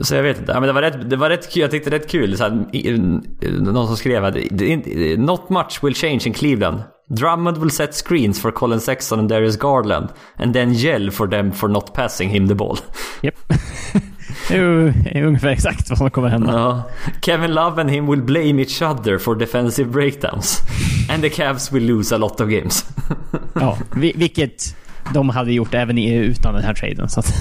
Så 0.00 0.14
jag 0.14 0.22
vet 0.22 0.38
inte. 0.38 0.52
Ja, 0.52 0.60
men 0.60 0.66
det, 0.66 0.72
var 0.72 0.82
rätt, 0.82 1.10
det 1.10 1.16
var 1.16 1.28
rätt 1.28 1.52
kul. 1.52 1.60
Jag 1.62 1.70
tyckte 1.70 1.90
det 1.90 1.96
var 1.96 2.00
rätt 2.02 2.10
kul. 2.10 2.36
Så 2.36 2.42
här, 2.44 3.70
någon 3.72 3.86
som 3.86 3.96
skrev 3.96 4.24
att 4.24 4.34
"Det 4.50 4.64
är 4.64 4.68
inte- 4.72 5.16
Not 5.22 5.48
much 5.50 5.78
will 5.84 5.94
change 5.94 6.20
in 6.26 6.32
Cleveland. 6.32 6.82
Drummond 7.08 7.58
will 7.58 7.70
set 7.70 7.94
screens 7.94 8.40
for 8.42 8.50
Colin 8.50 8.80
Sexton 8.80 9.18
and 9.18 9.28
Darius 9.28 9.56
Garland. 9.56 10.08
And 10.36 10.54
then 10.54 10.72
yell 10.72 11.10
for 11.10 11.26
them 11.26 11.52
for 11.52 11.68
not 11.68 11.94
passing 11.94 12.28
him 12.30 12.48
the 12.48 12.54
ball. 12.54 12.78
Japp. 13.22 13.34
det 14.48 14.56
är 15.18 15.24
ungefär 15.24 15.48
exakt 15.48 15.88
vad 15.90 15.98
som 15.98 16.10
kommer 16.10 16.28
hända. 16.28 16.52
Ja. 16.52 16.82
Kevin 17.22 17.54
Love 17.54 17.80
and 17.80 17.90
him 17.90 18.06
will 18.10 18.22
blame 18.22 18.62
each 18.62 18.82
other 18.82 19.18
for 19.18 19.34
defensive 19.34 19.90
breakdowns. 19.90 20.60
And 21.10 21.22
the 21.22 21.28
Cavs 21.28 21.72
will 21.72 21.86
lose 21.86 22.14
a 22.14 22.18
lot 22.18 22.40
of 22.40 22.48
games. 22.48 22.84
Ja, 23.54 23.78
vi- 23.96 24.12
vilket 24.16 24.76
de 25.14 25.28
hade 25.28 25.52
gjort 25.52 25.74
även 25.74 25.98
utan 25.98 26.54
den 26.54 26.64
här 26.64 26.74
traden. 26.74 27.08
Så 27.08 27.20
att, 27.20 27.32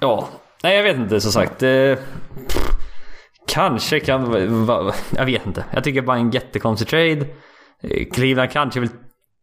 Ja. 0.00 0.28
Nej, 0.62 0.76
jag 0.76 0.82
vet 0.82 0.96
inte 0.96 1.20
som 1.20 1.32
sagt. 1.32 1.62
Eh, 1.62 1.94
kanske 3.48 4.00
kan... 4.00 4.30
va- 4.66 4.92
Jag 5.16 5.24
vet 5.26 5.46
inte. 5.46 5.64
Jag 5.72 5.84
tycker 5.84 6.02
bara 6.02 6.16
en 6.16 6.30
jättekonstig 6.30 6.88
trade. 6.88 7.26
Eh, 7.82 8.06
Cleveland 8.12 8.50
kanske 8.50 8.80
vill 8.80 8.88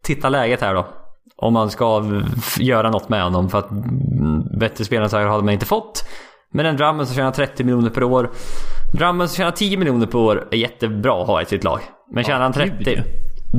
titta 0.04 0.30
läget 0.30 0.62
här 0.62 0.74
då. 0.74 0.88
Om 1.36 1.54
man 1.54 1.70
ska 1.72 2.04
göra 2.58 2.90
något 2.90 3.10
med 3.10 3.24
honom. 3.24 3.50
För 3.50 3.60
att 3.60 3.72
mm, 3.72 4.60
bättre 4.60 4.86
spelare 4.86 5.28
hade 5.30 5.44
man 5.44 5.54
inte 5.54 5.66
fått. 5.66 6.06
Men 6.54 6.66
en 6.66 6.78
Drummond 6.78 7.08
som 7.08 7.16
tjänar 7.16 7.32
30 7.32 7.64
miljoner 7.64 7.90
per 7.90 8.04
år. 8.04 8.32
Drummond 8.94 9.30
som 9.30 9.38
tjänar 9.38 9.52
10 9.52 9.78
miljoner 9.78 10.08
per 10.08 10.18
år 10.18 10.48
är 10.52 10.58
jättebra 10.58 11.22
att 11.22 11.28
ha 11.28 11.42
i 11.42 11.46
sitt 11.46 11.64
lag. 11.64 11.80
Men 12.12 12.24
tjänar 12.24 12.42
han 12.42 12.52
gud, 12.52 12.86
30, 12.86 12.94
ja. 12.96 13.04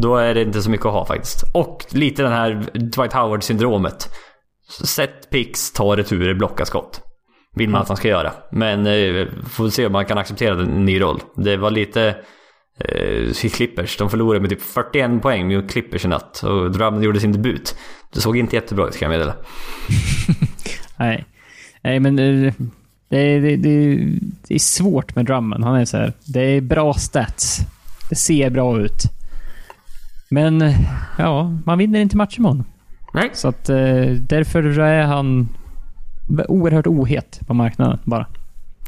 då 0.01 0.17
är 0.17 0.35
det 0.35 0.43
inte 0.43 0.63
så 0.63 0.71
mycket 0.71 0.87
att 0.87 0.93
ha 0.93 1.07
faktiskt. 1.07 1.45
Och 1.55 1.85
lite 1.91 2.23
den 2.23 2.33
här 2.33 2.67
Dwight 2.73 3.13
Howard-syndromet. 3.13 4.11
Sätt 4.85 5.31
picks, 5.31 5.73
ta 5.73 5.97
returer, 5.97 6.35
blocka 6.35 6.65
skott. 6.65 7.01
Vill 7.57 7.71
man 7.71 7.83
att 7.83 7.89
han 7.89 7.97
ska 7.97 8.09
göra. 8.09 8.33
Men 8.53 8.87
eh, 8.87 9.27
får 9.51 9.69
se 9.69 9.87
om 9.87 9.93
man 9.93 10.05
kan 10.05 10.19
acceptera 10.19 10.63
en 10.63 10.85
ny 10.85 11.01
roll. 11.01 11.21
Det 11.37 11.57
var 11.57 11.71
lite... 11.71 12.17
Eh, 12.79 13.33
Clippers, 13.33 13.97
de 13.97 14.11
förlorade 14.11 14.41
med 14.41 14.51
typ 14.51 14.63
41 14.63 15.23
poäng 15.23 15.55
mot 15.55 15.71
Clippers 15.71 16.05
i 16.05 16.09
natt. 16.09 16.43
Och 16.43 16.71
Drummond 16.71 17.05
gjorde 17.05 17.21
sin 17.21 17.33
debut. 17.33 17.77
Det 18.13 18.21
såg 18.21 18.37
inte 18.37 18.57
jättebra 18.57 18.87
ut 18.87 18.99
kan 18.99 19.11
jag 19.11 19.19
meddela. 19.19 19.35
nej. 20.99 21.25
nej, 21.83 22.01
men 22.01 22.19
eh, 22.19 22.55
det, 23.09 23.41
det, 23.41 23.57
det, 23.57 23.97
det 24.49 24.55
är 24.55 24.59
svårt 24.59 25.17
med 25.17 25.27
drummen. 25.27 25.63
Han 25.63 25.75
är 25.75 25.85
så 25.85 25.97
här. 25.97 26.13
Det 26.25 26.41
är 26.41 26.61
bra 26.61 26.95
stats. 26.95 27.61
Det 28.09 28.15
ser 28.15 28.51
bra 28.51 28.81
ut. 28.81 29.03
Men 30.31 30.75
ja, 31.19 31.59
man 31.67 31.79
vinner 31.79 32.01
inte 32.01 32.17
matcher 32.17 32.41
med 32.41 32.51
honom. 32.51 32.67
Nej. 33.15 33.31
Så 33.33 33.49
att 33.49 33.69
eh, 33.69 34.07
därför 34.29 34.79
är 34.79 35.03
han 35.03 35.49
oerhört 36.49 36.87
ohet 36.87 37.41
på 37.47 37.55
marknaden 37.55 37.99
bara. 38.05 38.27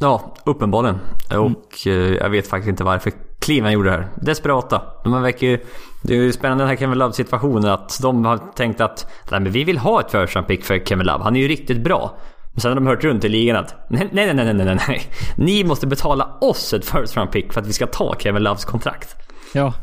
Ja, 0.00 0.34
uppenbarligen. 0.44 0.98
Och 1.30 1.86
eh, 1.86 1.92
jag 1.92 2.30
vet 2.30 2.46
faktiskt 2.46 2.68
inte 2.68 2.84
varför 2.84 3.12
Cleveland 3.38 3.74
gjorde 3.74 3.90
det 3.90 3.96
här. 3.96 4.08
Desperata. 4.14 4.82
De 5.04 5.22
verkar 5.22 5.46
ju... 5.46 5.58
Det 6.02 6.14
är 6.14 6.18
ju 6.18 6.32
spännande 6.32 6.64
den 6.64 6.68
här 6.68 6.76
Kevin 6.76 6.98
Love-situationen 6.98 7.70
att 7.70 7.98
de 8.02 8.24
har 8.24 8.38
tänkt 8.38 8.80
att 8.80 9.06
Nej, 9.30 9.40
men 9.40 9.52
vi 9.52 9.64
vill 9.64 9.78
ha 9.78 10.00
ett 10.00 10.10
first 10.10 10.36
round 10.36 10.48
pick 10.48 10.64
för 10.64 10.78
Kevin 10.78 11.06
Love. 11.06 11.24
Han 11.24 11.36
är 11.36 11.40
ju 11.40 11.48
riktigt 11.48 11.84
bra. 11.84 12.18
Och 12.56 12.62
sen 12.62 12.68
har 12.70 12.74
de 12.74 12.86
hört 12.86 13.04
runt 13.04 13.24
i 13.24 13.28
ligan 13.28 13.56
att 13.56 13.74
nej, 13.88 14.08
nej, 14.12 14.34
nej, 14.34 14.44
nej, 14.44 14.54
nej, 14.54 14.66
nej, 14.66 14.78
nej. 14.88 15.02
Ni 15.36 15.64
måste 15.64 15.86
betala 15.86 16.28
oss 16.40 16.72
ett 16.72 16.84
first 16.84 17.16
round 17.16 17.30
pick 17.32 17.52
för 17.52 17.60
att 17.60 17.66
vi 17.66 17.72
ska 17.72 17.86
ta 17.86 18.14
Kevin 18.18 18.42
Loves 18.42 18.64
kontrakt. 18.64 19.16
Ja. 19.54 19.74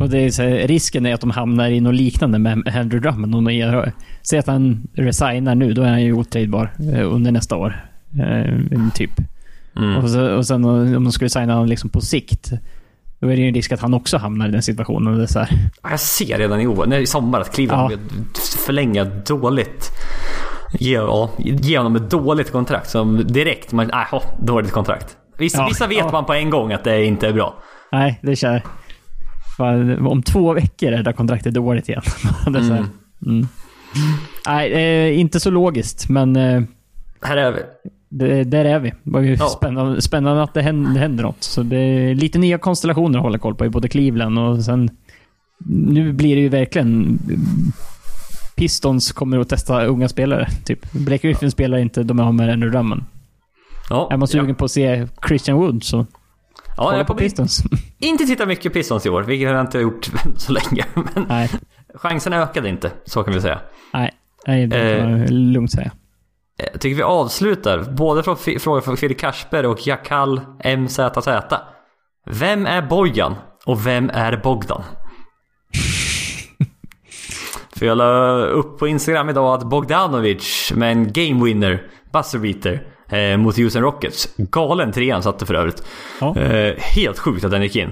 Och 0.00 0.08
det 0.08 0.18
är 0.18 0.30
så, 0.30 0.42
här, 0.42 0.68
risken 0.68 1.06
är 1.06 1.14
att 1.14 1.20
de 1.20 1.30
hamnar 1.30 1.68
i 1.68 1.80
något 1.80 1.94
liknande 1.94 2.38
med 2.38 2.52
Andrew 2.52 3.00
Drummond. 3.00 3.34
Om 3.34 3.44
de 3.44 3.92
säg 4.22 4.38
att 4.38 4.46
han 4.46 4.86
resignar 4.94 5.54
nu, 5.54 5.72
då 5.72 5.82
är 5.82 5.88
han 5.88 6.02
ju 6.02 6.12
otradbar 6.12 6.72
eh, 6.94 7.14
under 7.14 7.32
nästa 7.32 7.56
år. 7.56 7.86
Eh, 8.20 8.58
typ. 8.94 9.10
Mm. 9.76 9.96
Och, 9.96 10.10
så, 10.10 10.36
och 10.36 10.46
sen 10.46 10.64
om 10.64 11.04
de 11.04 11.12
skulle 11.12 11.30
signa 11.30 11.52
honom 11.52 11.68
liksom 11.68 11.90
på 11.90 12.00
sikt, 12.00 12.52
då 13.20 13.28
är 13.28 13.36
det 13.36 13.42
ju 13.42 13.48
en 13.48 13.54
risk 13.54 13.72
att 13.72 13.80
han 13.80 13.94
också 13.94 14.16
hamnar 14.16 14.48
i 14.48 14.52
den 14.52 14.62
situationen. 14.62 15.16
Det 15.16 15.22
är 15.22 15.26
så 15.26 15.38
här. 15.38 15.48
Jag 15.90 16.00
ser 16.00 16.38
redan 16.38 16.60
i 16.60 16.66
år, 16.66 16.94
i 16.94 17.06
sommar 17.06 17.40
att 17.40 17.54
Cleveland 17.54 17.92
Ja. 17.92 17.98
förlänga 18.66 19.04
dåligt. 19.04 19.90
Ge, 20.72 20.92
ja, 20.94 21.30
ge 21.38 21.78
honom 21.78 21.96
ett 21.96 22.10
dåligt 22.10 22.52
kontrakt 22.52 22.90
som 22.90 23.26
direkt, 23.26 23.72
man, 23.72 23.86
nej, 23.92 24.06
oh, 24.12 24.22
dåligt 24.40 24.70
kontrakt. 24.72 25.16
Vissa, 25.38 25.58
Ja, 25.62 25.66
vissa 25.68 25.86
vet 25.86 25.98
ja. 25.98 26.08
man 26.12 26.24
på 26.24 26.34
en 26.34 26.50
gång 26.50 26.72
att 26.72 26.84
det 26.84 27.04
inte 27.04 27.28
är 27.28 27.32
bra. 27.32 27.54
Nej, 27.92 28.18
det 28.22 28.36
känner 28.36 28.62
Fan, 29.56 30.06
Om 30.06 30.22
två 30.22 30.52
veckor 30.52 30.92
är 30.92 31.02
det 31.02 31.12
kontraktet 31.12 31.54
dåligt 31.54 31.88
igen. 31.88 32.02
det 32.52 32.60
här. 32.60 32.84
Mm. 33.26 33.48
Nej, 34.46 34.72
eh, 34.72 35.18
inte 35.20 35.40
så 35.40 35.50
logiskt, 35.50 36.08
men 36.08 36.36
eh, 36.36 36.62
Här 37.22 37.36
är 37.36 37.52
vi. 37.52 37.60
det, 38.08 38.44
där 38.44 38.64
är 38.64 38.78
vi. 38.78 38.88
Det 39.02 39.10
var 39.10 39.20
ju 39.20 39.34
Ja. 39.34 39.46
spännande, 39.48 40.02
spännande 40.02 40.42
att 40.42 40.54
det 40.54 40.62
händer, 40.62 40.90
det 40.94 41.00
händer 41.00 41.24
något. 41.24 41.42
Så 41.42 41.62
det 41.62 41.76
är 41.76 42.14
lite 42.14 42.38
nya 42.38 42.58
konstellationer 42.58 43.18
att 43.18 43.24
hålla 43.24 43.38
koll 43.38 43.54
på 43.54 43.64
i 43.66 43.68
både 43.68 43.88
Cleveland 43.88 44.38
och 44.38 44.64
sen... 44.64 44.90
Nu 45.66 46.12
blir 46.12 46.36
det 46.36 46.42
ju 46.42 46.48
verkligen... 46.48 47.18
Pistons 48.58 49.12
kommer 49.12 49.38
att 49.38 49.48
testa 49.48 49.84
unga 49.84 50.08
spelare. 50.08 50.48
Typ. 50.64 50.92
Blake 50.92 51.28
Griffin 51.28 51.50
spelar 51.50 51.78
inte, 51.78 52.02
de 52.02 52.18
har 52.18 52.32
med 52.32 52.50
Andrew 52.50 52.78
Drummond. 52.78 53.04
Ja, 53.90 54.08
Är 54.12 54.16
man 54.16 54.28
sugen 54.28 54.54
på 54.54 54.64
att 54.64 54.70
se 54.70 55.06
Christian 55.28 55.56
Wood 55.58 55.84
så 55.84 56.06
ja, 56.76 56.96
jag 56.96 57.06
på 57.06 57.14
Pistons. 57.14 57.62
inte 57.98 58.24
titta 58.24 58.46
mycket 58.46 58.72
Pistons 58.72 59.06
i 59.06 59.08
år, 59.10 59.22
vilket 59.22 59.48
har 59.48 59.54
jag 59.54 59.64
inte 59.64 59.78
gjort 59.78 60.10
så 60.36 60.52
länge. 60.52 60.84
Men 60.94 61.26
nej, 61.28 61.50
chanserna 61.94 62.36
ökade 62.36 62.68
inte, 62.68 62.90
så 63.04 63.22
kan 63.22 63.34
vi 63.34 63.40
säga. 63.40 63.60
nej. 63.92 64.10
Nej, 64.46 64.66
det 64.66 64.92
Eh. 64.92 65.00
kan 65.02 65.10
man 65.20 65.26
lugnt 65.52 65.72
säga. 65.72 65.90
Jag 66.72 66.80
tycker 66.80 66.96
vi 66.96 67.02
avslutar, 67.02 67.82
både 67.96 68.22
från 68.22 68.36
frågor 68.36 68.80
från 68.80 68.96
Fredrik 68.96 69.18
Karsberg 69.20 69.66
och 69.66 69.86
Jakal 69.86 70.40
MZZ. 70.78 71.28
Vem 72.26 72.66
är 72.66 72.82
Bojan 72.82 73.34
och 73.66 73.86
vem 73.86 74.10
är 74.10 74.36
Bogdan? 74.36 74.82
För 77.78 77.86
jag 77.86 77.98
la 77.98 78.36
upp 78.46 78.78
på 78.78 78.88
Instagram 78.88 79.28
idag 79.28 79.54
att 79.54 79.70
Bogdanovic 79.70 80.72
med 80.74 80.92
en 80.92 81.12
game 81.12 81.44
winner, 81.44 81.82
buzzer 82.12 82.38
beater, 82.38 82.82
eh, 83.08 83.36
mot 83.36 83.56
Houston 83.56 83.82
Rockets. 83.82 84.28
Galen 84.36 84.92
trean 84.92 85.22
satte 85.22 85.46
för 85.46 85.54
övrigt. 85.54 85.86
Ja. 86.20 86.36
Eh, 86.36 86.74
helt 86.78 87.18
sjukt 87.18 87.44
att 87.44 87.50
den 87.50 87.62
gick 87.62 87.76
in. 87.76 87.90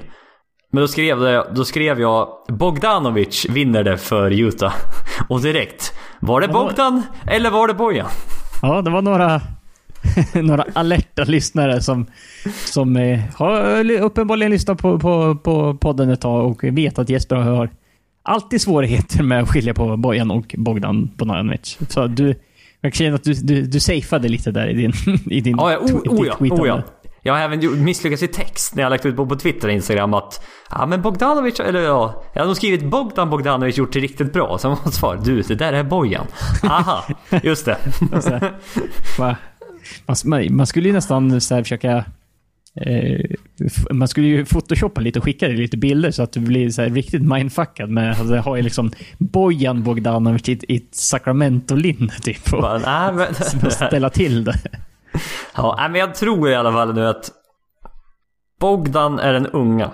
Men 0.72 0.80
då 0.80 0.88
skrev, 0.88 1.20
det, 1.20 1.46
då 1.54 1.64
skrev 1.64 2.00
jag 2.00 2.28
Bogdanovic 2.48 3.46
vinner 3.48 3.84
det 3.84 3.98
för 3.98 4.30
Utah. 4.30 4.74
Och 5.28 5.40
direkt, 5.40 5.94
var 6.20 6.40
det 6.40 6.46
Ja. 6.46 6.52
Bogdan 6.52 7.02
eller 7.26 7.50
var 7.50 7.68
det 7.68 7.74
Bojan? 7.74 8.08
Ja, 8.62 8.82
det 8.82 8.90
var 8.90 9.02
några, 9.02 9.40
några 10.34 10.64
alerta 10.72 11.24
lyssnare 11.24 11.80
som, 11.80 12.06
som 12.64 12.96
eh, 12.96 13.20
har 13.34 13.90
uppenbarligen 13.90 14.52
lyssnat 14.52 14.78
på, 14.78 14.98
på, 14.98 15.36
på 15.36 15.74
podden 15.74 16.10
ett 16.10 16.20
tag 16.20 16.46
och 16.46 16.64
vet 16.64 16.98
att 16.98 17.08
Jesper 17.08 17.36
har 17.36 17.70
alltid 18.26 18.60
svårigheter 18.60 19.22
med 19.22 19.42
att 19.42 19.48
skilja 19.48 19.74
på 19.74 19.96
Bojan 19.96 20.30
och 20.30 20.54
Bogdan 20.58 21.10
Bogdanovic. 21.16 21.78
Så 21.88 22.06
du, 22.06 22.34
jag 22.80 22.94
känner 22.94 23.12
att 23.14 23.24
du, 23.24 23.32
du, 23.34 23.62
du 23.62 23.80
safeade 23.80 24.28
lite 24.28 24.50
där 24.50 24.68
i 24.68 24.74
din, 24.74 24.92
i 25.30 25.40
din 25.40 25.56
Ja, 25.58 25.72
ja, 25.72 25.78
o, 25.78 25.86
tw- 25.86 26.08
o, 26.08 26.16
ditt 26.16 26.26
ja, 26.26 26.36
tweetande. 26.38 26.62
o 26.62 26.66
ja. 26.66 26.82
Jag 27.22 27.34
har 27.34 27.40
även 27.40 27.84
misslyckats 27.84 28.22
i 28.22 28.28
text 28.28 28.74
när 28.74 28.82
jag 28.82 28.90
lagt 28.90 29.06
ut 29.06 29.16
på, 29.16 29.26
på 29.26 29.36
Twitter 29.36 29.68
och 29.68 29.74
Instagram 29.74 30.14
att 30.14 30.46
Ja 30.70 30.86
men 30.86 31.02
Bogdanovic, 31.02 31.60
eller 31.60 31.80
ja, 31.80 32.22
jag 32.34 32.42
har 32.42 32.46
nog 32.46 32.56
skrivit 32.56 32.84
Bogdan 32.84 33.30
Bogdanovic 33.30 33.78
gjort 33.78 33.92
det 33.92 34.00
riktigt 34.00 34.32
bra. 34.32 34.58
Sen 34.58 34.70
var 34.70 34.90
svar, 34.90 35.20
du 35.24 35.42
det 35.42 35.54
där 35.54 35.72
är 35.72 35.82
Bojan. 35.82 36.26
Aha, 36.62 37.04
just 37.42 37.64
det. 37.64 37.78
Så 38.20 38.30
här, 38.30 38.52
va? 39.18 39.36
man, 40.24 40.56
man 40.56 40.66
skulle 40.66 40.88
ju 40.88 40.92
nästan 40.94 41.40
så 41.40 41.62
försöka... 41.62 42.04
Eh, 42.80 43.20
man 43.90 44.08
skulle 44.08 44.26
ju 44.26 44.44
photoshoppa 44.44 45.00
lite 45.00 45.18
och 45.18 45.24
skicka 45.24 45.48
dig 45.48 45.56
lite 45.56 45.76
bilder 45.76 46.10
så 46.10 46.22
att 46.22 46.32
du 46.32 46.40
blir 46.40 46.70
så 46.70 46.82
här 46.82 46.90
riktigt 46.90 47.22
mindfuckad 47.22 47.90
med... 47.90 48.08
Alltså, 48.18 48.34
jag 48.34 48.42
har 48.42 48.56
ju 48.56 48.62
liksom 48.62 48.90
Bojan 49.18 49.82
Bogdanovic 49.82 50.48
i, 50.48 50.76
ett- 50.76 50.94
Sacramento-linne 50.94 52.12
typ. 52.22 52.52
Och 52.52 52.60
Bara, 52.62 53.12
men, 53.12 53.34
ställa 53.70 54.10
till 54.10 54.44
det. 54.44 54.54
ja, 55.56 55.88
men 55.90 56.00
jag 56.00 56.14
tror 56.14 56.50
i 56.50 56.54
alla 56.54 56.72
fall 56.72 56.94
nu 56.94 57.06
att 57.06 57.30
Bogdan 58.60 59.18
är 59.18 59.32
den 59.32 59.46
unga 59.46 59.90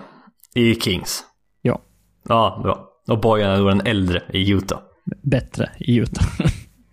i 0.54 0.74
Kings. 0.74 1.24
Ja, 1.62 1.80
Ja, 2.28 2.60
bra. 2.62 2.88
Och 3.08 3.20
Bojan 3.20 3.50
är 3.50 3.58
då 3.58 3.68
den 3.68 3.80
äldre 3.86 4.22
i 4.32 4.50
Utah. 4.50 4.78
bättre 5.22 5.70
i 5.78 5.96
Utah. 5.96 6.26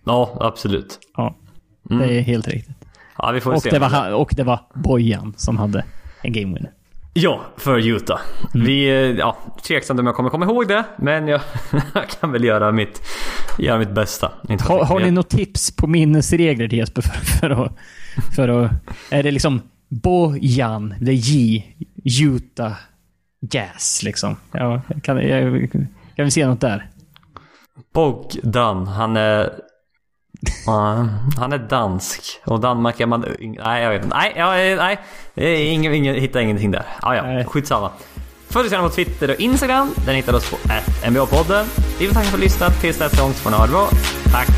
Ja, 0.04 0.36
absolut. 0.40 0.98
ja, 1.16 1.36
det 1.82 2.18
är 2.18 2.20
helt 2.22 2.48
riktigt. 2.48 2.76
Ja, 3.22 3.30
vi 3.30 3.40
får 3.40 3.52
Och 3.52 3.62
se. 3.62 3.70
det, 3.70 3.78
var, 3.78 4.12
och 4.12 4.32
det 4.36 4.42
var 4.42 4.60
Bojan 4.74 5.34
som 5.36 5.58
hade 5.58 5.84
en 6.22 6.32
game 6.32 6.54
winner. 6.54 6.72
Ja, 7.12 7.40
för 7.56 7.78
Utah. 7.88 8.20
Vi, 8.54 8.84
eh, 8.88 8.94
ja, 8.94 9.36
tveksamt 9.62 10.00
om 10.00 10.06
jag 10.06 10.14
kommer 10.14 10.30
komma 10.30 10.44
ihåg 10.44 10.68
det, 10.68 10.84
men 10.96 11.28
jag, 11.28 11.40
kan 12.20 12.32
väl 12.32 12.44
göra 12.44 12.72
mitt, 12.72 13.02
göra 13.58 13.78
mitt 13.78 13.90
bästa. 13.90 14.32
Inte 14.48 14.64
Har, 14.64 14.84
har 14.84 15.00
ni 15.00 15.10
något? 15.10 15.14
något 15.14 15.28
tips 15.28 15.76
på 15.76 15.86
minnesregler 15.86 16.68
till 16.68 16.78
Jesper 16.78 17.02
för, 17.02 17.10
för, 17.24 17.50
att, 17.50 17.72
för 18.36 18.48
att... 18.48 18.72
Är 19.10 19.22
det 19.22 19.30
liksom 19.30 19.62
Bojan, 19.88 20.94
det 21.00 21.10
är 21.10 21.14
J, 21.14 21.64
Utah, 22.22 22.72
Jazz 23.52 24.02
liksom? 24.02 24.36
Ja, 24.52 24.82
kan, 25.02 25.16
jag, 25.28 25.70
kan 26.16 26.24
vi 26.24 26.30
se 26.30 26.46
något 26.46 26.60
där? 26.60 26.90
Bogdan, 27.94 28.86
han 28.86 29.16
är... 29.16 29.50
Ja, 30.66 31.08
han 31.38 31.52
är 31.52 31.58
dansk. 31.58 32.40
Och 32.44 32.60
Danmark 32.60 33.00
är 33.00 33.06
man... 33.06 33.24
Nej, 33.40 33.82
jag 33.82 33.90
vet 33.90 34.04
inte. 34.04 34.16
Nej, 34.16 34.32
jag, 34.36 34.76
nej. 34.76 34.98
nej 35.34 35.66
ingen, 35.66 35.94
ingen, 35.94 36.14
hittar 36.14 36.40
ingenting 36.40 36.70
där. 36.70 36.84
Ja, 37.02 37.16
ja. 37.16 37.22
Nej. 37.22 37.44
Skitsamma. 37.44 37.90
Följ 38.48 38.66
oss 38.66 38.72
gärna 38.72 38.88
på 38.88 38.94
Twitter 38.94 39.30
och 39.30 39.40
Instagram. 39.40 39.90
Den 40.06 40.14
hittar 40.14 40.34
oss 40.34 40.50
på 40.50 40.56
NBA-podden. 41.10 41.64
Vi 41.98 42.06
vill 42.06 42.14
tacka 42.14 42.26
för 42.26 42.34
att 42.34 42.40
du 42.40 42.44
lyssnat. 42.44 42.80
Tills 42.80 43.00
nästa 43.00 43.22
gång 43.22 43.32
så 43.32 43.38
får 43.38 43.50
ni 43.50 43.56
ha 43.56 43.66
det 43.66 43.72
bra. 43.72 43.88
Tack 44.32 44.48